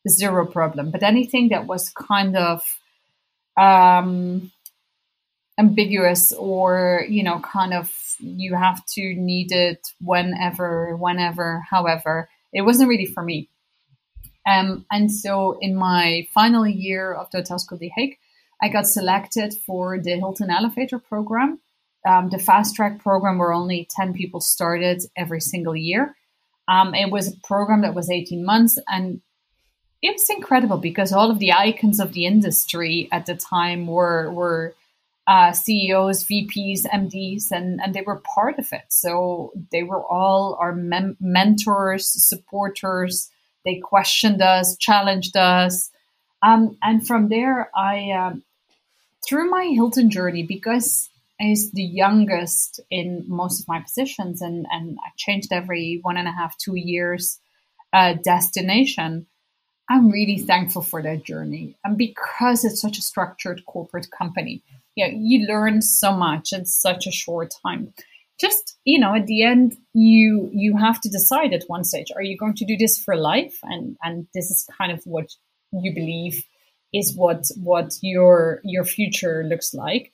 zero 0.08 0.46
problem. 0.46 0.92
But 0.92 1.04
anything 1.04 1.50
that 1.50 1.68
was 1.68 1.90
kind 1.90 2.36
of 2.36 2.62
um, 3.58 4.52
ambiguous 5.58 6.32
or, 6.34 7.06
you 7.08 7.24
know, 7.24 7.40
kind 7.40 7.74
of 7.74 7.92
you 8.20 8.56
have 8.56 8.86
to 8.94 9.14
need 9.16 9.52
it 9.52 9.88
whenever, 10.00 10.96
whenever, 10.96 11.64
however, 11.70 12.30
it 12.54 12.62
wasn't 12.62 12.90
really 12.90 13.06
for 13.06 13.24
me. 13.24 13.50
Um, 14.48 14.86
and 14.92 15.12
so 15.12 15.58
in 15.62 15.76
my 15.76 16.28
final 16.34 16.68
year 16.68 17.14
of 17.14 17.30
the 17.32 17.40
Hotel 17.40 17.60
School 17.60 17.78
The 17.78 17.92
Hague, 17.96 18.18
I 18.62 18.70
got 18.70 18.88
selected 18.88 19.56
for 19.66 20.00
the 20.00 20.18
Hilton 20.18 20.50
Elevator 20.50 21.00
program 21.00 21.60
um, 22.06 22.30
the 22.30 22.40
fast 22.40 22.76
track 22.76 23.00
program 23.00 23.38
where 23.38 23.54
only 23.54 23.88
10 23.92 24.14
people 24.14 24.42
started 24.42 25.04
every 25.16 25.42
single 25.42 25.76
year. 25.76 26.16
Um, 26.68 26.94
it 26.96 27.12
was 27.12 27.28
a 27.28 27.38
program 27.44 27.82
that 27.82 27.94
was 27.94 28.10
18 28.10 28.46
months 28.46 28.80
and 28.88 29.22
it 30.02 30.14
was 30.14 30.30
incredible 30.30 30.78
because 30.78 31.12
all 31.12 31.30
of 31.30 31.40
the 31.40 31.54
icons 31.54 32.00
of 32.00 32.14
the 32.14 32.26
industry 32.26 33.08
at 33.12 33.26
the 33.26 33.36
time 33.36 33.88
were 33.88 34.32
were 34.32 34.74
uh, 35.28 35.52
CEOs, 35.52 36.26
VPs, 36.26 36.86
MDs, 36.86 37.52
and 37.52 37.80
and 37.82 37.94
they 37.94 38.02
were 38.02 38.22
part 38.36 38.60
of 38.60 38.68
it. 38.72 38.86
So 38.90 39.54
they 39.72 39.84
were 39.84 40.04
all 40.04 40.58
our 40.60 40.74
mem- 40.74 41.18
mentors, 41.20 42.08
supporters. 42.08 43.30
They 43.64 43.76
questioned 43.76 44.42
us, 44.42 44.76
challenged 44.78 45.38
us, 45.38 45.92
um, 46.42 46.78
and 46.82 47.06
from 47.06 47.30
there, 47.30 47.70
I 47.76 48.12
um, 48.12 48.44
through 49.28 49.50
my 49.50 49.66
Hilton 49.66 50.10
journey 50.10 50.44
because 50.44 51.10
I 51.40 51.50
was 51.50 51.72
the 51.72 51.84
youngest 51.84 52.80
in 52.90 53.26
most 53.28 53.62
of 53.62 53.68
my 53.68 53.80
positions 53.80 54.42
and, 54.42 54.66
and 54.72 54.98
I 55.04 55.10
changed 55.18 55.52
every 55.52 56.00
one 56.02 56.18
and 56.18 56.28
a 56.28 56.32
half, 56.32 56.58
two 56.58 56.76
years 56.76 57.40
uh, 57.94 58.14
destination. 58.24 59.26
I'm 59.92 60.10
really 60.10 60.38
thankful 60.38 60.82
for 60.82 61.02
that 61.02 61.26
journey. 61.26 61.76
And 61.84 61.98
because 61.98 62.64
it's 62.64 62.80
such 62.80 62.98
a 62.98 63.02
structured 63.02 63.66
corporate 63.66 64.08
company, 64.18 64.64
yeah, 64.96 65.08
you 65.12 65.46
learn 65.48 65.82
so 65.82 66.14
much 66.14 66.54
in 66.54 66.66
such 66.66 67.08
a 67.08 67.12
short 67.12 67.54
time. 67.66 67.94
Just, 68.40 68.78
you 68.86 69.00
know, 69.00 69.14
at 69.14 69.28
the 69.28 69.44
end, 69.44 69.76
you 69.94 70.50
you 70.54 70.78
have 70.78 71.02
to 71.02 71.10
decide 71.10 71.54
at 71.54 71.66
one 71.68 71.84
stage, 71.84 72.08
are 72.16 72.24
you 72.24 72.38
going 72.38 72.56
to 72.56 72.66
do 72.66 72.78
this 72.78 72.98
for 72.98 73.18
life? 73.18 73.60
And 73.64 73.98
and 74.02 74.28
this 74.34 74.50
is 74.50 74.66
kind 74.78 74.94
of 74.94 75.04
what 75.04 75.30
you 75.74 75.94
believe 75.94 76.42
is 76.94 77.14
what 77.16 77.46
what 77.58 77.94
your 78.02 78.62
your 78.64 78.86
future 78.86 79.44
looks 79.44 79.74
like 79.74 80.14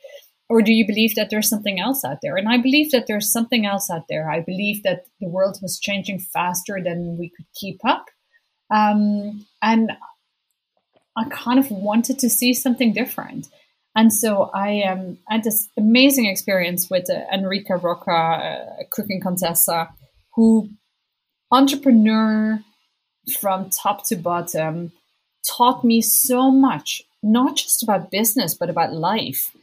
or 0.50 0.62
do 0.62 0.74
you 0.74 0.88
believe 0.88 1.16
that 1.16 1.30
there's 1.30 1.50
something 1.50 1.80
else 1.80 2.06
out 2.06 2.20
there? 2.22 2.38
And 2.38 2.48
I 2.48 2.58
believe 2.58 2.92
that 2.92 3.06
there's 3.08 3.32
something 3.32 3.66
else 3.66 3.90
out 3.90 4.06
there. 4.08 4.32
I 4.32 4.40
believe 4.40 4.84
that 4.84 5.06
the 5.20 5.28
world 5.28 5.60
was 5.62 5.80
changing 5.80 6.20
faster 6.20 6.80
than 6.82 7.18
we 7.18 7.30
could 7.30 7.46
keep 7.54 7.80
up. 7.86 8.06
Um, 8.70 9.46
and 9.62 9.92
I 11.16 11.26
kind 11.30 11.60
of 11.60 11.72
wanted 11.72 12.20
to 12.20 12.30
see 12.30 12.54
something 12.54 12.94
different. 12.94 13.48
And 13.96 14.14
so 14.14 14.52
I 14.54 14.84
um, 14.84 15.18
had 15.28 15.44
this 15.44 15.70
amazing 15.76 16.28
experience 16.28 16.90
with 16.90 17.10
uh, 17.10 17.22
Enrica 17.34 17.78
Rocca, 17.78 18.12
uh, 18.12 18.84
cooking 18.92 19.20
contessa, 19.20 19.90
who 20.36 20.70
entrepreneur 21.52 22.60
from 23.40 23.70
top 23.70 24.06
to 24.08 24.16
bottom 24.16 24.92
taught 25.48 25.84
me 25.84 26.02
so 26.02 26.52
much, 26.52 27.02
not 27.24 27.56
just 27.56 27.82
about 27.82 28.12
business, 28.12 28.54
but 28.54 28.70
about 28.70 28.94
life 28.94 29.56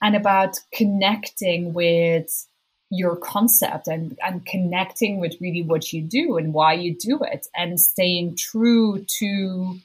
and 0.00 0.16
about 0.16 0.58
connecting 0.72 1.74
with 1.74 2.46
your 2.94 3.16
concept 3.16 3.88
and, 3.88 4.18
and 4.22 4.44
connecting 4.44 5.18
with 5.18 5.34
really 5.40 5.62
what 5.62 5.94
you 5.94 6.02
do 6.02 6.36
and 6.36 6.52
why 6.52 6.74
you 6.74 6.94
do 6.94 7.18
it 7.22 7.46
and 7.56 7.80
staying 7.80 8.36
true 8.36 9.02
to 9.08 9.78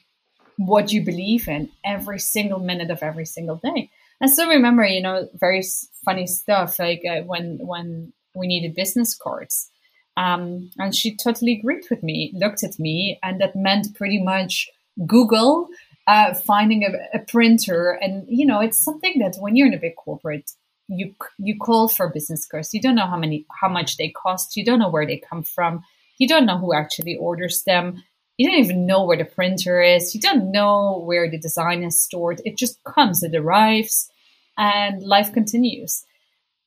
what 0.58 0.92
you 0.92 1.02
believe 1.02 1.48
in 1.48 1.70
every 1.86 2.18
single 2.18 2.58
minute 2.58 2.90
of 2.90 3.02
every 3.02 3.24
single 3.24 3.56
day. 3.56 3.88
I 4.20 4.26
still 4.26 4.50
remember, 4.50 4.84
you 4.84 5.00
know, 5.00 5.26
very 5.32 5.62
funny 6.04 6.26
stuff 6.26 6.78
like 6.78 7.02
uh, 7.08 7.22
when 7.22 7.58
when 7.62 8.12
we 8.34 8.46
needed 8.46 8.74
business 8.74 9.16
cards, 9.16 9.70
um, 10.18 10.70
and 10.76 10.94
she 10.94 11.16
totally 11.16 11.58
agreed 11.58 11.84
with 11.88 12.02
me, 12.02 12.32
looked 12.34 12.62
at 12.62 12.78
me, 12.78 13.18
and 13.22 13.40
that 13.40 13.56
meant 13.56 13.94
pretty 13.94 14.22
much 14.22 14.68
Google 15.06 15.68
uh, 16.06 16.34
finding 16.34 16.84
a, 16.84 17.16
a, 17.16 17.20
printer, 17.20 17.92
and 18.02 18.26
you 18.28 18.44
know, 18.44 18.60
it's 18.60 18.84
something 18.84 19.18
that 19.20 19.36
when 19.38 19.56
you're 19.56 19.68
in 19.68 19.74
a 19.74 19.78
big 19.78 19.96
corporate, 19.96 20.50
you 20.88 21.14
you 21.38 21.58
call 21.58 21.88
for 21.88 22.08
business 22.08 22.46
cards. 22.46 22.72
You 22.72 22.80
don't 22.80 22.94
know 22.94 23.06
how 23.06 23.18
many, 23.18 23.46
how 23.60 23.68
much 23.68 23.96
they 23.96 24.08
cost. 24.08 24.56
You 24.56 24.64
don't 24.64 24.78
know 24.78 24.90
where 24.90 25.06
they 25.06 25.18
come 25.18 25.42
from. 25.42 25.82
You 26.18 26.26
don't 26.26 26.46
know 26.46 26.58
who 26.58 26.74
actually 26.74 27.16
orders 27.16 27.62
them. 27.64 28.02
You 28.36 28.48
don't 28.48 28.60
even 28.60 28.86
know 28.86 29.04
where 29.04 29.16
the 29.16 29.24
printer 29.24 29.82
is. 29.82 30.14
You 30.14 30.20
don't 30.20 30.50
know 30.50 31.02
where 31.04 31.30
the 31.30 31.38
design 31.38 31.82
is 31.82 32.02
stored. 32.02 32.40
It 32.44 32.56
just 32.56 32.82
comes, 32.84 33.22
it 33.22 33.34
arrives, 33.34 34.08
and 34.56 35.02
life 35.02 35.32
continues. 35.32 36.04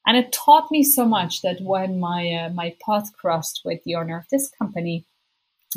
And 0.06 0.18
it 0.18 0.32
taught 0.32 0.72
me 0.72 0.84
so 0.84 1.06
much 1.06 1.42
that 1.42 1.62
when 1.62 2.00
my 2.00 2.32
uh, 2.32 2.50
my 2.50 2.76
path 2.86 3.14
crossed 3.14 3.62
with 3.64 3.84
the 3.84 3.96
owner 3.96 4.18
of 4.18 4.26
this 4.30 4.50
company, 4.50 5.06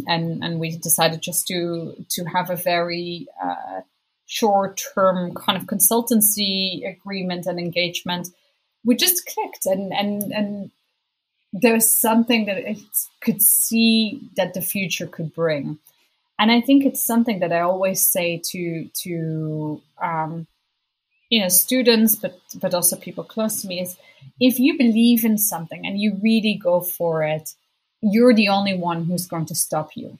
and 0.06 0.42
and 0.42 0.58
we 0.58 0.76
decided 0.76 1.22
just 1.22 1.46
to 1.48 1.94
to 2.10 2.24
have 2.24 2.50
a 2.50 2.56
very 2.56 3.26
uh, 3.42 3.82
short 4.26 4.80
term 4.94 5.34
kind 5.34 5.60
of 5.60 5.66
consultancy 5.66 6.88
agreement 6.88 7.46
and 7.46 7.58
engagement. 7.58 8.28
We 8.84 8.96
just 8.96 9.26
clicked, 9.26 9.66
and 9.66 9.92
and 9.92 10.32
and 10.32 10.70
there 11.52 11.74
was 11.74 11.90
something 11.90 12.46
that 12.46 12.58
it 12.58 12.78
could 13.20 13.40
see 13.40 14.28
that 14.36 14.54
the 14.54 14.60
future 14.60 15.06
could 15.06 15.34
bring. 15.34 15.78
And 16.38 16.50
I 16.50 16.60
think 16.60 16.84
it's 16.84 17.02
something 17.02 17.38
that 17.38 17.52
I 17.52 17.60
always 17.60 18.02
say 18.02 18.42
to 18.50 18.88
to 19.02 19.80
um, 20.02 20.46
you 21.30 21.40
know 21.40 21.48
students, 21.48 22.16
but 22.16 22.38
but 22.56 22.74
also 22.74 22.96
people 22.96 23.24
close 23.24 23.62
to 23.62 23.68
me 23.68 23.80
is 23.80 23.96
if 24.40 24.58
you 24.58 24.76
believe 24.76 25.24
in 25.24 25.38
something 25.38 25.86
and 25.86 26.00
you 26.00 26.18
really 26.22 26.58
go 26.60 26.80
for 26.80 27.22
it, 27.22 27.54
you're 28.00 28.34
the 28.34 28.48
only 28.48 28.76
one 28.76 29.04
who's 29.04 29.26
going 29.26 29.46
to 29.46 29.54
stop 29.54 29.90
you. 29.96 30.18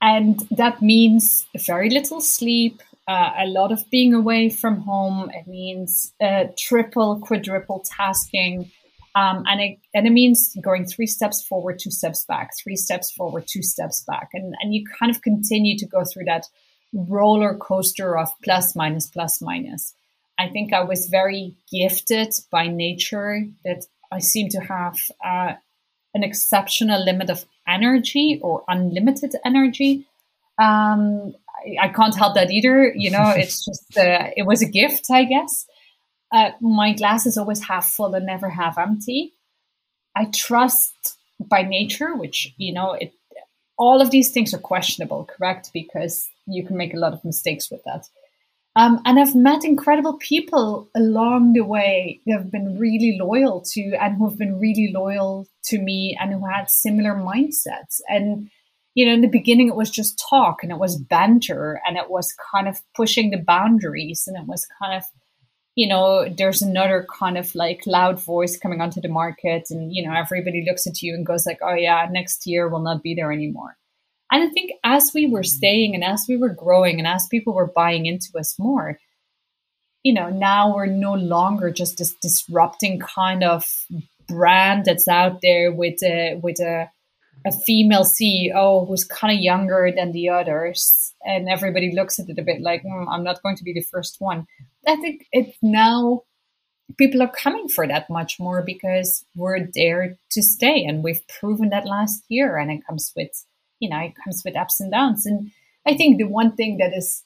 And 0.00 0.40
that 0.50 0.80
means 0.80 1.46
very 1.58 1.90
little 1.90 2.20
sleep, 2.20 2.82
uh, 3.10 3.32
a 3.38 3.46
lot 3.46 3.72
of 3.72 3.82
being 3.90 4.14
away 4.14 4.48
from 4.48 4.82
home. 4.82 5.30
It 5.34 5.48
means 5.48 6.12
uh, 6.20 6.44
triple, 6.56 7.18
quadruple 7.18 7.84
tasking. 7.84 8.70
Um, 9.16 9.42
and 9.48 9.60
it 9.60 9.78
and 9.92 10.06
it 10.06 10.12
means 10.12 10.56
going 10.62 10.86
three 10.86 11.08
steps 11.08 11.44
forward, 11.44 11.80
two 11.80 11.90
steps 11.90 12.24
back, 12.24 12.50
three 12.56 12.76
steps 12.76 13.10
forward, 13.10 13.48
two 13.48 13.62
steps 13.62 14.04
back, 14.06 14.28
and 14.32 14.54
and 14.60 14.72
you 14.72 14.84
kind 15.00 15.10
of 15.10 15.22
continue 15.22 15.76
to 15.78 15.86
go 15.86 16.04
through 16.04 16.26
that 16.26 16.46
roller 16.92 17.56
coaster 17.56 18.16
of 18.16 18.28
plus 18.44 18.76
minus 18.76 19.08
plus 19.08 19.42
minus. 19.42 19.92
I 20.38 20.48
think 20.48 20.72
I 20.72 20.84
was 20.84 21.08
very 21.08 21.56
gifted 21.72 22.32
by 22.52 22.68
nature 22.68 23.44
that 23.64 23.86
I 24.12 24.20
seem 24.20 24.50
to 24.50 24.60
have 24.60 24.98
uh, 25.24 25.54
an 26.14 26.22
exceptional 26.22 27.04
limit 27.04 27.28
of 27.28 27.44
energy 27.66 28.38
or 28.40 28.62
unlimited 28.68 29.34
energy. 29.44 30.06
Um, 30.60 31.34
I, 31.66 31.86
I, 31.86 31.88
can't 31.88 32.16
help 32.16 32.34
that 32.34 32.50
either. 32.50 32.92
You 32.94 33.10
know, 33.10 33.30
it's 33.36 33.64
just 33.64 33.96
uh, 33.96 34.30
it 34.36 34.46
was 34.46 34.62
a 34.62 34.68
gift, 34.68 35.10
I 35.10 35.24
guess 35.24 35.66
uh, 36.32 36.50
my 36.60 36.92
glass 36.92 37.26
is 37.26 37.36
always 37.36 37.62
half 37.62 37.88
full 37.88 38.14
and 38.14 38.26
never 38.26 38.48
half 38.48 38.78
empty. 38.78 39.34
I 40.16 40.26
trust 40.34 41.16
by 41.40 41.62
nature, 41.62 42.14
which, 42.14 42.54
you 42.56 42.72
know, 42.72 42.92
it, 42.92 43.12
all 43.78 44.00
of 44.00 44.10
these 44.10 44.30
things 44.30 44.54
are 44.54 44.58
questionable, 44.58 45.24
correct? 45.24 45.70
Because 45.72 46.28
you 46.46 46.64
can 46.66 46.76
make 46.76 46.94
a 46.94 46.98
lot 46.98 47.12
of 47.12 47.24
mistakes 47.24 47.70
with 47.70 47.82
that. 47.84 48.06
Um, 48.76 49.00
and 49.04 49.18
I've 49.18 49.34
met 49.34 49.64
incredible 49.64 50.16
people 50.18 50.88
along 50.94 51.54
the 51.54 51.64
way 51.64 52.20
who 52.24 52.32
have 52.36 52.52
been 52.52 52.78
really 52.78 53.18
loyal 53.18 53.62
to 53.72 53.96
and 54.00 54.16
who 54.16 54.28
have 54.28 54.38
been 54.38 54.60
really 54.60 54.92
loyal 54.94 55.48
to 55.64 55.78
me 55.80 56.16
and 56.20 56.32
who 56.32 56.46
had 56.46 56.70
similar 56.70 57.14
mindsets. 57.14 58.00
And, 58.08 58.50
you 58.94 59.06
know, 59.06 59.12
in 59.12 59.20
the 59.20 59.28
beginning, 59.28 59.68
it 59.68 59.76
was 59.76 59.90
just 59.90 60.22
talk 60.28 60.62
and 60.62 60.72
it 60.72 60.78
was 60.78 60.96
banter 60.96 61.80
and 61.86 61.96
it 61.96 62.10
was 62.10 62.34
kind 62.52 62.68
of 62.68 62.80
pushing 62.94 63.30
the 63.30 63.38
boundaries 63.38 64.24
and 64.26 64.36
it 64.36 64.46
was 64.46 64.66
kind 64.80 64.96
of 64.96 65.04
you 65.76 65.88
know, 65.88 66.28
there's 66.28 66.62
another 66.62 67.06
kind 67.18 67.38
of 67.38 67.54
like 67.54 67.80
loud 67.86 68.22
voice 68.22 68.58
coming 68.58 68.80
onto 68.80 69.00
the 69.00 69.08
market, 69.08 69.68
and 69.70 69.94
you 69.94 70.06
know, 70.06 70.14
everybody 70.14 70.64
looks 70.68 70.86
at 70.86 71.00
you 71.00 71.14
and 71.14 71.24
goes 71.24 71.46
like, 71.46 71.60
"Oh 71.62 71.74
yeah, 71.74 72.06
next 72.10 72.46
year 72.46 72.68
we'll 72.68 72.82
not 72.82 73.02
be 73.02 73.14
there 73.14 73.32
anymore." 73.32 73.76
And 74.32 74.42
I 74.42 74.52
think 74.52 74.72
as 74.84 75.12
we 75.14 75.26
were 75.26 75.42
staying 75.42 75.94
and 75.94 76.04
as 76.04 76.26
we 76.28 76.36
were 76.36 76.50
growing 76.50 76.98
and 76.98 77.06
as 77.06 77.26
people 77.28 77.52
were 77.54 77.66
buying 77.66 78.06
into 78.06 78.28
us 78.38 78.58
more, 78.58 78.98
you 80.02 80.12
know, 80.12 80.28
now 80.28 80.74
we're 80.74 80.86
no 80.86 81.14
longer 81.14 81.70
just 81.70 81.98
this 81.98 82.14
disrupting 82.22 83.00
kind 83.00 83.42
of 83.42 83.64
brand 84.28 84.84
that's 84.84 85.08
out 85.08 85.40
there 85.42 85.72
with 85.72 86.02
a 86.02 86.38
with 86.42 86.60
a 86.60 86.90
a 87.46 87.52
female 87.52 88.04
CEO 88.04 88.86
who's 88.86 89.04
kind 89.04 89.36
of 89.36 89.42
younger 89.42 89.90
than 89.94 90.12
the 90.12 90.28
others, 90.28 91.14
and 91.24 91.48
everybody 91.48 91.92
looks 91.94 92.18
at 92.18 92.28
it 92.28 92.38
a 92.38 92.42
bit 92.42 92.60
like, 92.60 92.82
mm, 92.82 93.06
I'm 93.10 93.24
not 93.24 93.42
going 93.42 93.56
to 93.56 93.64
be 93.64 93.72
the 93.72 93.86
first 93.92 94.16
one. 94.20 94.46
I 94.86 94.96
think 94.96 95.26
it's 95.32 95.56
now 95.62 96.22
people 96.98 97.22
are 97.22 97.30
coming 97.30 97.68
for 97.68 97.86
that 97.86 98.10
much 98.10 98.38
more 98.38 98.62
because 98.62 99.24
we're 99.34 99.66
there 99.74 100.18
to 100.30 100.42
stay, 100.42 100.84
and 100.84 101.02
we've 101.02 101.26
proven 101.40 101.70
that 101.70 101.86
last 101.86 102.24
year. 102.28 102.56
And 102.56 102.70
it 102.70 102.86
comes 102.86 103.12
with, 103.16 103.44
you 103.78 103.88
know, 103.88 103.98
it 103.98 104.14
comes 104.22 104.42
with 104.44 104.56
ups 104.56 104.80
and 104.80 104.90
downs. 104.90 105.26
And 105.26 105.50
I 105.86 105.96
think 105.96 106.18
the 106.18 106.28
one 106.28 106.52
thing 106.56 106.78
that 106.78 106.96
is 106.96 107.24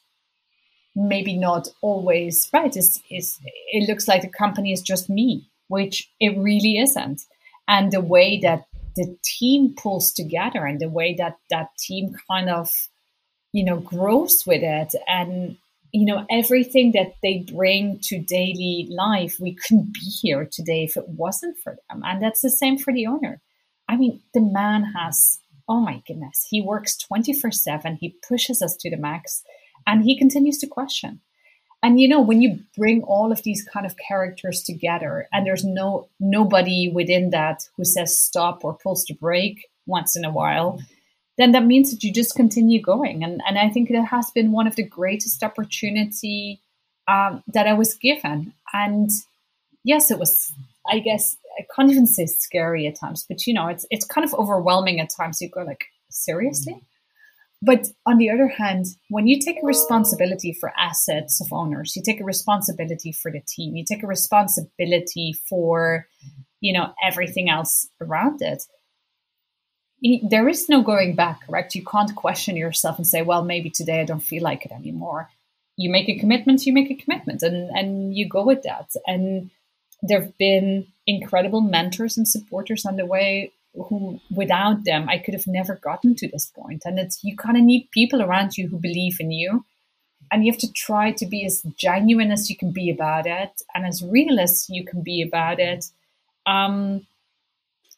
maybe 0.96 1.36
not 1.36 1.68
always 1.82 2.48
right 2.52 2.76
is 2.76 3.02
is 3.10 3.38
it 3.72 3.88
looks 3.88 4.06
like 4.06 4.22
the 4.22 4.28
company 4.28 4.72
is 4.72 4.80
just 4.80 5.10
me, 5.10 5.50
which 5.68 6.10
it 6.20 6.38
really 6.38 6.78
isn't. 6.78 7.22
And 7.66 7.90
the 7.90 8.00
way 8.00 8.38
that 8.40 8.66
the 8.96 9.16
team 9.24 9.74
pulls 9.76 10.12
together 10.12 10.64
and 10.64 10.80
the 10.80 10.88
way 10.88 11.14
that 11.18 11.36
that 11.50 11.68
team 11.78 12.14
kind 12.30 12.48
of 12.48 12.70
you 13.52 13.64
know 13.64 13.78
grows 13.78 14.42
with 14.46 14.62
it. 14.62 14.94
And 15.06 15.56
you 15.92 16.06
know 16.06 16.26
everything 16.30 16.92
that 16.92 17.14
they 17.22 17.46
bring 17.52 18.00
to 18.02 18.18
daily 18.20 18.88
life 18.90 19.36
we 19.40 19.54
couldn't 19.54 19.94
be 19.94 20.00
here 20.22 20.48
today 20.50 20.84
if 20.84 20.96
it 20.96 21.08
wasn't 21.08 21.56
for 21.62 21.76
them. 21.88 22.02
And 22.04 22.22
that's 22.22 22.40
the 22.40 22.50
same 22.50 22.78
for 22.78 22.92
the 22.92 23.06
owner. 23.06 23.40
I 23.88 23.96
mean 23.96 24.22
the 24.32 24.40
man 24.40 24.84
has 24.96 25.38
oh 25.68 25.80
my 25.80 26.02
goodness 26.06 26.46
he 26.50 26.60
works 26.60 26.96
24 26.98 27.50
7 27.50 27.96
he 28.00 28.16
pushes 28.28 28.60
us 28.60 28.76
to 28.80 28.90
the 28.90 28.98
max 28.98 29.42
and 29.86 30.04
he 30.04 30.18
continues 30.18 30.58
to 30.58 30.66
question 30.66 31.20
and 31.84 32.00
you 32.00 32.08
know 32.08 32.20
when 32.20 32.40
you 32.40 32.58
bring 32.76 33.02
all 33.02 33.30
of 33.30 33.42
these 33.42 33.62
kind 33.62 33.84
of 33.84 33.96
characters 33.96 34.62
together 34.62 35.28
and 35.32 35.46
there's 35.46 35.64
no 35.64 36.08
nobody 36.18 36.90
within 36.92 37.30
that 37.30 37.68
who 37.76 37.84
says 37.84 38.18
stop 38.18 38.64
or 38.64 38.78
pulls 38.82 39.04
the 39.04 39.14
brake 39.14 39.68
once 39.86 40.16
in 40.16 40.24
a 40.24 40.30
while 40.32 40.80
then 41.36 41.52
that 41.52 41.64
means 41.64 41.90
that 41.90 42.04
you 42.04 42.12
just 42.12 42.36
continue 42.36 42.80
going. 42.80 43.22
And 43.22 43.42
and 43.46 43.58
i 43.58 43.68
think 43.68 43.90
it 43.90 44.02
has 44.02 44.30
been 44.30 44.52
one 44.52 44.66
of 44.66 44.76
the 44.76 44.82
greatest 44.82 45.42
opportunity 45.42 46.60
um, 47.06 47.42
that 47.48 47.66
i 47.66 47.74
was 47.74 47.94
given. 47.94 48.54
And 48.72 49.10
yes 49.84 50.10
it 50.10 50.18
was 50.18 50.52
i 50.88 50.98
guess 50.98 51.36
i 51.60 51.66
can't 51.74 51.90
even 51.90 52.06
say 52.06 52.24
scary 52.26 52.86
at 52.86 52.98
times 52.98 53.26
but 53.28 53.46
you 53.46 53.52
know 53.52 53.68
it's 53.68 53.84
it's 53.90 54.06
kind 54.06 54.24
of 54.24 54.34
overwhelming 54.34 55.00
at 55.00 55.10
times. 55.10 55.40
You 55.40 55.50
go 55.50 55.62
like 55.62 55.84
seriously 56.08 56.80
but 57.64 57.86
on 58.04 58.18
the 58.18 58.30
other 58.30 58.48
hand, 58.48 58.86
when 59.08 59.26
you 59.26 59.38
take 59.40 59.56
a 59.62 59.66
responsibility 59.66 60.52
for 60.52 60.72
assets 60.78 61.40
of 61.40 61.52
owners, 61.52 61.96
you 61.96 62.02
take 62.02 62.20
a 62.20 62.24
responsibility 62.24 63.10
for 63.10 63.30
the 63.30 63.40
team, 63.40 63.74
you 63.74 63.84
take 63.84 64.02
a 64.02 64.06
responsibility 64.06 65.34
for, 65.48 66.06
you 66.60 66.72
know, 66.72 66.92
everything 67.02 67.48
else 67.48 67.88
around 68.00 68.42
it. 68.42 68.64
There 70.28 70.48
is 70.48 70.68
no 70.68 70.82
going 70.82 71.14
back, 71.14 71.46
correct? 71.46 71.74
You 71.74 71.84
can't 71.84 72.14
question 72.14 72.56
yourself 72.56 72.98
and 72.98 73.06
say, 73.06 73.22
well, 73.22 73.42
maybe 73.42 73.70
today 73.70 74.00
I 74.00 74.04
don't 74.04 74.20
feel 74.20 74.42
like 74.42 74.66
it 74.66 74.72
anymore. 74.72 75.30
You 75.76 75.90
make 75.90 76.10
a 76.10 76.18
commitment, 76.18 76.66
you 76.66 76.72
make 76.74 76.90
a 76.90 77.02
commitment, 77.02 77.42
and, 77.42 77.70
and 77.70 78.14
you 78.14 78.28
go 78.28 78.44
with 78.44 78.62
that. 78.64 78.90
And 79.06 79.50
there 80.02 80.20
have 80.20 80.36
been 80.36 80.86
incredible 81.06 81.62
mentors 81.62 82.18
and 82.18 82.28
supporters 82.28 82.84
on 82.84 82.96
the 82.96 83.06
way 83.06 83.52
who 83.74 84.20
without 84.30 84.84
them 84.84 85.08
I 85.08 85.18
could 85.18 85.34
have 85.34 85.46
never 85.46 85.74
gotten 85.76 86.14
to 86.16 86.28
this 86.28 86.46
point. 86.46 86.82
And 86.84 86.98
it's 86.98 87.22
you 87.24 87.36
kind 87.36 87.56
of 87.56 87.64
need 87.64 87.88
people 87.90 88.22
around 88.22 88.56
you 88.56 88.68
who 88.68 88.78
believe 88.78 89.16
in 89.20 89.30
you. 89.30 89.64
And 90.32 90.44
you 90.44 90.52
have 90.52 90.60
to 90.60 90.72
try 90.72 91.12
to 91.12 91.26
be 91.26 91.44
as 91.44 91.62
genuine 91.76 92.32
as 92.32 92.48
you 92.48 92.56
can 92.56 92.72
be 92.72 92.90
about 92.90 93.26
it 93.26 93.62
and 93.74 93.84
as 93.86 94.02
real 94.02 94.40
as 94.40 94.66
you 94.68 94.84
can 94.84 95.02
be 95.02 95.22
about 95.22 95.60
it. 95.60 95.84
Um, 96.46 97.06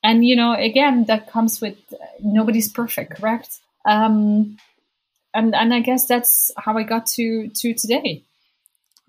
and 0.03 0.25
you 0.25 0.37
know, 0.37 0.55
again, 0.55 1.05
that 1.05 1.31
comes 1.31 1.61
with 1.61 1.77
uh, 1.93 2.05
nobody's 2.21 2.71
perfect, 2.71 3.17
correct? 3.17 3.61
Um, 3.85 4.59
and 5.35 5.55
and 5.55 5.73
I 5.73 5.81
guess 5.81 6.07
that's 6.07 6.51
how 6.57 6.77
I 6.77 6.83
got 6.83 7.07
to 7.07 7.49
to 7.49 7.75
today. 7.75 8.25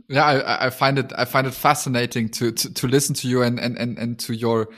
Yeah, 0.10 0.26
I, 0.26 0.68
I 0.68 0.70
find 0.70 1.00
it 1.00 1.12
I 1.16 1.26
find 1.26 1.48
it 1.48 1.54
fascinating 1.54 2.30
to 2.30 2.52
to, 2.52 2.74
to 2.74 2.88
listen 2.88 3.16
to 3.16 3.28
you 3.28 3.42
and, 3.42 3.60
and 3.60 3.78
and 3.78 3.98
and 3.98 4.20
to 4.20 4.34
your 4.34 4.70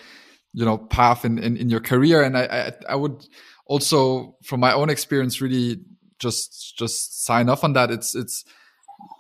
you 0.54 0.66
know 0.66 0.78
path 0.78 1.26
in 1.26 1.38
in, 1.40 1.58
in 1.58 1.70
your 1.70 1.80
career. 1.80 2.24
And 2.24 2.38
I, 2.38 2.44
I, 2.44 2.94
I 2.94 2.96
would 2.96 3.26
also 3.66 4.36
from 4.44 4.60
my 4.60 4.74
own 4.74 4.90
experience 4.90 5.42
really 5.42 5.82
just 6.20 6.78
just 6.78 7.26
sign 7.26 7.50
off 7.50 7.64
on 7.64 7.74
that. 7.74 7.92
It's 7.92 8.16
it's 8.16 8.44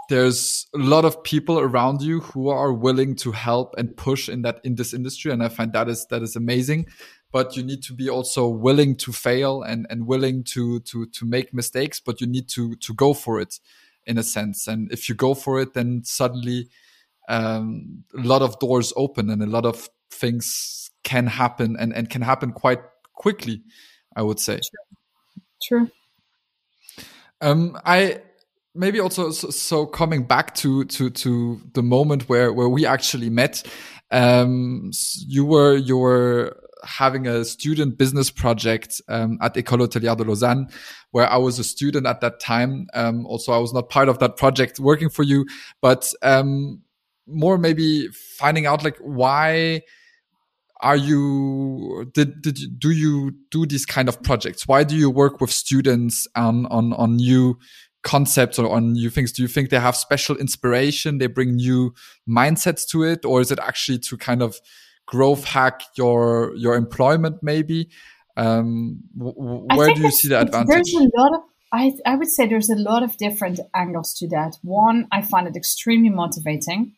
there's 0.09 0.67
a 0.73 0.79
lot 0.79 1.05
of 1.05 1.23
people 1.23 1.59
around 1.59 2.01
you 2.01 2.19
who 2.21 2.49
are 2.49 2.73
willing 2.73 3.15
to 3.15 3.31
help 3.31 3.75
and 3.77 3.95
push 3.95 4.27
in 4.27 4.41
that 4.41 4.59
in 4.63 4.75
this 4.75 4.93
industry. 4.93 5.31
And 5.31 5.43
i 5.43 5.49
find 5.49 5.71
that 5.73 5.87
is 5.87 6.05
that 6.09 6.21
is 6.21 6.35
amazing. 6.35 6.87
But 7.31 7.55
you 7.55 7.61
need 7.61 7.83
to 7.83 7.93
be 7.93 8.09
also 8.09 8.47
willing 8.47 8.95
to 8.97 9.11
fail 9.11 9.61
and 9.61 9.85
and 9.89 10.07
willing 10.07 10.43
to 10.45 10.79
to 10.81 11.05
to 11.05 11.25
make 11.25 11.53
mistakes. 11.53 11.99
But 11.99 12.21
you 12.21 12.27
need 12.27 12.49
to 12.49 12.75
to 12.75 12.93
go 12.93 13.13
for 13.13 13.39
it 13.39 13.59
in 14.05 14.17
a 14.17 14.23
sense. 14.23 14.67
And 14.67 14.91
if 14.91 15.07
you 15.07 15.15
go 15.15 15.35
for 15.35 15.61
it 15.61 15.73
then 15.73 16.01
suddenly 16.03 16.69
um, 17.29 18.03
a 18.17 18.21
lot 18.21 18.41
of 18.41 18.57
doors 18.59 18.91
open 18.95 19.29
and 19.29 19.43
a 19.43 19.45
lot 19.45 19.65
of 19.65 19.87
things 20.09 20.88
can 21.03 21.27
happen 21.27 21.75
and, 21.79 21.93
and 21.93 22.09
can 22.09 22.21
happen 22.21 22.51
quite 22.51 22.79
quickly, 23.13 23.63
I 24.15 24.21
would 24.21 24.39
say. 24.39 24.59
True. 24.59 24.79
True. 25.61 25.91
Um, 27.41 27.77
I 27.85 28.21
maybe 28.75 28.99
also 28.99 29.31
so, 29.31 29.49
so, 29.49 29.85
coming 29.85 30.23
back 30.23 30.55
to 30.55 30.85
to 30.85 31.09
to 31.09 31.61
the 31.73 31.83
moment 31.83 32.29
where 32.29 32.51
where 32.53 32.69
we 32.69 32.85
actually 32.85 33.29
met. 33.29 33.63
Um, 34.11 34.91
you 35.27 35.45
were 35.45 35.75
you 35.75 35.97
were 35.97 36.57
having 36.83 37.27
a 37.27 37.43
student 37.43 37.97
business 37.97 38.31
project 38.31 39.01
um, 39.09 39.37
at 39.41 39.55
École 39.55 39.79
Hôtelière 39.79 40.17
de 40.17 40.23
Lausanne, 40.23 40.67
where 41.11 41.29
I 41.29 41.37
was 41.37 41.59
a 41.59 41.63
student 41.63 42.07
at 42.07 42.21
that 42.21 42.39
time. 42.39 42.87
Um, 42.93 43.25
also, 43.25 43.51
I 43.51 43.57
was 43.57 43.73
not 43.73 43.89
part 43.89 44.09
of 44.09 44.19
that 44.19 44.37
project 44.37 44.79
working 44.79 45.09
for 45.09 45.23
you, 45.23 45.45
but 45.81 46.11
um, 46.21 46.81
more 47.27 47.57
maybe 47.57 48.07
finding 48.07 48.65
out 48.65 48.83
like 48.83 48.97
why 48.97 49.81
are 50.81 50.95
you 50.95 52.09
did 52.13 52.41
did 52.41 52.59
you, 52.59 52.69
do 52.69 52.91
you 52.91 53.31
do 53.51 53.65
these 53.65 53.85
kind 53.85 54.07
of 54.07 54.21
projects? 54.23 54.67
Why 54.67 54.83
do 54.83 54.95
you 54.95 55.09
work 55.09 55.41
with 55.41 55.51
students 55.51 56.27
on 56.35 56.65
on 56.67 56.93
on 56.93 57.17
new 57.17 57.57
concepts 58.03 58.57
or 58.57 58.69
on 58.69 58.93
new 58.93 59.09
things? 59.09 59.31
Do 59.31 59.41
you 59.41 59.47
think 59.47 59.69
they 59.69 59.79
have 59.79 59.95
special 59.95 60.37
inspiration? 60.37 61.17
They 61.17 61.27
bring 61.27 61.55
new 61.55 61.93
mindsets 62.27 62.87
to 62.91 63.03
it? 63.03 63.25
Or 63.25 63.41
is 63.41 63.51
it 63.51 63.59
actually 63.59 63.99
to 63.99 64.17
kind 64.17 64.41
of 64.41 64.59
growth 65.05 65.43
hack 65.43 65.81
your 65.97 66.55
your 66.55 66.75
employment 66.75 67.37
maybe? 67.41 67.89
Um 68.37 69.01
where 69.15 69.93
do 69.93 70.01
you 70.01 70.11
see 70.11 70.29
the 70.29 70.41
advantage 70.41 70.67
there's 70.69 70.93
a 70.93 71.09
lot 71.17 71.33
of 71.35 71.41
I, 71.71 71.93
I 72.05 72.15
would 72.15 72.29
say 72.29 72.47
there's 72.47 72.69
a 72.69 72.75
lot 72.75 73.03
of 73.03 73.17
different 73.17 73.59
angles 73.75 74.13
to 74.15 74.27
that. 74.29 74.57
One, 74.63 75.07
I 75.11 75.21
find 75.21 75.47
it 75.47 75.55
extremely 75.55 76.09
motivating. 76.09 76.95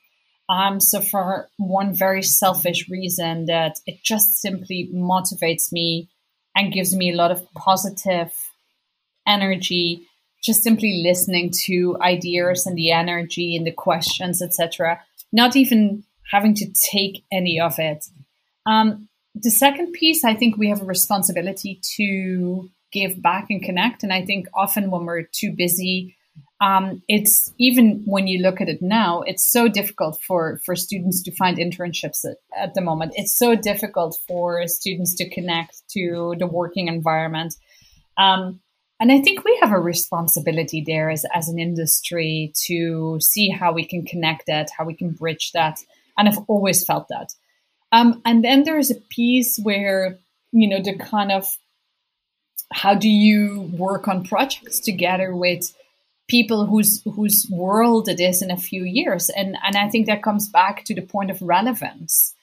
Um, 0.52 0.82
so 0.82 1.00
for 1.00 1.48
one 1.58 1.96
very 1.96 2.22
selfish 2.22 2.90
reason 2.90 3.46
that 3.46 3.80
it 3.86 4.04
just 4.04 4.42
simply 4.42 4.90
motivates 4.94 5.72
me 5.72 6.10
and 6.56 6.74
gives 6.74 6.94
me 6.94 7.12
a 7.12 7.16
lot 7.16 7.32
of 7.32 7.48
positive 7.54 8.34
energy 9.26 10.08
just 10.44 10.64
simply 10.64 11.04
listening 11.06 11.52
to 11.66 11.96
ideas 12.02 12.66
and 12.66 12.76
the 12.76 12.92
energy 12.92 13.56
and 13.56 13.66
the 13.66 13.72
questions 13.72 14.42
etc 14.42 15.00
not 15.32 15.56
even 15.56 16.04
having 16.32 16.54
to 16.56 16.66
take 16.92 17.24
any 17.32 17.60
of 17.60 17.78
it. 17.78 18.06
Um, 18.66 19.08
the 19.34 19.52
second 19.52 19.94
piece 19.94 20.26
i 20.26 20.34
think 20.34 20.58
we 20.58 20.68
have 20.68 20.82
a 20.82 20.86
responsibility 20.86 21.80
to 21.96 22.70
give 22.92 23.22
back 23.22 23.48
and 23.50 23.64
connect. 23.64 24.04
And 24.04 24.12
i 24.12 24.26
think 24.26 24.48
often 24.54 24.92
when 24.92 25.06
we're 25.06 25.24
too 25.24 25.54
busy 25.54 26.18
um, 26.62 27.02
it's 27.08 27.52
even 27.58 28.04
when 28.06 28.28
you 28.28 28.40
look 28.40 28.62
at 28.62 28.70
it 28.70 28.82
now 28.82 29.22
it's 29.22 29.52
so 29.52 29.68
difficult 29.68 30.20
for 30.26 30.60
for 30.66 30.76
students 30.76 31.22
to 31.24 31.32
find 31.32 31.58
internships 31.58 32.24
at, 32.24 32.38
at 32.56 32.74
the 32.74 32.82
moment 32.82 33.14
it's 33.16 33.38
so 33.38 33.56
difficult 33.56 34.18
for 34.28 34.66
students 34.68 35.16
to 35.16 35.30
connect 35.30 35.82
to 35.90 36.36
the 36.40 36.48
working 36.48 36.88
environment 36.88 37.56
um, 38.18 38.62
and 39.02 39.12
I 39.12 39.20
think 39.20 39.44
we 39.44 39.58
have 39.62 39.72
a 39.72 39.80
responsibility 39.80 40.84
there 40.86 41.10
as, 41.10 41.26
as 41.34 41.50
an 41.50 41.58
industry 41.58 42.54
to 42.68 43.18
see 43.20 43.50
how 43.50 43.74
we 43.74 43.84
can 43.84 44.06
connect 44.06 44.46
that, 44.46 44.70
how 44.78 44.86
we 44.86 44.94
can 44.94 45.10
bridge 45.10 45.54
that. 45.54 45.80
And 46.20 46.30
I've 46.30 46.38
always 46.48 46.86
felt 46.86 47.08
that. 47.08 47.34
Um, 47.92 48.22
and 48.26 48.44
then 48.44 48.64
there's 48.64 48.92
a 48.92 49.02
piece 49.10 49.58
where, 49.58 50.20
you 50.52 50.70
know, 50.70 50.84
the 50.84 50.96
kind 51.00 51.32
of 51.32 51.48
how 52.72 52.94
do 52.94 53.10
you 53.10 53.72
work 53.74 54.08
on 54.08 54.24
projects 54.24 54.80
together 54.80 55.36
with 55.36 55.74
people 56.36 56.66
whose 56.66 56.94
whose 57.16 57.40
world 57.52 58.08
it 58.08 58.20
is 58.20 58.42
in 58.42 58.52
a 58.52 58.64
few 58.70 58.84
years 59.00 59.30
and 59.30 59.58
and 59.66 59.76
i 59.84 59.88
think 59.90 60.08
that 60.08 60.24
comes 60.28 60.50
back 60.60 60.84
to 60.86 60.96
the 60.96 61.08
point 61.14 61.30
of 61.32 61.42
relevance 61.42 62.34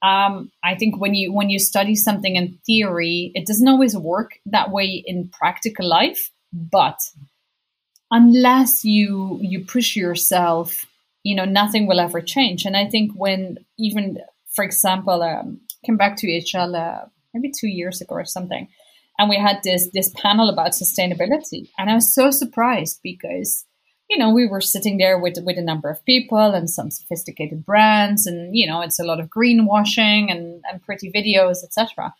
um, 0.00 0.52
I 0.62 0.76
think 0.76 1.00
when 1.00 1.14
you 1.14 1.32
when 1.32 1.50
you 1.50 1.58
study 1.58 1.94
something 1.96 2.36
in 2.36 2.58
theory, 2.64 3.32
it 3.34 3.46
doesn't 3.46 3.66
always 3.66 3.96
work 3.96 4.38
that 4.46 4.70
way 4.70 5.02
in 5.04 5.28
practical 5.28 5.88
life. 5.88 6.30
But 6.52 7.00
unless 8.10 8.84
you 8.84 9.38
you 9.42 9.64
push 9.64 9.96
yourself, 9.96 10.86
you 11.24 11.34
know 11.34 11.44
nothing 11.44 11.86
will 11.86 12.00
ever 12.00 12.20
change. 12.20 12.64
And 12.64 12.76
I 12.76 12.86
think 12.86 13.12
when 13.14 13.58
even, 13.76 14.18
for 14.54 14.64
example, 14.64 15.22
um, 15.22 15.60
came 15.84 15.96
back 15.96 16.16
to 16.18 16.28
EHL 16.28 16.74
uh, 16.76 17.06
maybe 17.34 17.50
two 17.50 17.68
years 17.68 18.00
ago 18.00 18.14
or 18.14 18.24
something, 18.24 18.68
and 19.18 19.28
we 19.28 19.36
had 19.36 19.60
this 19.62 19.88
this 19.92 20.10
panel 20.16 20.48
about 20.48 20.72
sustainability, 20.72 21.68
and 21.78 21.90
I 21.90 21.94
was 21.94 22.14
so 22.14 22.30
surprised 22.30 23.00
because 23.02 23.64
you 24.08 24.16
know, 24.16 24.32
we 24.32 24.46
were 24.46 24.60
sitting 24.60 24.96
there 24.96 25.18
with 25.18 25.36
with 25.44 25.58
a 25.58 25.62
number 25.62 25.90
of 25.90 26.04
people 26.04 26.38
and 26.38 26.70
some 26.70 26.90
sophisticated 26.90 27.64
brands, 27.64 28.26
and 28.26 28.56
you 28.56 28.66
know, 28.66 28.80
it's 28.80 28.98
a 28.98 29.04
lot 29.04 29.20
of 29.20 29.28
greenwashing 29.28 30.30
and 30.30 30.62
and 30.70 30.82
pretty 30.82 31.12
videos, 31.12 31.62
etc. 31.62 32.14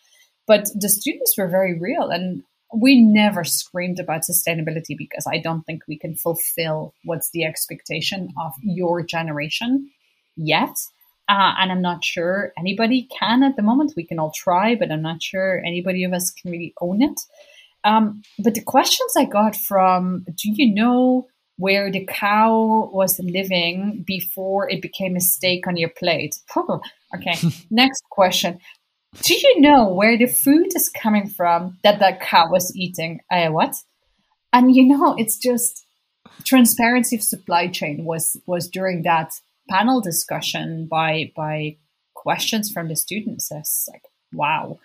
But 0.47 0.69
the 0.75 0.89
students 0.89 1.35
were 1.37 1.49
very 1.49 1.79
real, 1.79 2.11
and 2.11 2.43
we 2.75 3.01
never 3.01 3.45
screamed 3.45 3.99
about 3.99 4.23
sustainability 4.23 4.97
because 4.97 5.27
I 5.27 5.39
don't 5.39 5.63
think 5.63 5.83
we 5.89 5.99
can 5.99 6.15
fulfill 6.15 6.93
what's 7.05 7.31
the 7.31 7.45
expectation 7.45 8.29
of 8.39 8.53
your 8.63 9.03
generation 9.03 9.91
yet. 10.37 10.77
Uh, 11.29 11.53
and 11.59 11.71
I'm 11.71 11.83
not 11.83 12.03
sure 12.03 12.53
anybody 12.59 13.09
can 13.19 13.43
at 13.43 13.57
the 13.57 13.63
moment. 13.63 13.93
We 13.97 14.07
can 14.07 14.19
all 14.19 14.33
try, 14.35 14.75
but 14.75 14.91
I'm 14.91 15.03
not 15.03 15.23
sure 15.23 15.63
anybody 15.65 16.05
of 16.05 16.13
us 16.13 16.31
can 16.31 16.51
really 16.51 16.73
own 16.81 17.03
it. 17.03 17.21
Um, 17.85 18.23
but 18.39 18.55
the 18.55 18.63
questions 18.63 19.13
I 19.17 19.25
got 19.25 19.55
from, 19.55 20.25
do 20.25 20.51
you 20.51 20.75
know 20.75 21.29
where 21.59 21.91
the 21.91 22.07
cow 22.07 22.89
was 22.93 23.19
living 23.19 24.05
before 24.07 24.71
it 24.71 24.81
became 24.81 25.17
a 25.17 25.21
steak 25.21 25.67
on 25.67 25.77
your 25.77 25.91
plate. 25.91 26.37
okay, 27.15 27.35
next 27.71 28.03
question. 28.11 28.59
Do 29.23 29.35
you 29.35 29.61
know 29.61 29.93
where 29.93 30.17
the 30.17 30.27
food 30.27 30.69
is 30.77 30.89
coming 30.89 31.29
from 31.29 31.79
that 31.83 31.99
that 31.99 32.21
cow 32.21 32.49
was 32.51 32.73
eating? 32.77 33.21
Uh, 33.31 33.49
what? 33.49 33.75
And 34.53 34.75
you 34.75 34.85
know, 34.87 35.17
it's 35.19 35.37
just 35.37 35.85
transparency 36.45 37.17
of 37.17 37.23
supply 37.23 37.67
chain 37.67 38.05
was 38.05 38.37
was 38.47 38.69
during 38.69 39.03
that 39.03 39.33
panel 39.69 40.01
discussion 40.01 40.87
by 40.87 41.33
by 41.37 41.77
questions 42.15 42.71
from 42.71 42.89
the 42.89 42.97
students. 42.97 43.51
It's 43.51 43.89
like, 43.91 44.03
wow 44.33 44.79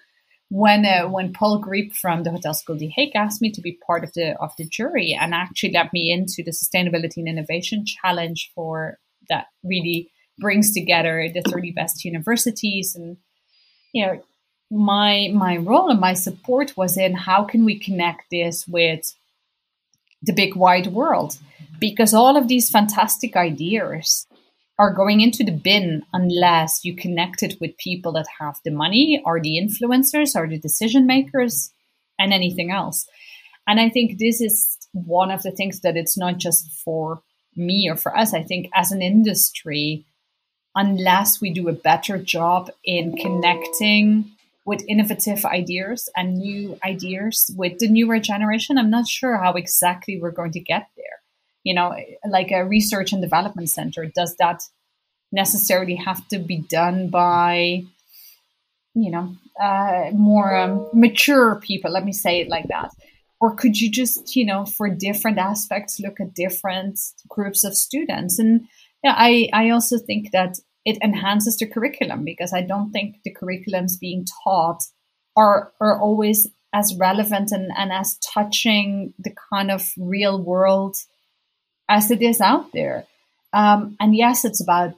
when 0.54 0.86
uh, 0.86 1.08
when 1.10 1.34
Paul 1.34 1.60
Griep 1.60 1.96
from 1.96 2.22
the 2.22 2.30
Hotel 2.30 2.54
School 2.54 2.78
de 2.78 2.88
Hague 2.88 3.16
asked 3.16 3.42
me 3.42 3.52
to 3.52 3.62
be 3.62 3.80
part 3.88 4.04
of 4.04 4.14
the 4.14 4.38
of 4.40 4.52
the 4.56 4.66
jury 4.66 5.18
and 5.20 5.34
actually 5.34 5.72
let 5.72 5.92
me 5.92 6.12
into 6.12 6.44
the 6.44 6.52
Sustainability 6.52 7.18
and 7.18 7.28
Innovation 7.28 7.86
Challenge 7.88 8.52
for 8.54 9.00
that 9.30 9.48
really 9.64 10.12
brings 10.38 10.72
together 10.72 11.28
the 11.34 11.42
30 11.42 11.72
best 11.72 12.06
universities 12.06 12.96
and 12.96 13.18
you 13.94 14.06
know 14.06 14.22
my 14.70 15.32
my 15.34 15.58
role 15.58 15.90
and 15.90 16.00
my 16.00 16.14
support 16.14 16.78
was 16.78 16.98
in 16.98 17.16
how 17.16 17.44
can 17.44 17.66
we 17.66 17.80
connect 17.80 18.30
this 18.30 18.68
with 18.68 19.16
the 20.22 20.34
big 20.34 20.56
wide 20.56 20.88
world 20.88 21.40
because 21.80 22.14
all 22.14 22.38
of 22.38 22.48
these 22.48 22.70
fantastic 22.70 23.36
ideas 23.36 24.28
are 24.80 24.94
going 24.94 25.22
into 25.22 25.44
the 25.44 25.52
bin 25.52 26.04
unless 26.14 26.84
you 26.84 26.96
connect 26.96 27.44
it 27.44 27.56
with 27.62 27.78
people 27.78 28.12
that 28.14 28.26
have 28.40 28.60
the 28.66 28.72
money 28.72 29.22
or 29.26 29.40
the 29.40 29.60
influencers 29.60 30.36
or 30.36 30.48
the 30.48 30.58
decision 30.58 31.06
makers 31.06 31.72
and 32.18 32.34
anything 32.34 32.72
else. 32.72 33.08
And 33.68 33.80
I 33.80 33.90
think 33.90 34.18
this 34.18 34.42
is 34.42 34.78
one 34.92 35.32
of 35.32 35.44
the 35.44 35.52
things 35.52 35.82
that 35.82 35.96
it's 35.96 36.18
not 36.18 36.38
just 36.38 36.72
for 36.84 37.22
me 37.56 37.88
or 37.90 37.96
for 37.96 38.18
us. 38.18 38.34
I 38.34 38.44
think 38.44 38.70
as 38.74 38.92
an 38.92 39.02
industry, 39.02 40.06
unless 40.76 41.40
we 41.40 41.52
do 41.52 41.70
a 41.70 41.74
better 41.74 42.18
job 42.18 42.72
in 42.84 43.16
connecting 43.16 44.32
with 44.66 44.84
innovative 44.88 45.46
ideas 45.46 46.10
and 46.16 46.38
new 46.38 46.80
ideas 46.84 47.52
with 47.56 47.78
the 47.80 47.88
newer 47.88 48.20
generation, 48.20 48.78
I'm 48.78 48.90
not 48.90 49.08
sure 49.08 49.38
how 49.38 49.54
exactly 49.54 50.20
we're 50.20 50.32
going 50.32 50.54
to 50.54 50.60
get 50.60 50.88
there 50.98 51.23
you 51.64 51.74
know, 51.74 51.96
like 52.28 52.52
a 52.52 52.66
research 52.66 53.14
and 53.14 53.22
development 53.22 53.70
center, 53.70 54.06
does 54.06 54.36
that 54.38 54.64
necessarily 55.32 55.96
have 55.96 56.28
to 56.30 56.40
be 56.40 56.58
done 56.58 57.10
by, 57.10 57.84
you 58.94 59.12
know, 59.12 59.36
uh, 59.62 60.12
more 60.14 60.56
um, 60.56 60.88
mature 60.94 61.60
people? 61.62 61.92
Let 61.92 62.06
me 62.06 62.14
say 62.14 62.42
it 62.42 62.50
like 62.50 62.68
that. 62.68 62.92
Or 63.40 63.56
could 63.56 63.80
you 63.80 63.92
just, 63.92 64.36
you 64.36 64.46
know, 64.46 64.66
for 64.66 64.90
different 64.90 65.38
aspects, 65.38 66.00
look 66.00 66.20
at 66.22 66.34
different 66.34 67.00
groups 67.28 67.64
of 67.64 67.76
students? 67.76 68.40
And 68.40 68.68
yeah, 69.04 69.16
I, 69.18 69.50
I 69.52 69.70
also 69.70 69.98
think 69.98 70.32
that 70.32 70.58
it 70.86 70.98
enhances 71.04 71.58
the 71.58 71.68
curriculum 71.68 72.24
because 72.24 72.54
I 72.54 72.62
don't 72.62 72.92
think 72.92 73.18
the 73.24 73.34
curriculums 73.34 74.00
being 74.00 74.26
taught 74.44 74.82
are 75.36 75.74
are 75.80 76.00
always 76.00 76.48
as 76.74 76.96
relevant 77.00 77.52
and, 77.52 77.72
and 77.78 77.92
as 77.92 78.18
touching 78.18 79.14
the 79.20 79.34
kind 79.52 79.72
of 79.72 79.92
real 79.98 80.42
world 80.42 80.96
as 81.90 82.12
it 82.12 82.22
is 82.22 82.42
out 82.42 82.72
there. 82.74 83.06
Um, 83.54 83.96
and 84.00 84.16
yes, 84.16 84.46
it's 84.46 84.62
about 84.62 84.96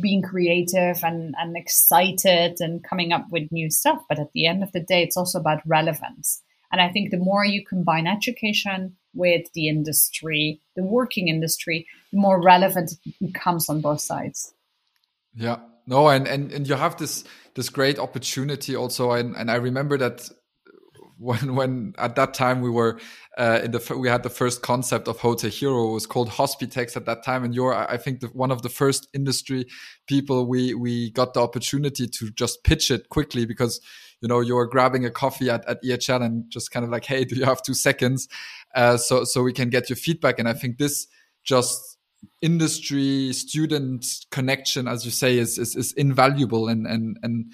being 0.00 0.22
creative 0.22 1.02
and, 1.02 1.34
and 1.36 1.56
excited 1.56 2.58
and 2.60 2.84
coming 2.84 3.12
up 3.12 3.26
with 3.30 3.50
new 3.50 3.70
stuff. 3.70 4.02
But 4.08 4.20
at 4.20 4.32
the 4.32 4.46
end 4.46 4.62
of 4.62 4.70
the 4.70 4.80
day, 4.80 5.02
it's 5.02 5.16
also 5.16 5.40
about 5.40 5.66
relevance. 5.66 6.42
And 6.70 6.80
I 6.80 6.88
think 6.90 7.10
the 7.10 7.18
more 7.18 7.44
you 7.44 7.64
combine 7.66 8.06
education 8.06 8.96
with 9.14 9.52
the 9.52 9.68
industry, 9.68 10.60
the 10.76 10.84
working 10.84 11.28
industry, 11.28 11.86
the 12.12 12.18
more 12.18 12.40
relevant 12.40 12.92
it 13.04 13.14
becomes 13.20 13.68
on 13.68 13.80
both 13.80 14.00
sides. 14.00 14.54
Yeah. 15.34 15.56
No, 15.86 16.08
and, 16.08 16.28
and, 16.28 16.52
and 16.52 16.68
you 16.68 16.76
have 16.76 16.96
this 16.96 17.24
this 17.54 17.68
great 17.68 17.98
opportunity 17.98 18.76
also. 18.76 19.10
And, 19.10 19.36
and 19.36 19.50
I 19.50 19.56
remember 19.56 19.98
that 19.98 20.30
when 21.22 21.54
when 21.54 21.94
at 21.98 22.16
that 22.16 22.34
time 22.34 22.60
we 22.60 22.70
were 22.70 22.98
uh, 23.38 23.60
in 23.62 23.70
the 23.70 23.96
we 23.96 24.08
had 24.08 24.22
the 24.22 24.30
first 24.30 24.62
concept 24.62 25.08
of 25.08 25.18
Hotel 25.18 25.50
Hero. 25.50 25.90
It 25.90 25.92
was 25.92 26.06
called 26.06 26.28
Hospitex 26.28 26.96
at 26.96 27.06
that 27.06 27.24
time, 27.24 27.44
and 27.44 27.54
you're 27.54 27.74
I 27.74 27.96
think 27.96 28.20
the, 28.20 28.26
one 28.28 28.50
of 28.50 28.62
the 28.62 28.68
first 28.68 29.08
industry 29.14 29.66
people 30.06 30.46
we 30.46 30.74
we 30.74 31.10
got 31.12 31.34
the 31.34 31.40
opportunity 31.40 32.06
to 32.08 32.30
just 32.30 32.64
pitch 32.64 32.90
it 32.90 33.08
quickly 33.08 33.46
because 33.46 33.80
you 34.20 34.28
know 34.28 34.40
you're 34.40 34.66
grabbing 34.66 35.04
a 35.04 35.10
coffee 35.10 35.48
at, 35.48 35.64
at 35.68 35.82
EHL 35.82 36.22
and 36.22 36.50
just 36.50 36.70
kind 36.70 36.84
of 36.84 36.90
like 36.90 37.04
hey 37.04 37.24
do 37.24 37.36
you 37.36 37.44
have 37.44 37.62
two 37.62 37.74
seconds? 37.74 38.28
Uh, 38.74 38.96
so 38.96 39.24
so 39.24 39.42
we 39.42 39.52
can 39.52 39.70
get 39.70 39.88
your 39.88 39.96
feedback. 39.96 40.38
And 40.38 40.48
I 40.48 40.52
think 40.52 40.78
this 40.78 41.06
just 41.44 41.98
industry 42.40 43.32
student 43.32 44.06
connection 44.30 44.86
as 44.86 45.04
you 45.04 45.10
say 45.10 45.38
is 45.38 45.58
is, 45.58 45.74
is 45.74 45.92
invaluable 45.94 46.68
and 46.68 46.86
and 46.86 47.18
and 47.22 47.52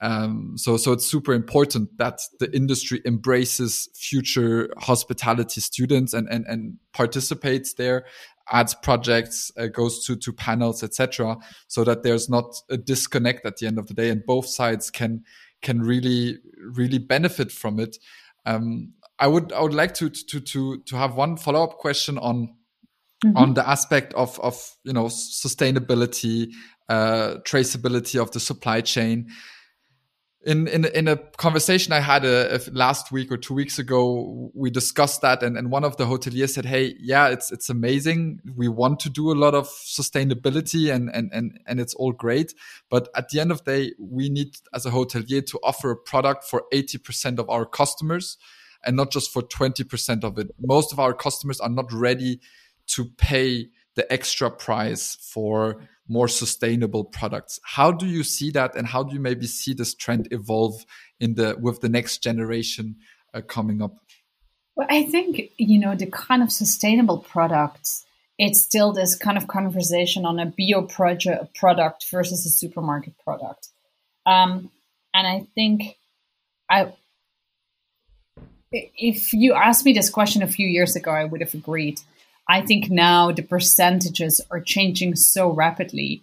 um, 0.00 0.54
so, 0.56 0.76
so 0.76 0.92
it's 0.92 1.06
super 1.06 1.32
important 1.32 1.96
that 1.98 2.20
the 2.38 2.54
industry 2.54 3.00
embraces 3.04 3.88
future 3.94 4.68
hospitality 4.78 5.60
students 5.60 6.12
and, 6.12 6.28
and, 6.28 6.44
and 6.46 6.76
participates 6.92 7.74
there, 7.74 8.04
adds 8.52 8.74
projects, 8.74 9.50
uh, 9.58 9.66
goes 9.66 10.04
to, 10.06 10.16
to 10.16 10.32
panels, 10.32 10.82
etc. 10.82 11.36
so 11.68 11.84
that 11.84 12.02
there's 12.02 12.28
not 12.28 12.54
a 12.70 12.76
disconnect 12.76 13.46
at 13.46 13.56
the 13.56 13.66
end 13.66 13.78
of 13.78 13.86
the 13.86 13.94
day 13.94 14.10
and 14.10 14.24
both 14.26 14.46
sides 14.46 14.90
can, 14.90 15.24
can 15.62 15.80
really, 15.80 16.38
really 16.58 16.98
benefit 16.98 17.50
from 17.50 17.80
it. 17.80 17.96
Um, 18.44 18.92
I 19.18 19.26
would 19.26 19.52
I 19.52 19.62
would 19.62 19.74
like 19.74 19.94
to 19.94 20.10
to 20.10 20.40
to 20.40 20.78
to 20.78 20.96
have 20.96 21.14
one 21.14 21.36
follow 21.36 21.62
up 21.64 21.78
question 21.78 22.18
on 22.18 22.54
mm-hmm. 23.24 23.36
on 23.36 23.54
the 23.54 23.68
aspect 23.68 24.12
of 24.14 24.38
of 24.40 24.76
you 24.84 24.92
know 24.92 25.06
sustainability, 25.06 26.52
uh, 26.88 27.36
traceability 27.44 28.20
of 28.20 28.30
the 28.32 28.40
supply 28.40 28.80
chain. 28.80 29.28
In, 30.46 30.68
in 30.68 30.84
in 30.84 31.08
a 31.08 31.16
conversation 31.16 31.92
I 31.92 31.98
had 31.98 32.24
a, 32.24 32.54
a 32.54 32.60
last 32.70 33.10
week 33.10 33.32
or 33.32 33.36
two 33.36 33.52
weeks 33.52 33.80
ago, 33.80 34.52
we 34.54 34.70
discussed 34.70 35.20
that, 35.22 35.42
and, 35.42 35.58
and 35.58 35.72
one 35.72 35.82
of 35.82 35.96
the 35.96 36.04
hoteliers 36.04 36.50
said, 36.50 36.66
"Hey, 36.66 36.94
yeah, 37.00 37.26
it's 37.26 37.50
it's 37.50 37.68
amazing. 37.68 38.40
We 38.54 38.68
want 38.68 39.00
to 39.00 39.10
do 39.10 39.32
a 39.32 39.34
lot 39.34 39.54
of 39.54 39.66
sustainability, 39.66 40.94
and 40.94 41.10
and 41.12 41.32
and 41.32 41.58
and 41.66 41.80
it's 41.80 41.94
all 41.94 42.12
great. 42.12 42.54
But 42.88 43.08
at 43.16 43.30
the 43.30 43.40
end 43.40 43.50
of 43.50 43.64
the 43.64 43.72
day, 43.72 43.92
we 43.98 44.28
need 44.28 44.54
as 44.72 44.86
a 44.86 44.90
hotelier 44.90 45.44
to 45.46 45.58
offer 45.64 45.90
a 45.90 45.96
product 45.96 46.44
for 46.44 46.62
eighty 46.72 46.98
percent 46.98 47.40
of 47.40 47.50
our 47.50 47.66
customers, 47.66 48.38
and 48.84 48.96
not 48.96 49.10
just 49.10 49.32
for 49.32 49.42
20% 49.42 50.24
of 50.24 50.38
it. 50.38 50.52
Most 50.60 50.92
of 50.92 51.00
our 51.00 51.12
customers 51.12 51.60
are 51.60 51.68
not 51.68 51.92
ready 51.92 52.40
to 52.88 53.06
pay 53.18 53.68
the 53.96 54.10
extra 54.12 54.50
price 54.50 55.16
for 55.20 55.82
more 56.08 56.28
sustainable 56.28 57.04
products. 57.04 57.58
How 57.64 57.90
do 57.90 58.06
you 58.06 58.22
see 58.22 58.50
that 58.52 58.76
and 58.76 58.86
how 58.86 59.02
do 59.02 59.14
you 59.14 59.20
maybe 59.20 59.46
see 59.46 59.74
this 59.74 59.94
trend 59.94 60.28
evolve 60.30 60.84
in 61.18 61.34
the 61.34 61.56
with 61.60 61.80
the 61.80 61.88
next 61.88 62.22
generation 62.22 62.96
uh, 63.34 63.40
coming 63.40 63.82
up? 63.82 63.96
Well, 64.76 64.86
I 64.90 65.04
think, 65.04 65.50
you 65.56 65.80
know, 65.80 65.94
the 65.94 66.06
kind 66.06 66.42
of 66.42 66.52
sustainable 66.52 67.18
products 67.18 68.06
it's 68.38 68.60
still 68.60 68.92
this 68.92 69.14
kind 69.14 69.38
of 69.38 69.48
conversation 69.48 70.26
on 70.26 70.38
a 70.38 70.46
bio 70.46 70.82
project, 70.82 71.54
product 71.54 72.06
versus 72.10 72.44
a 72.44 72.50
supermarket 72.50 73.14
product. 73.24 73.68
Um, 74.26 74.70
and 75.14 75.26
I 75.26 75.46
think 75.54 75.96
I 76.68 76.92
if 78.72 79.32
you 79.32 79.54
asked 79.54 79.84
me 79.84 79.92
this 79.92 80.10
question 80.10 80.42
a 80.42 80.46
few 80.46 80.66
years 80.66 80.96
ago, 80.96 81.10
I 81.10 81.24
would 81.24 81.40
have 81.40 81.54
agreed. 81.54 82.00
I 82.48 82.60
think 82.60 82.90
now 82.90 83.32
the 83.32 83.42
percentages 83.42 84.40
are 84.50 84.60
changing 84.60 85.16
so 85.16 85.50
rapidly. 85.50 86.22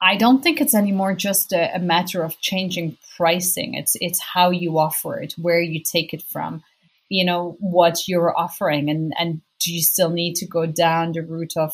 I 0.00 0.16
don't 0.16 0.42
think 0.42 0.60
it's 0.60 0.74
anymore 0.74 1.14
just 1.14 1.52
a, 1.52 1.76
a, 1.76 1.78
matter 1.78 2.22
of 2.22 2.40
changing 2.40 2.96
pricing. 3.16 3.74
It's 3.74 3.96
it's 4.00 4.20
how 4.20 4.50
you 4.50 4.78
offer 4.78 5.20
it, 5.20 5.34
where 5.34 5.60
you 5.60 5.80
take 5.80 6.12
it 6.12 6.22
from, 6.22 6.62
you 7.08 7.24
know, 7.24 7.56
what 7.60 8.08
you're 8.08 8.36
offering, 8.36 8.90
and 8.90 9.12
and 9.18 9.42
do 9.60 9.72
you 9.72 9.82
still 9.82 10.10
need 10.10 10.34
to 10.36 10.46
go 10.46 10.66
down 10.66 11.12
the 11.12 11.20
route 11.20 11.56
of, 11.56 11.72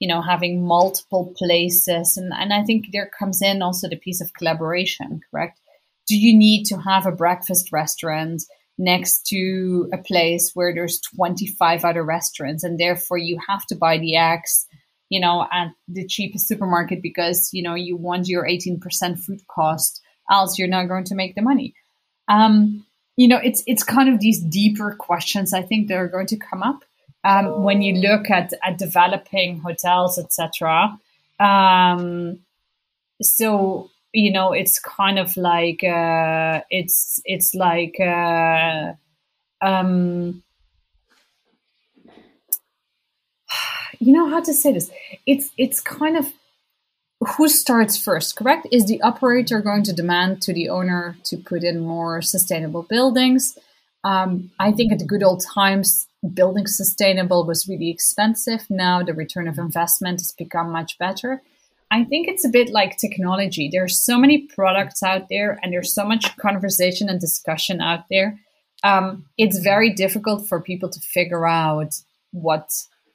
you 0.00 0.08
know, 0.08 0.22
having 0.22 0.66
multiple 0.66 1.32
places, 1.36 2.16
and 2.16 2.32
and 2.32 2.52
I 2.52 2.64
think 2.64 2.86
there 2.92 3.10
comes 3.16 3.42
in 3.42 3.62
also 3.62 3.88
the 3.88 3.96
piece 3.96 4.20
of 4.20 4.32
collaboration. 4.32 5.20
Correct? 5.30 5.60
Do 6.08 6.16
you 6.16 6.36
need 6.36 6.64
to 6.64 6.78
have 6.78 7.06
a 7.06 7.12
breakfast 7.12 7.70
restaurant? 7.70 8.42
Next 8.78 9.26
to 9.26 9.90
a 9.92 9.98
place 9.98 10.52
where 10.54 10.72
there's 10.72 11.00
25 11.16 11.84
other 11.84 12.04
restaurants 12.04 12.62
and 12.62 12.78
therefore 12.78 13.18
you 13.18 13.38
have 13.48 13.66
to 13.66 13.74
buy 13.74 13.98
the 13.98 14.16
eggs 14.16 14.66
you 15.08 15.20
know 15.20 15.46
at 15.52 15.68
the 15.88 16.06
cheapest 16.06 16.46
supermarket 16.46 17.02
because 17.02 17.50
you 17.52 17.62
know 17.62 17.74
you 17.74 17.96
want 17.96 18.28
your 18.28 18.44
18% 18.46 19.18
food 19.18 19.40
cost 19.48 20.00
else 20.30 20.58
you're 20.58 20.68
not 20.68 20.88
going 20.88 21.04
to 21.04 21.14
make 21.14 21.34
the 21.34 21.42
money. 21.42 21.74
Um, 22.28 22.84
you 23.18 23.26
know 23.26 23.40
it's 23.42 23.62
it's 23.66 23.82
kind 23.82 24.08
of 24.08 24.20
these 24.20 24.40
deeper 24.40 24.94
questions 24.94 25.52
i 25.52 25.60
think 25.60 25.88
that 25.88 25.96
are 25.96 26.08
going 26.08 26.28
to 26.28 26.36
come 26.36 26.62
up 26.62 26.84
um, 27.24 27.62
when 27.64 27.82
you 27.82 28.00
look 28.00 28.30
at 28.30 28.54
at 28.64 28.78
developing 28.78 29.58
hotels 29.58 30.18
etc 30.18 30.96
um, 31.40 32.38
so 33.20 33.90
you 34.18 34.32
know 34.32 34.52
it's 34.52 34.80
kind 34.80 35.18
of 35.18 35.36
like 35.36 35.84
uh, 35.84 36.60
it's 36.70 37.20
it's 37.24 37.54
like 37.54 37.94
uh, 38.00 38.94
um, 39.60 40.42
you 44.00 44.12
know 44.12 44.28
how 44.28 44.40
to 44.40 44.52
say 44.52 44.72
this. 44.72 44.90
It's 45.26 45.50
it's 45.56 45.80
kind 45.80 46.16
of 46.16 46.32
who 47.36 47.48
starts 47.48 47.96
first 47.96 48.36
correct? 48.36 48.66
Is 48.72 48.86
the 48.86 49.00
operator 49.02 49.60
going 49.60 49.84
to 49.84 49.92
demand 49.92 50.42
to 50.42 50.52
the 50.52 50.68
owner 50.68 51.16
to 51.24 51.36
put 51.36 51.62
in 51.62 51.80
more 51.80 52.20
sustainable 52.22 52.82
buildings? 52.82 53.56
Um, 54.04 54.52
i 54.60 54.70
think 54.70 54.92
at 54.92 55.00
the 55.00 55.04
good 55.04 55.24
old 55.24 55.42
times 55.44 56.06
building 56.34 56.68
sustainable 56.68 57.44
was 57.44 57.68
really 57.68 57.90
expensive. 57.90 58.66
Now 58.70 59.02
the 59.02 59.14
return 59.14 59.48
of 59.48 59.58
investment 59.58 60.20
has 60.20 60.32
become 60.32 60.70
much 60.70 60.98
better 60.98 61.42
I 61.90 62.04
think 62.04 62.28
it's 62.28 62.44
a 62.44 62.50
bit 62.50 62.70
like 62.70 62.96
technology. 62.96 63.68
There's 63.72 64.02
so 64.02 64.18
many 64.18 64.46
products 64.46 65.02
out 65.02 65.28
there, 65.30 65.58
and 65.62 65.72
there's 65.72 65.94
so 65.94 66.04
much 66.04 66.36
conversation 66.36 67.08
and 67.08 67.20
discussion 67.20 67.80
out 67.80 68.04
there. 68.10 68.38
Um, 68.84 69.24
it's 69.38 69.58
very 69.58 69.92
difficult 69.92 70.48
for 70.48 70.60
people 70.60 70.88
to 70.90 71.00
figure 71.00 71.46
out 71.46 71.94
what 72.32 72.70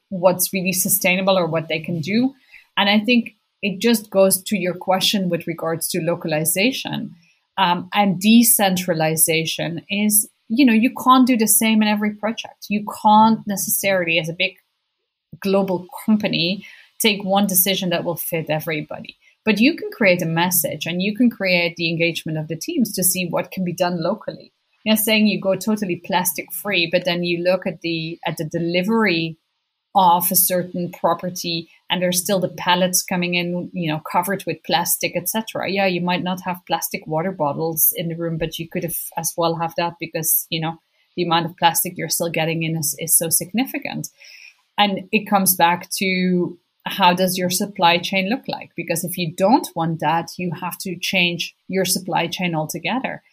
what's 0.09 0.53
really 0.53 0.73
sustainable 0.73 1.37
or 1.37 1.47
what 1.47 1.67
they 1.67 1.79
can 1.79 1.99
do. 1.99 2.33
And 2.77 2.89
I 2.89 2.99
think 2.99 3.35
it 3.61 3.79
just 3.79 4.09
goes 4.09 4.41
to 4.43 4.57
your 4.57 4.75
question 4.75 5.29
with 5.29 5.47
regards 5.47 5.87
to 5.89 6.01
localization 6.01 7.15
um, 7.57 7.89
and 7.93 8.19
decentralization. 8.19 9.83
Is 9.89 10.27
you 10.49 10.65
know 10.65 10.73
you 10.73 10.93
can't 11.03 11.27
do 11.27 11.37
the 11.37 11.47
same 11.47 11.81
in 11.83 11.87
every 11.87 12.15
project. 12.15 12.65
You 12.69 12.85
can't 13.03 13.39
necessarily, 13.45 14.19
as 14.19 14.29
a 14.29 14.33
big 14.33 14.55
global 15.39 15.87
company, 16.05 16.65
take 17.03 17.23
one 17.23 17.47
decision 17.47 17.89
that 17.89 18.03
will 18.03 18.15
fit 18.15 18.49
everybody. 18.49 19.17
But 19.45 19.59
you 19.59 19.75
can 19.75 19.89
create 19.91 20.21
a 20.21 20.25
message 20.25 20.85
and 20.85 21.01
you 21.01 21.15
can 21.15 21.29
create 21.29 21.75
the 21.75 21.89
engagement 21.89 22.37
of 22.37 22.47
the 22.47 22.55
teams 22.55 22.93
to 22.93 23.03
see 23.03 23.27
what 23.27 23.51
can 23.51 23.65
be 23.65 23.73
done 23.73 24.01
locally. 24.01 24.53
You 24.85 24.93
know, 24.93 24.95
saying 24.95 25.27
you 25.27 25.39
go 25.39 25.55
totally 25.55 26.01
plastic 26.05 26.51
free, 26.51 26.89
but 26.91 27.05
then 27.05 27.23
you 27.23 27.43
look 27.43 27.67
at 27.67 27.81
the 27.81 28.19
at 28.25 28.37
the 28.37 28.45
delivery 28.45 29.37
of 29.95 30.31
a 30.31 30.35
certain 30.35 30.91
property 30.91 31.69
and 31.89 32.01
there's 32.01 32.21
still 32.21 32.39
the 32.39 32.49
pallets 32.49 33.03
coming 33.03 33.35
in 33.35 33.69
you 33.73 33.91
know 33.91 34.01
covered 34.11 34.43
with 34.47 34.63
plastic 34.65 35.15
etc 35.15 35.69
yeah 35.69 35.85
you 35.85 36.01
might 36.01 36.23
not 36.23 36.41
have 36.41 36.65
plastic 36.65 37.05
water 37.05 37.31
bottles 37.31 37.93
in 37.95 38.07
the 38.07 38.15
room 38.15 38.37
but 38.37 38.57
you 38.57 38.67
could 38.67 38.83
have 38.83 38.97
as 39.17 39.31
well 39.37 39.55
have 39.55 39.73
that 39.77 39.93
because 39.99 40.47
you 40.49 40.59
know 40.59 40.77
the 41.15 41.23
amount 41.23 41.45
of 41.45 41.55
plastic 41.57 41.95
you're 41.95 42.09
still 42.09 42.29
getting 42.29 42.63
in 42.63 42.75
is, 42.75 42.95
is 42.97 43.15
so 43.15 43.29
significant 43.29 44.07
and 44.79 45.07
it 45.11 45.29
comes 45.29 45.55
back 45.55 45.89
to 45.91 46.57
how 46.85 47.13
does 47.13 47.37
your 47.37 47.49
supply 47.49 47.97
chain 47.97 48.29
look 48.29 48.47
like? 48.47 48.71
Because 48.75 49.03
if 49.03 49.17
you 49.17 49.33
don't 49.33 49.67
want 49.75 49.99
that, 50.01 50.31
you 50.37 50.51
have 50.51 50.77
to 50.79 50.97
change 50.99 51.55
your 51.67 51.85
supply 51.85 52.27
chain 52.27 52.55
altogether. 52.55 53.23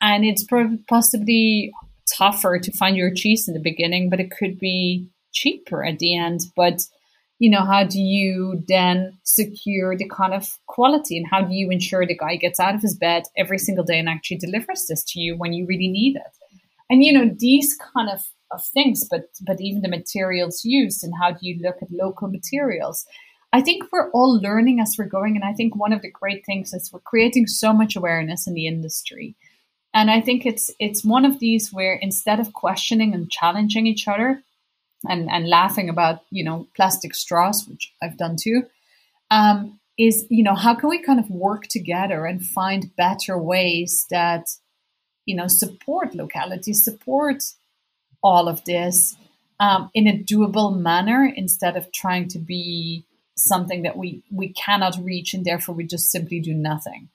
And 0.00 0.24
it's 0.24 0.46
possibly 0.88 1.72
tougher 2.16 2.58
to 2.58 2.72
find 2.72 2.96
your 2.96 3.12
cheese 3.12 3.48
in 3.48 3.54
the 3.54 3.60
beginning, 3.60 4.10
but 4.10 4.20
it 4.20 4.30
could 4.30 4.58
be 4.58 5.08
cheaper 5.32 5.84
at 5.84 5.98
the 5.98 6.16
end. 6.16 6.40
But 6.56 6.82
you 7.38 7.50
know, 7.50 7.64
how 7.64 7.82
do 7.82 8.00
you 8.00 8.62
then 8.68 9.18
secure 9.24 9.96
the 9.96 10.08
kind 10.08 10.32
of 10.32 10.46
quality 10.68 11.16
and 11.16 11.26
how 11.28 11.42
do 11.42 11.52
you 11.52 11.70
ensure 11.70 12.06
the 12.06 12.16
guy 12.16 12.36
gets 12.36 12.60
out 12.60 12.76
of 12.76 12.82
his 12.82 12.94
bed 12.94 13.24
every 13.36 13.58
single 13.58 13.82
day 13.82 13.98
and 13.98 14.08
actually 14.08 14.36
delivers 14.36 14.86
this 14.86 15.02
to 15.02 15.18
you 15.18 15.36
when 15.36 15.52
you 15.52 15.66
really 15.66 15.88
need 15.88 16.14
it? 16.14 16.32
And 16.88 17.02
you 17.02 17.12
know, 17.12 17.34
these 17.36 17.76
kind 17.96 18.08
of 18.08 18.20
of 18.52 18.64
things, 18.64 19.06
but 19.10 19.30
but 19.40 19.60
even 19.60 19.82
the 19.82 19.88
materials 19.88 20.64
used 20.64 21.02
and 21.04 21.14
how 21.20 21.32
do 21.32 21.38
you 21.42 21.58
look 21.62 21.76
at 21.82 21.90
local 21.90 22.28
materials? 22.28 23.06
I 23.52 23.60
think 23.60 23.84
we're 23.92 24.10
all 24.12 24.40
learning 24.40 24.80
as 24.80 24.94
we're 24.98 25.04
going, 25.04 25.36
and 25.36 25.44
I 25.44 25.52
think 25.52 25.76
one 25.76 25.92
of 25.92 26.00
the 26.00 26.10
great 26.10 26.44
things 26.46 26.72
is 26.72 26.90
we're 26.92 27.00
creating 27.00 27.46
so 27.46 27.72
much 27.72 27.96
awareness 27.96 28.46
in 28.46 28.54
the 28.54 28.66
industry. 28.66 29.34
And 29.94 30.10
I 30.10 30.20
think 30.20 30.46
it's 30.46 30.70
it's 30.78 31.04
one 31.04 31.24
of 31.24 31.38
these 31.38 31.72
where 31.72 31.94
instead 31.94 32.40
of 32.40 32.54
questioning 32.54 33.14
and 33.14 33.30
challenging 33.30 33.86
each 33.86 34.08
other 34.08 34.42
and, 35.08 35.28
and 35.30 35.48
laughing 35.48 35.88
about, 35.88 36.20
you 36.30 36.44
know, 36.44 36.66
plastic 36.74 37.14
straws, 37.14 37.66
which 37.68 37.92
I've 38.02 38.16
done 38.16 38.36
too, 38.40 38.62
um, 39.30 39.78
is, 39.98 40.24
you 40.30 40.42
know, 40.42 40.54
how 40.54 40.74
can 40.74 40.88
we 40.88 41.02
kind 41.02 41.18
of 41.18 41.28
work 41.28 41.66
together 41.66 42.24
and 42.24 42.42
find 42.42 42.94
better 42.96 43.36
ways 43.36 44.06
that, 44.10 44.46
you 45.26 45.36
know, 45.36 45.48
support 45.48 46.14
locality, 46.14 46.72
support 46.72 47.42
all 48.22 48.48
of 48.48 48.64
this 48.64 49.16
um, 49.60 49.90
in 49.94 50.06
a 50.06 50.18
doable 50.18 50.76
manner 50.76 51.32
instead 51.36 51.76
of 51.76 51.92
trying 51.92 52.28
to 52.28 52.38
be 52.38 53.06
something 53.36 53.82
that 53.82 53.96
we 53.96 54.22
we 54.30 54.52
cannot 54.52 54.96
reach 55.02 55.34
and 55.34 55.44
therefore 55.44 55.74
we 55.74 55.84
just 55.84 56.10
simply 56.10 56.40
do 56.40 56.54
nothing. 56.54 57.08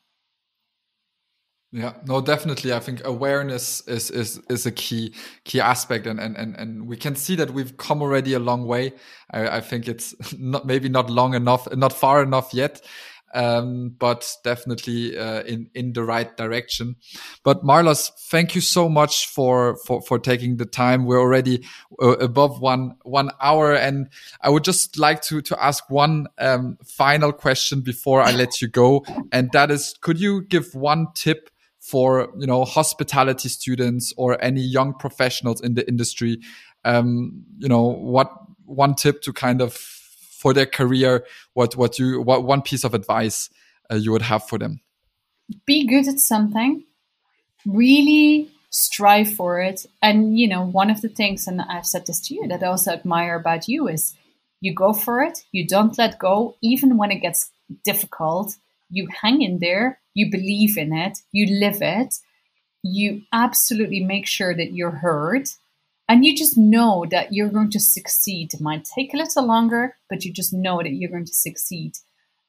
Yeah 1.71 1.93
no 2.05 2.21
definitely. 2.21 2.73
I 2.73 2.79
think 2.79 3.05
awareness 3.05 3.81
is 3.87 4.09
is 4.09 4.39
is 4.49 4.65
a 4.65 4.71
key 4.71 5.13
key 5.43 5.59
aspect 5.59 6.07
and 6.07 6.19
and 6.19 6.35
and, 6.37 6.55
and 6.55 6.87
we 6.87 6.95
can 6.95 7.15
see 7.15 7.35
that 7.35 7.51
we've 7.51 7.75
come 7.77 8.01
already 8.01 8.33
a 8.33 8.39
long 8.39 8.65
way. 8.65 8.93
I, 9.31 9.57
I 9.57 9.61
think 9.61 9.87
it's 9.87 10.15
not 10.37 10.65
maybe 10.65 10.89
not 10.89 11.09
long 11.09 11.33
enough 11.33 11.67
not 11.75 11.93
far 11.93 12.23
enough 12.23 12.53
yet 12.53 12.81
um, 13.33 13.95
but 13.99 14.29
definitely 14.43 15.17
uh, 15.17 15.41
in 15.43 15.69
in 15.73 15.93
the 15.93 16.03
right 16.03 16.35
direction. 16.37 16.95
But 17.43 17.63
Marloes, 17.63 18.11
thank 18.29 18.55
you 18.55 18.61
so 18.61 18.89
much 18.89 19.27
for 19.27 19.77
for 19.77 20.01
for 20.01 20.19
taking 20.19 20.57
the 20.57 20.65
time. 20.65 21.05
We're 21.05 21.19
already 21.19 21.65
uh, 22.01 22.17
above 22.17 22.59
one 22.59 22.95
one 23.03 23.31
hour, 23.41 23.73
and 23.73 24.09
I 24.41 24.49
would 24.49 24.63
just 24.63 24.97
like 24.97 25.21
to 25.23 25.41
to 25.41 25.63
ask 25.63 25.89
one 25.89 26.27
um, 26.37 26.77
final 26.85 27.31
question 27.31 27.81
before 27.81 28.21
I 28.21 28.31
let 28.31 28.61
you 28.61 28.67
go, 28.67 29.05
and 29.31 29.51
that 29.51 29.71
is, 29.71 29.95
could 30.01 30.19
you 30.19 30.41
give 30.43 30.73
one 30.73 31.07
tip? 31.13 31.49
for 31.79 32.33
you 32.37 32.45
know 32.45 32.65
hospitality 32.65 33.47
students 33.47 34.13
or 34.17 34.43
any 34.43 34.59
young 34.59 34.93
professionals 34.95 35.61
in 35.61 35.75
the 35.75 35.87
industry 35.87 36.37
um, 36.83 37.45
you 37.59 37.69
know 37.69 37.83
what 37.83 38.29
one 38.65 38.93
tip 38.93 39.21
to 39.21 39.31
kind 39.31 39.61
of 39.61 39.96
for 40.37 40.53
their 40.53 40.65
career 40.65 41.25
what 41.53 41.75
what 41.75 41.97
you 41.99 42.21
what 42.21 42.43
one 42.43 42.61
piece 42.61 42.83
of 42.83 42.93
advice 42.93 43.49
uh, 43.91 43.95
you 43.95 44.11
would 44.11 44.21
have 44.21 44.47
for 44.47 44.57
them? 44.57 44.81
Be 45.65 45.87
good 45.87 46.07
at 46.07 46.19
something. 46.19 46.83
Really 47.65 48.49
strive 48.69 49.33
for 49.33 49.59
it. 49.61 49.85
And 50.01 50.37
you 50.39 50.47
know 50.47 50.65
one 50.65 50.89
of 50.89 51.01
the 51.01 51.09
things 51.09 51.47
and 51.47 51.61
i've 51.61 51.85
said 51.85 52.05
this 52.05 52.19
to 52.27 52.33
you 52.35 52.47
that 52.47 52.63
i 52.63 52.67
also 52.67 52.91
admire 52.91 53.35
about 53.35 53.67
you 53.67 53.87
is 53.87 54.15
you 54.59 54.73
go 54.73 54.91
for 54.91 55.21
it. 55.21 55.43
You 55.51 55.67
don't 55.67 55.97
let 55.99 56.17
go. 56.17 56.55
Even 56.63 56.97
when 56.97 57.11
it 57.11 57.21
gets 57.21 57.51
difficult 57.85 58.55
you 58.89 59.07
hang 59.21 59.41
in 59.41 59.59
there. 59.59 59.99
You 60.13 60.31
believe 60.31 60.77
in 60.77 60.93
it. 60.93 61.19
You 61.31 61.59
live 61.59 61.81
it. 61.81 62.15
You 62.83 63.21
absolutely 63.33 64.03
make 64.03 64.25
sure 64.25 64.55
that 64.55 64.73
you're 64.73 64.91
heard 64.91 65.49
and 66.09 66.25
you 66.25 66.35
just 66.35 66.57
know 66.57 67.05
that 67.11 67.33
you're 67.33 67.49
going 67.49 67.71
to 67.71 67.79
succeed. 67.79 68.53
It 68.53 68.61
might 68.61 68.85
take 68.85 69.13
a 69.13 69.17
little 69.17 69.45
longer, 69.45 69.95
but 70.09 70.23
you 70.23 70.31
just 70.31 70.53
know 70.53 70.77
that 70.77 70.93
you're 70.93 71.11
going 71.11 71.25
to 71.25 71.33
succeed. 71.33 71.93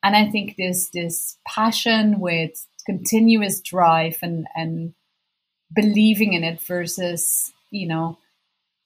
And 0.03 0.15
I 0.15 0.31
think 0.31 0.57
this 0.57 0.91
this 0.91 1.37
passion 1.47 2.21
with 2.21 2.67
continuous 2.87 3.61
drive 3.61 4.17
and 4.23 4.47
and 4.55 4.95
believing 5.73 6.33
in 6.33 6.45
it 6.45 6.61
versus 6.63 7.53
you 7.71 7.87
know 7.87 8.19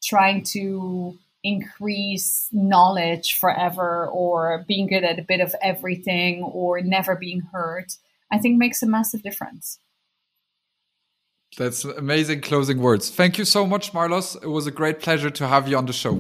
trying 0.03 0.43
to 0.43 1.17
increase 1.45 2.49
knowledge 2.53 3.35
forever 3.35 4.09
or 4.09 4.65
being 4.67 4.87
good 4.87 5.05
at 5.05 5.19
a 5.19 5.23
bit 5.23 5.41
of 5.41 5.55
everything 5.63 6.43
or 6.43 6.81
never 6.81 7.17
being 7.17 7.41
hurt 7.53 7.93
i 8.33 8.39
think 8.39 8.59
makes 8.59 8.83
a 8.83 8.87
massive 8.87 9.23
difference 9.23 9.79
that's 11.57 11.85
amazing 11.85 12.41
closing 12.41 12.79
words. 12.79 13.11
Thank 13.11 13.39
you 13.39 13.45
so 13.45 13.67
much, 13.67 13.93
Marloes. 13.93 14.43
It 14.43 14.49
was 14.49 14.67
a 14.67 14.71
great 14.71 15.01
pleasure 15.01 15.31
to 15.31 15.49
have 15.49 15.69
you 15.69 15.77
on 15.77 15.87
the 15.87 15.93
show. 15.93 16.15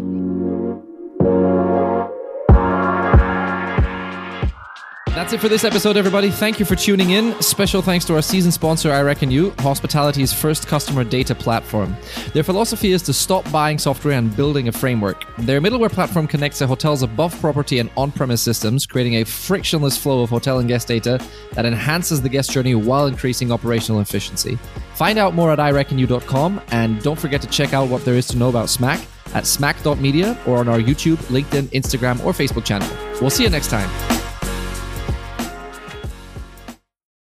That's 5.15 5.35
it 5.35 5.41
for 5.41 5.49
this 5.49 5.63
episode, 5.63 5.97
everybody. 5.97 6.31
Thank 6.31 6.59
you 6.59 6.65
for 6.65 6.75
tuning 6.75 7.11
in. 7.11 7.41
Special 7.41 7.81
thanks 7.81 8.05
to 8.07 8.15
our 8.15 8.23
season 8.23 8.51
sponsor, 8.51 8.91
iReckonU, 8.91 9.57
Hospitality's 9.61 10.33
first 10.33 10.67
customer 10.67 11.05
data 11.05 11.35
platform. 11.35 11.95
Their 12.33 12.43
philosophy 12.43 12.91
is 12.93 13.03
to 13.03 13.13
stop 13.13 13.49
buying 13.53 13.79
software 13.79 14.15
and 14.15 14.35
building 14.35 14.67
a 14.67 14.73
framework. 14.73 15.25
Their 15.39 15.61
middleware 15.61 15.93
platform 15.93 16.27
connects 16.27 16.61
a 16.61 16.67
hotel's 16.67 17.03
above 17.03 17.39
property 17.41 17.79
and 17.79 17.89
on 17.97 18.11
premise 18.11 18.43
systems, 18.43 18.85
creating 18.85 19.17
a 19.17 19.25
frictionless 19.25 19.97
flow 19.97 20.23
of 20.23 20.31
hotel 20.31 20.59
and 20.59 20.67
guest 20.67 20.89
data 20.89 21.25
that 21.53 21.67
enhances 21.67 22.21
the 22.21 22.29
guest 22.29 22.51
journey 22.51 22.75
while 22.75 23.07
increasing 23.07 23.53
operational 23.53 24.01
efficiency. 24.01 24.59
Find 25.03 25.19
out 25.19 25.35
more 25.35 25.51
at 25.51 25.59
ireckonu.com 25.59 26.61
and 26.71 27.03
don't 27.03 27.19
forget 27.19 27.43
to 27.43 27.49
check 27.49 27.75
out 27.75 27.89
what 27.89 28.05
there 28.05 28.15
is 28.15 28.29
to 28.29 28.39
know 28.39 28.49
about 28.49 28.71
Smack 28.71 29.05
at 29.35 29.49
smack.media 29.49 30.39
or 30.47 30.59
on 30.59 30.69
our 30.69 30.79
YouTube, 30.79 31.17
LinkedIn, 31.25 31.65
Instagram, 31.73 32.25
or 32.25 32.31
Facebook 32.31 32.65
channel. 32.65 32.89
We'll 33.21 33.29
see 33.29 33.43
you 33.43 33.51
next 33.51 33.67
time. 33.67 33.91